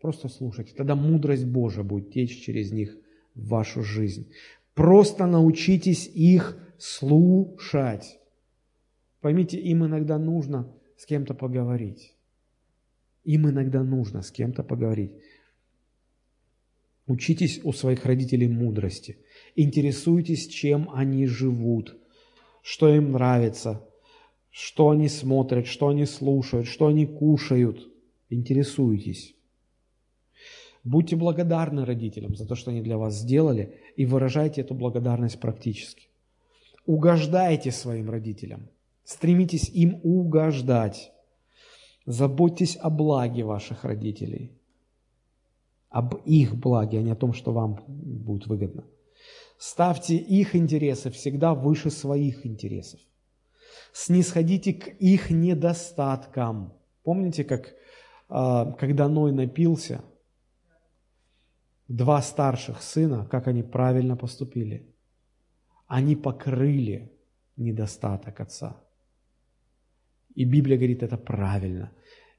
[0.00, 0.74] Просто слушать.
[0.76, 2.96] Тогда мудрость Божия будет течь через них
[3.34, 4.30] в вашу жизнь.
[4.74, 8.18] Просто научитесь их слушать.
[9.20, 12.16] Поймите, им иногда нужно с кем-то поговорить.
[13.24, 15.12] Им иногда нужно с кем-то поговорить.
[17.06, 19.18] Учитесь у своих родителей мудрости.
[19.56, 21.96] Интересуйтесь, чем они живут,
[22.62, 23.84] что им нравится,
[24.50, 27.88] что они смотрят, что они слушают, что они кушают.
[28.30, 29.34] Интересуйтесь.
[30.84, 36.08] Будьте благодарны родителям за то, что они для вас сделали, и выражайте эту благодарность практически.
[36.86, 38.68] Угождайте своим родителям.
[39.04, 41.12] Стремитесь им угождать.
[42.06, 44.52] Заботьтесь о благе ваших родителей.
[45.92, 48.84] Об их благе, а не о том, что вам будет выгодно.
[49.58, 53.00] Ставьте их интересы всегда выше своих интересов.
[53.92, 56.72] Снисходите к их недостаткам.
[57.04, 57.74] Помните, как
[58.28, 60.02] а, когда Ной напился–
[61.92, 64.86] два старших сына, как они правильно поступили.
[65.86, 67.12] Они покрыли
[67.56, 68.76] недостаток отца.
[70.34, 71.92] И Библия говорит, это правильно.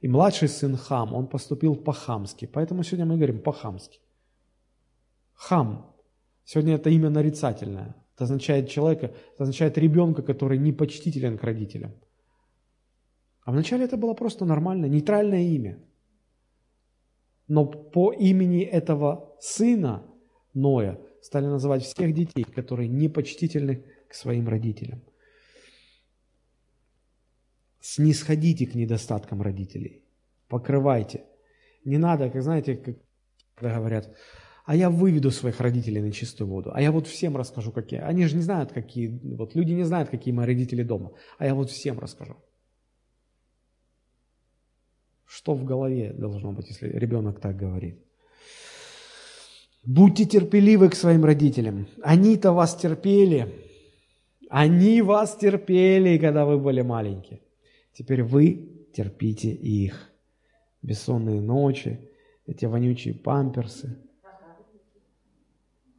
[0.03, 2.45] И младший сын Хам, он поступил по-хамски.
[2.45, 3.99] Поэтому сегодня мы говорим по-хамски.
[5.33, 5.95] Хам.
[6.45, 7.95] Сегодня это имя нарицательное.
[8.13, 11.93] Это означает человека, это означает ребенка, который непочтителен к родителям.
[13.43, 15.79] А вначале это было просто нормально, нейтральное имя–
[17.47, 20.03] но по имени этого сына
[20.53, 25.01] Ноя стали называть всех детей, которые непочтительны к своим родителям.
[27.85, 30.05] Снисходите к недостаткам родителей,
[30.47, 31.25] покрывайте.
[31.83, 32.95] Не надо, как знаете, как
[33.59, 34.15] говорят,
[34.63, 37.99] а я выведу своих родителей на чистую воду, а я вот всем расскажу, какие.
[37.99, 41.53] Они же не знают, какие, вот люди не знают, какие мои родители дома, а я
[41.53, 42.37] вот всем расскажу.
[45.25, 47.99] Что в голове должно быть, если ребенок так говорит?
[49.85, 51.87] Будьте терпеливы к своим родителям.
[52.01, 53.53] Они-то вас терпели.
[54.49, 57.41] Они вас терпели, когда вы были маленькие.
[57.93, 60.11] Теперь вы терпите их.
[60.81, 62.09] Бессонные ночи,
[62.45, 63.97] эти вонючие памперсы.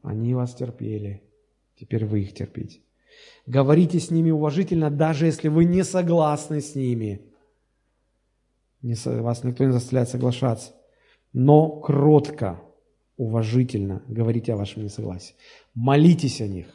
[0.02, 1.22] Они вас терпели.
[1.76, 2.80] Теперь вы их терпите.
[3.46, 7.34] Говорите с ними уважительно, даже если вы не согласны с ними
[8.84, 10.74] не, вас никто не заставляет соглашаться,
[11.32, 12.60] но кротко,
[13.16, 15.34] уважительно говорите о вашем несогласии.
[15.74, 16.66] Молитесь о них,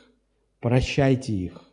[0.59, 1.68] прощайте их.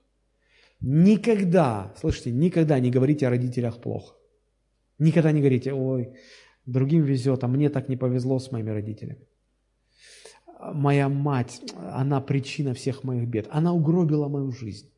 [0.80, 4.14] Никогда, слышите, никогда не говорите о родителях плохо.
[4.98, 6.16] Никогда не говорите, ой,
[6.64, 9.26] другим везет, а мне так не повезло с моими родителями.
[10.60, 13.46] Моя мать, она причина всех моих бед.
[13.50, 14.90] Она угробила мою жизнь.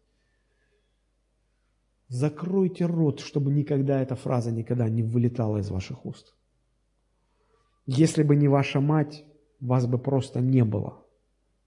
[2.09, 6.35] Закройте рот, чтобы никогда эта фраза никогда не вылетала из ваших уст.
[7.87, 9.25] Если бы не ваша мать,
[9.61, 11.05] вас бы просто не было.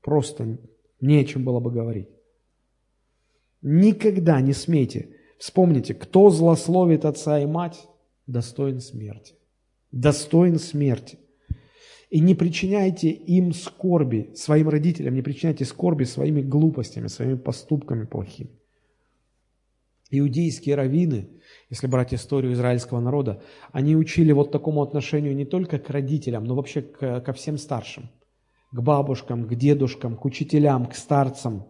[0.01, 0.57] Просто
[0.99, 2.09] не о чем было бы говорить.
[3.61, 5.15] Никогда не смейте.
[5.37, 7.87] Вспомните, кто злословит отца и мать,
[8.27, 9.35] достоин смерти.
[9.91, 11.19] Достоин смерти.
[12.09, 18.51] И не причиняйте им скорби, своим родителям, не причиняйте скорби своими глупостями, своими поступками плохими.
[20.09, 21.29] Иудейские раввины,
[21.69, 26.55] если брать историю израильского народа, они учили вот такому отношению не только к родителям, но
[26.55, 28.09] вообще к, ко всем старшим,
[28.73, 31.65] к бабушкам, к дедушкам, к учителям, к старцам.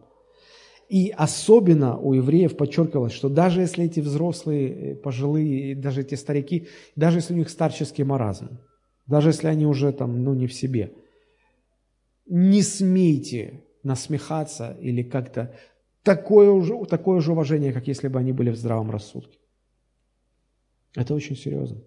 [0.92, 7.20] И особенно у евреев подчеркивалось, что даже если эти взрослые, пожилые, даже эти старики, даже
[7.20, 8.60] если у них старческий маразм,
[9.08, 10.92] даже если они уже там, ну, не в себе,
[12.26, 15.56] не смейте насмехаться или как-то
[16.04, 19.40] такое же, такое же уважение, как если бы они были в здравом рассудке.
[20.94, 21.82] Это очень серьезно.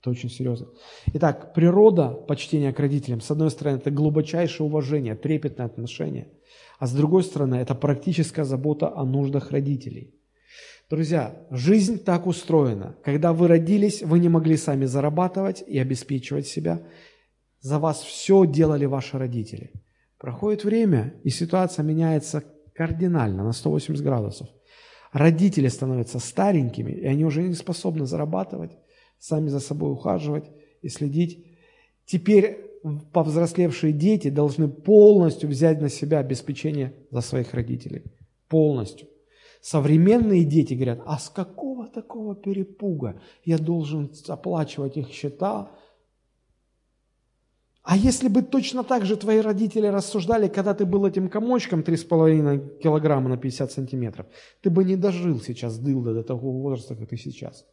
[0.00, 0.68] Это очень серьезно.
[1.12, 6.28] Итак, природа почтения к родителям, с одной стороны, это глубочайшее уважение, трепетное отношение,
[6.78, 10.14] а с другой стороны, это практическая забота о нуждах родителей.
[10.90, 12.96] Друзья, жизнь так устроена.
[13.02, 16.82] Когда вы родились, вы не могли сами зарабатывать и обеспечивать себя.
[17.60, 19.72] За вас все делали ваши родители.
[20.18, 22.44] Проходит время, и ситуация меняется
[22.74, 24.48] кардинально, на 180 градусов.
[25.12, 28.72] Родители становятся старенькими, и они уже не способны зарабатывать,
[29.18, 30.50] сами за собой ухаживать
[30.82, 31.46] и следить.
[32.04, 32.73] Теперь
[33.12, 38.04] повзрослевшие дети должны полностью взять на себя обеспечение за своих родителей.
[38.48, 39.08] Полностью.
[39.60, 45.70] Современные дети говорят, а с какого такого перепуга я должен оплачивать их счета,
[47.82, 52.78] а если бы точно так же твои родители рассуждали, когда ты был этим комочком 3,5
[52.78, 54.26] килограмма на 50 сантиметров,
[54.62, 57.66] ты бы не дожил сейчас, дылда, до того возраста, как ты сейчас.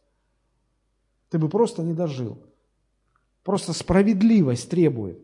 [1.30, 2.38] Ты бы просто не дожил.
[3.42, 5.18] Просто справедливость требует.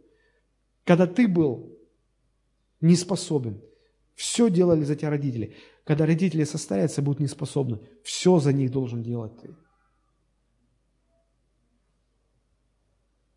[0.85, 1.79] Когда ты был
[2.81, 3.61] не способен,
[4.15, 5.55] все делали за тебя родители.
[5.85, 9.55] Когда родители состарятся, будут неспособны, все за них должен делать ты.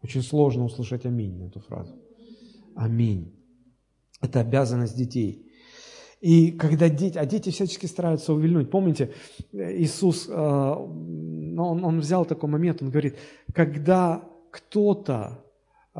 [0.01, 1.95] Очень сложно услышать аминь на эту фразу.
[2.75, 3.35] Аминь.
[4.19, 5.51] Это обязанность детей.
[6.19, 8.69] И когда дети, а дети всячески стараются увильнуть.
[8.71, 9.13] Помните,
[9.51, 13.17] Иисус, э, он, он взял такой момент, он говорит,
[13.53, 15.43] когда кто-то,
[15.95, 15.99] э,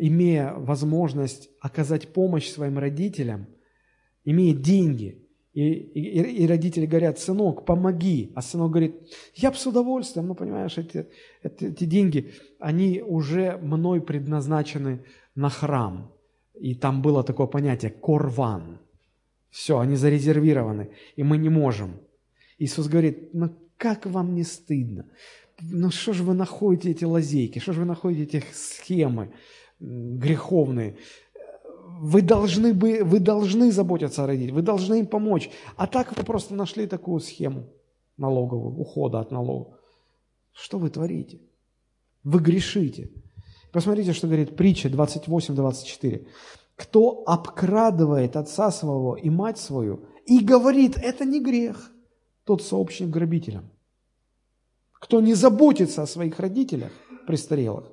[0.00, 3.46] имея возможность оказать помощь своим родителям,
[4.24, 8.30] имеет деньги, и, и, и родители говорят, сынок, помоги.
[8.36, 8.94] А сынок говорит,
[9.34, 11.08] я бы с удовольствием, ну, понимаешь, эти,
[11.42, 15.04] эти, эти деньги, они уже мной предназначены
[15.34, 16.12] на храм.
[16.54, 18.78] И там было такое понятие корван.
[19.50, 22.00] Все, они зарезервированы, и мы не можем.
[22.58, 25.06] Иисус говорит, ну как вам не стыдно?
[25.60, 29.32] Ну что же вы находите эти лазейки, что же вы находите эти схемы
[29.80, 30.96] греховные?
[32.00, 35.50] вы должны, бы, вы должны заботиться о родителях, вы должны им помочь.
[35.76, 37.66] А так вы просто нашли такую схему
[38.16, 39.74] налоговую, ухода от налогов.
[40.52, 41.40] Что вы творите?
[42.22, 43.10] Вы грешите.
[43.72, 46.26] Посмотрите, что говорит притча 28-24.
[46.76, 51.92] Кто обкрадывает отца своего и мать свою и говорит, это не грех,
[52.44, 53.70] тот сообщник грабителям.
[54.98, 56.92] Кто не заботится о своих родителях
[57.26, 57.92] престарелых,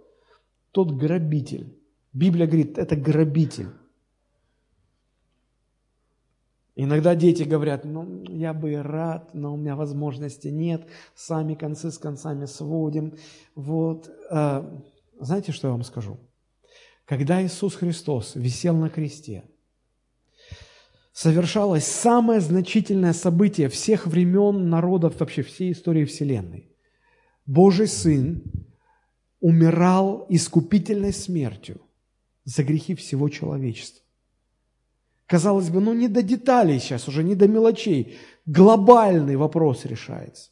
[0.71, 1.79] тот грабитель.
[2.13, 3.69] Библия говорит, это грабитель.
[6.75, 11.97] Иногда дети говорят, ну, я бы рад, но у меня возможности нет, сами концы с
[11.97, 13.15] концами сводим.
[13.55, 14.09] Вот.
[14.29, 14.83] А,
[15.19, 16.19] знаете, что я вам скажу?
[17.05, 19.45] Когда Иисус Христос висел на кресте,
[21.13, 26.74] совершалось самое значительное событие всех времен, народов, вообще всей истории Вселенной.
[27.45, 28.43] Божий Сын
[29.39, 31.81] умирал искупительной смертью
[32.43, 34.03] за грехи всего человечества.
[35.27, 38.17] Казалось бы, ну не до деталей сейчас, уже не до мелочей.
[38.45, 40.51] Глобальный вопрос решается.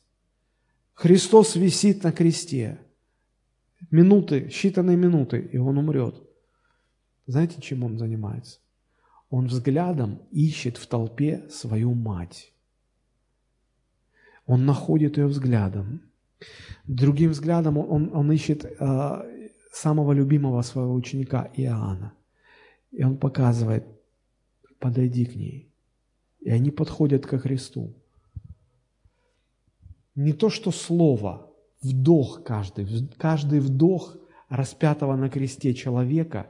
[0.93, 2.79] Христос висит на кресте.
[3.91, 6.15] Минуты, считанные минуты, и Он умрет.
[7.27, 8.59] Знаете, чем Он занимается?
[9.29, 12.53] Он взглядом ищет в толпе свою мать.
[14.45, 16.01] Он находит ее взглядом.
[16.87, 22.13] Другим взглядом он, он ищет э, самого любимого своего ученика Иоанна.
[22.91, 23.85] И он показывает,
[24.79, 25.71] подойди к ней.
[26.41, 27.93] И они подходят ко Христу.
[30.15, 31.49] Не то, что слово,
[31.81, 32.85] вдох каждый,
[33.17, 34.17] каждый вдох
[34.49, 36.47] распятого на кресте человека,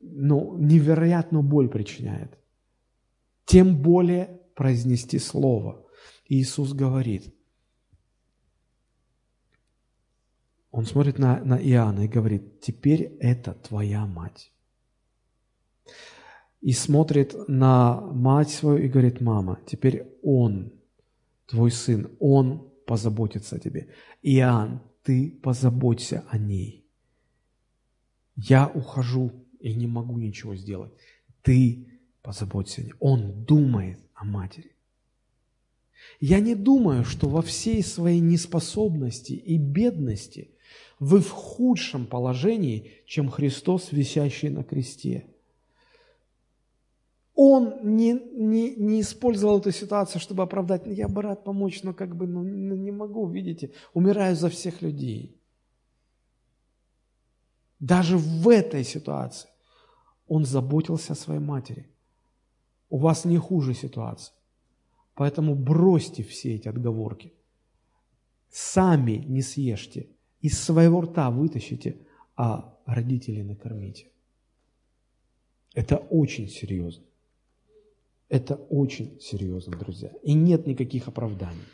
[0.00, 2.38] ну, невероятную боль причиняет.
[3.44, 5.84] Тем более произнести слово.
[6.28, 7.34] Иисус говорит,
[10.78, 14.52] Он смотрит на, на Иоанна и говорит, теперь это твоя мать.
[16.60, 20.72] И смотрит на мать свою и говорит, мама, теперь он,
[21.46, 23.88] твой сын, он позаботится о тебе.
[24.22, 26.86] Иоанн, ты позаботься о ней.
[28.36, 30.92] Я ухожу и не могу ничего сделать.
[31.42, 31.88] Ты
[32.22, 32.94] позаботься о ней.
[33.00, 34.76] Он думает о матери.
[36.20, 40.52] Я не думаю, что во всей своей неспособности и бедности
[41.00, 45.26] вы в худшем положении, чем Христос, висящий на кресте.
[47.34, 51.94] Он не, не, не использовал эту ситуацию, чтобы оправдать, «Ну, я бы рад помочь, но
[51.94, 55.40] как бы ну, ну, не могу, видите, умираю за всех людей.
[57.78, 59.48] Даже в этой ситуации
[60.26, 61.88] он заботился о своей матери.
[62.90, 64.34] У вас не хуже ситуация.
[65.14, 67.32] Поэтому бросьте все эти отговорки.
[68.50, 70.08] Сами не съешьте
[70.40, 71.96] из своего рта вытащите,
[72.36, 74.06] а родителей накормите.
[75.74, 77.04] Это очень серьезно.
[78.28, 80.12] Это очень серьезно, друзья.
[80.22, 81.64] И нет никаких оправданий.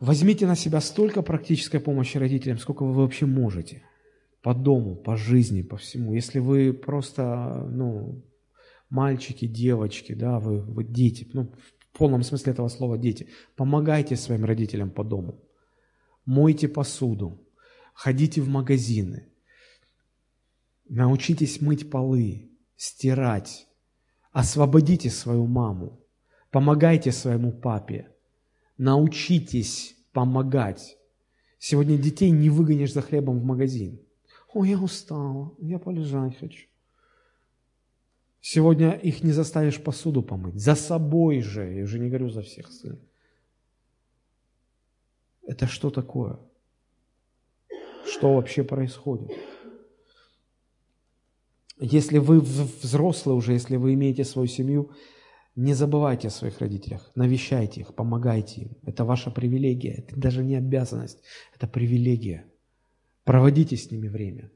[0.00, 3.82] Возьмите на себя столько практической помощи родителям, сколько вы вообще можете.
[4.42, 6.14] По дому, по жизни, по всему.
[6.14, 8.22] Если вы просто, ну,
[8.90, 11.52] мальчики, девочки, да, вы, вы дети, ну,
[11.92, 15.40] в полном смысле этого слова дети, помогайте своим родителям по дому
[16.24, 17.40] мойте посуду,
[17.92, 19.28] ходите в магазины,
[20.88, 23.66] научитесь мыть полы, стирать,
[24.32, 26.00] освободите свою маму,
[26.50, 28.08] помогайте своему папе,
[28.78, 30.96] научитесь помогать.
[31.58, 34.00] Сегодня детей не выгонишь за хлебом в магазин.
[34.52, 36.66] Ой, я устала, я полежать хочу.
[38.40, 40.60] Сегодня их не заставишь посуду помыть.
[40.60, 43.00] За собой же, я уже не говорю за всех остальных.
[45.46, 46.38] Это что такое?
[48.06, 49.30] Что вообще происходит?
[51.78, 54.92] Если вы взрослые уже, если вы имеете свою семью,
[55.56, 58.76] не забывайте о своих родителях, навещайте их, помогайте им.
[58.84, 61.22] Это ваша привилегия, это даже не обязанность,
[61.54, 62.50] это привилегия.
[63.24, 64.50] Проводите с ними время.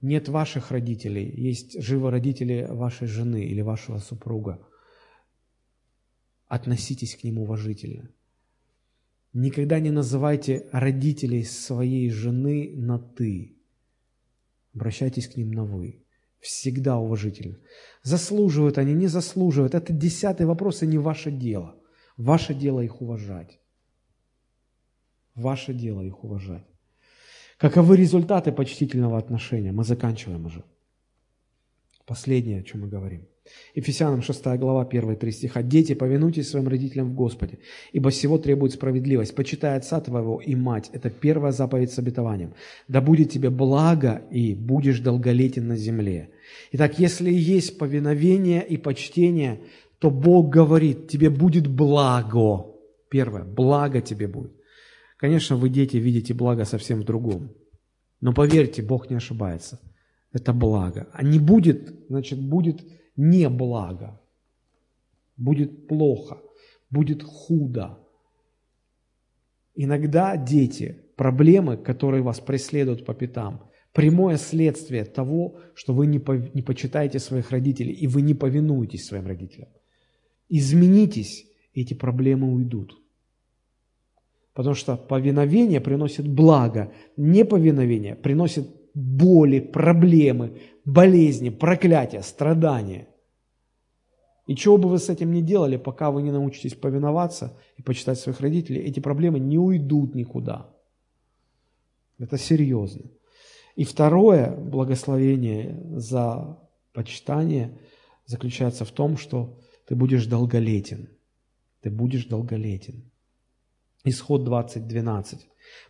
[0.00, 4.66] Нет ваших родителей, есть живы родители вашей жены или вашего супруга.
[6.48, 8.08] Относитесь к ним уважительно.
[9.32, 13.56] Никогда не называйте родителей своей жены на «ты».
[14.74, 16.04] Обращайтесь к ним на «вы».
[16.40, 17.58] Всегда уважительно.
[18.02, 19.74] Заслуживают они, не заслуживают.
[19.74, 21.76] Это десятый вопрос, и не ваше дело.
[22.16, 23.60] Ваше дело их уважать.
[25.34, 26.66] Ваше дело их уважать.
[27.58, 29.70] Каковы результаты почтительного отношения?
[29.70, 30.64] Мы заканчиваем уже.
[32.06, 33.28] Последнее, о чем мы говорим–
[33.74, 35.62] Ефесянам 6 глава, 1-3 стиха.
[35.62, 37.58] «Дети, повинуйтесь своим родителям в Господе,
[37.92, 39.34] ибо всего требует справедливость.
[39.34, 40.90] Почитай отца твоего и мать».
[40.92, 42.54] Это первая заповедь с обетованием.
[42.88, 46.30] «Да будет тебе благо, и будешь долголетен на земле».
[46.72, 49.60] Итак, если есть повиновение и почтение,
[49.98, 52.66] то Бог говорит, тебе будет благо.
[53.10, 54.52] Первое, благо тебе будет.
[55.16, 57.50] Конечно, вы, дети, видите благо совсем в другом.
[58.20, 59.78] Но поверьте, Бог не ошибается.
[60.32, 61.08] Это благо.
[61.12, 62.80] А не будет, значит, будет
[63.16, 64.20] не благо,
[65.36, 66.38] будет плохо,
[66.90, 67.98] будет худо.
[69.74, 76.32] Иногда дети, проблемы, которые вас преследуют по пятам, прямое следствие того, что вы не, по,
[76.32, 79.68] не почитаете своих родителей и вы не повинуетесь своим родителям.
[80.48, 83.00] Изменитесь, эти проблемы уйдут.
[84.52, 90.58] Потому что повиновение приносит благо, неповиновение приносит боли, проблемы,
[90.92, 93.08] болезни, проклятия, страдания.
[94.46, 98.18] И чего бы вы с этим ни делали, пока вы не научитесь повиноваться и почитать
[98.18, 100.74] своих родителей, эти проблемы не уйдут никуда.
[102.18, 103.10] Это серьезно.
[103.76, 106.58] И второе благословение за
[106.92, 107.78] почитание
[108.26, 111.08] заключается в том, что ты будешь долголетен.
[111.80, 113.10] Ты будешь долголетен.
[114.04, 115.38] Исход 20.12.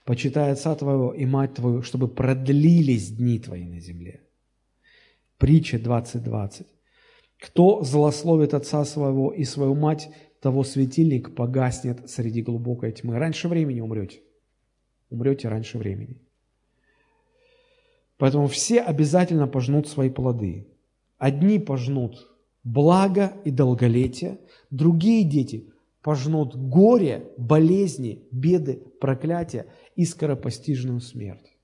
[0.04, 4.20] «Почитай отца твоего и мать твою, чтобы продлились дни твои на земле».
[5.40, 6.66] Притча 20.20.
[7.40, 10.10] Кто злословит отца своего и свою мать,
[10.42, 13.18] того светильник погаснет среди глубокой тьмы.
[13.18, 14.20] Раньше времени умрете.
[15.08, 16.20] Умрете раньше времени.
[18.18, 20.68] Поэтому все обязательно пожнут свои плоды.
[21.16, 22.28] Одни пожнут
[22.62, 24.40] благо и долголетие,
[24.70, 25.72] другие дети
[26.02, 31.56] пожнут горе, болезни, беды, проклятия и скоропостижную смерть.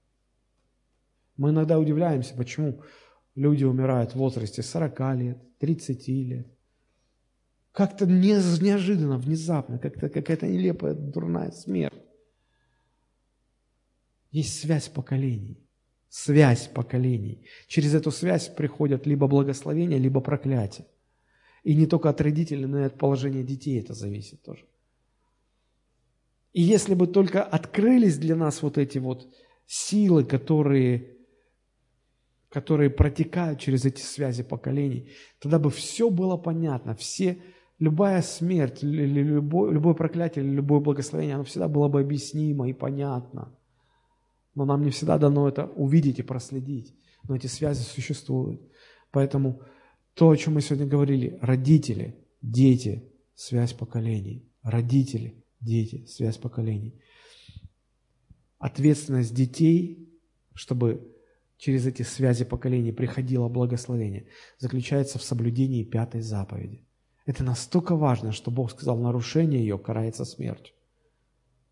[1.36, 2.80] Мы иногда удивляемся, почему
[3.36, 6.46] люди умирают в возрасте 40 лет, 30 лет.
[7.70, 11.94] Как-то неожиданно, внезапно, как-то какая-то нелепая, дурная смерть.
[14.32, 15.62] Есть связь поколений.
[16.08, 17.44] Связь поколений.
[17.68, 20.86] Через эту связь приходят либо благословения, либо проклятие.
[21.62, 24.64] И не только от родителей, но и от положения детей это зависит тоже.
[26.54, 29.28] И если бы только открылись для нас вот эти вот
[29.66, 31.15] силы, которые,
[32.50, 35.10] которые протекают через эти связи поколений,
[35.40, 37.42] тогда бы все было понятно, все,
[37.78, 43.56] любая смерть, любое, любое проклятие, любое благословение, оно всегда было бы объяснимо и понятно.
[44.54, 46.94] Но нам не всегда дано это увидеть и проследить.
[47.28, 48.62] Но эти связи существуют.
[49.10, 49.60] Поэтому
[50.14, 56.98] то, о чем мы сегодня говорили, родители, дети, связь поколений, родители, дети, связь поколений.
[58.58, 60.08] Ответственность детей,
[60.54, 61.15] чтобы
[61.56, 64.26] через эти связи поколений приходило благословение,
[64.58, 66.84] заключается в соблюдении пятой заповеди.
[67.24, 70.74] Это настолько важно, что Бог сказал, нарушение ее карается смертью.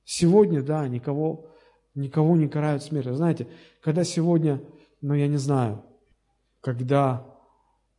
[0.04, 1.50] Сегодня, да, никого,
[1.94, 3.14] никого не карают смертью.
[3.14, 3.46] Знаете,
[3.80, 4.60] когда сегодня,
[5.00, 5.84] ну я не знаю,
[6.60, 7.34] когда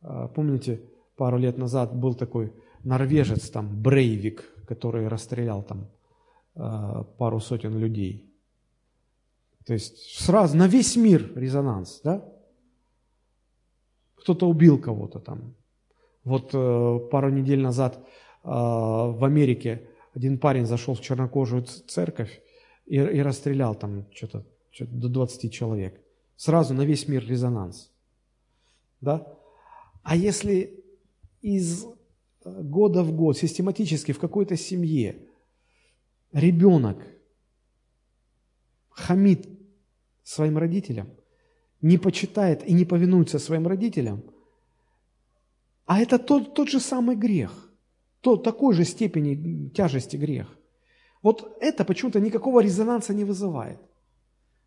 [0.06, 0.82] а, помните,
[1.16, 2.52] пару лет назад был такой
[2.84, 5.88] норвежец там, Брейвик, который расстрелял там
[6.54, 8.32] а, пару сотен людей.
[9.66, 12.24] То есть сразу на весь мир резонанс, да?
[14.14, 15.54] Кто-то убил кого-то там.
[16.24, 22.40] Вот э, пару недель назад э, в Америке один парень зашел в чернокожую церковь
[22.86, 26.00] и, и расстрелял там что-то что до 20 человек.
[26.36, 27.90] Сразу на весь мир резонанс.
[29.00, 29.26] Да?
[30.02, 30.84] А если
[31.42, 35.16] из э, года в год, систематически в какой-то семье
[36.32, 36.98] ребенок
[38.90, 39.55] хамит
[40.28, 41.06] своим родителям,
[41.82, 44.22] не почитает и не повинуется своим родителям,
[45.86, 47.50] а это тот, тот же самый грех,
[48.20, 50.46] тот, такой же степени тяжести грех.
[51.22, 53.80] Вот это почему-то никакого резонанса не вызывает–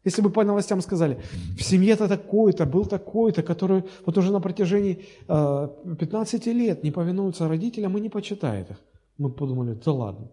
[0.06, 1.18] если бы по новостям сказали,
[1.58, 7.48] в семье-то такой-то, был такой-то, который вот уже на протяжении э, 15 лет не повинуется
[7.48, 8.78] родителям и не почитает их.
[9.18, 10.32] Мы подумали, да ладно.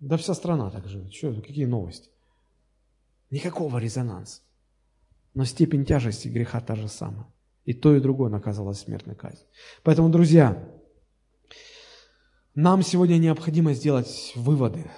[0.00, 1.12] Да вся страна так живет.
[1.12, 2.10] Что, какие новости?
[3.30, 4.42] Никакого резонанса.
[5.34, 7.26] Но степень тяжести греха та же самая.
[7.64, 9.46] И то, и другое наказывалось смертной казнью.
[9.82, 10.68] Поэтому, друзья,
[12.54, 14.90] нам сегодня необходимо сделать выводы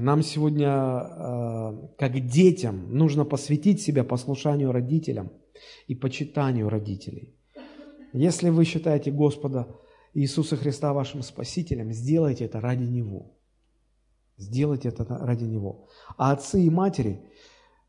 [0.00, 5.32] нам сегодня, э, как детям, нужно посвятить себя послушанию родителям
[5.86, 7.36] и почитанию родителей.
[8.12, 9.68] Если вы считаете Господа
[10.14, 13.36] Иисуса Христа вашим Спасителем, сделайте это ради Него.
[14.36, 15.88] Сделайте это ради Него.
[16.16, 17.22] А отцы и матери,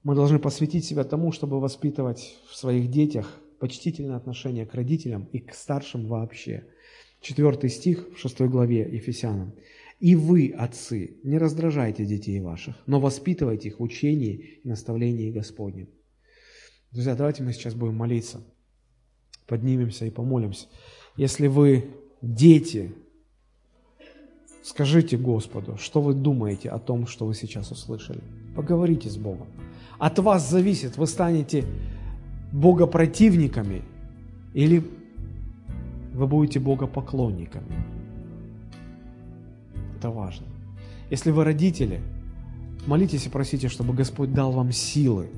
[0.03, 5.39] мы должны посвятить себя тому, чтобы воспитывать в своих детях почтительное отношение к родителям и
[5.39, 6.67] к старшим вообще.
[7.21, 9.53] Четвертый стих в шестой главе Ефесянам.
[10.01, 15.87] И вы, отцы, не раздражайте детей ваших, но воспитывайте их в учении и наставлении Господнем.
[16.91, 18.43] Друзья, давайте мы сейчас будем молиться.
[19.47, 20.67] Поднимемся и помолимся.
[21.15, 21.85] Если вы
[22.21, 22.93] дети,
[24.61, 28.21] скажите Господу, что вы думаете о том, что вы сейчас услышали.
[28.55, 29.47] Поговорите с Богом.
[29.99, 31.65] От вас зависит, вы станете
[32.51, 33.81] богопротивниками
[34.53, 34.83] или
[36.13, 37.93] вы будете богопоклонниками
[40.03, 40.47] это важно.
[41.09, 42.01] Если вы родители,
[42.85, 45.29] молитесь и просите, чтобы Господь дал вам силы,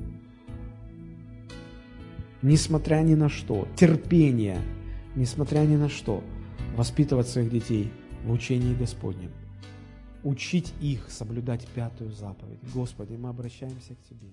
[2.42, 4.58] несмотря ни на что, терпение,
[5.14, 6.20] несмотря ни на что,
[6.76, 7.92] воспитывать своих детей
[8.24, 9.30] в учении Господнем,
[10.24, 12.58] учить их соблюдать пятую заповедь.
[12.74, 14.32] Господи, мы обращаемся к Тебе.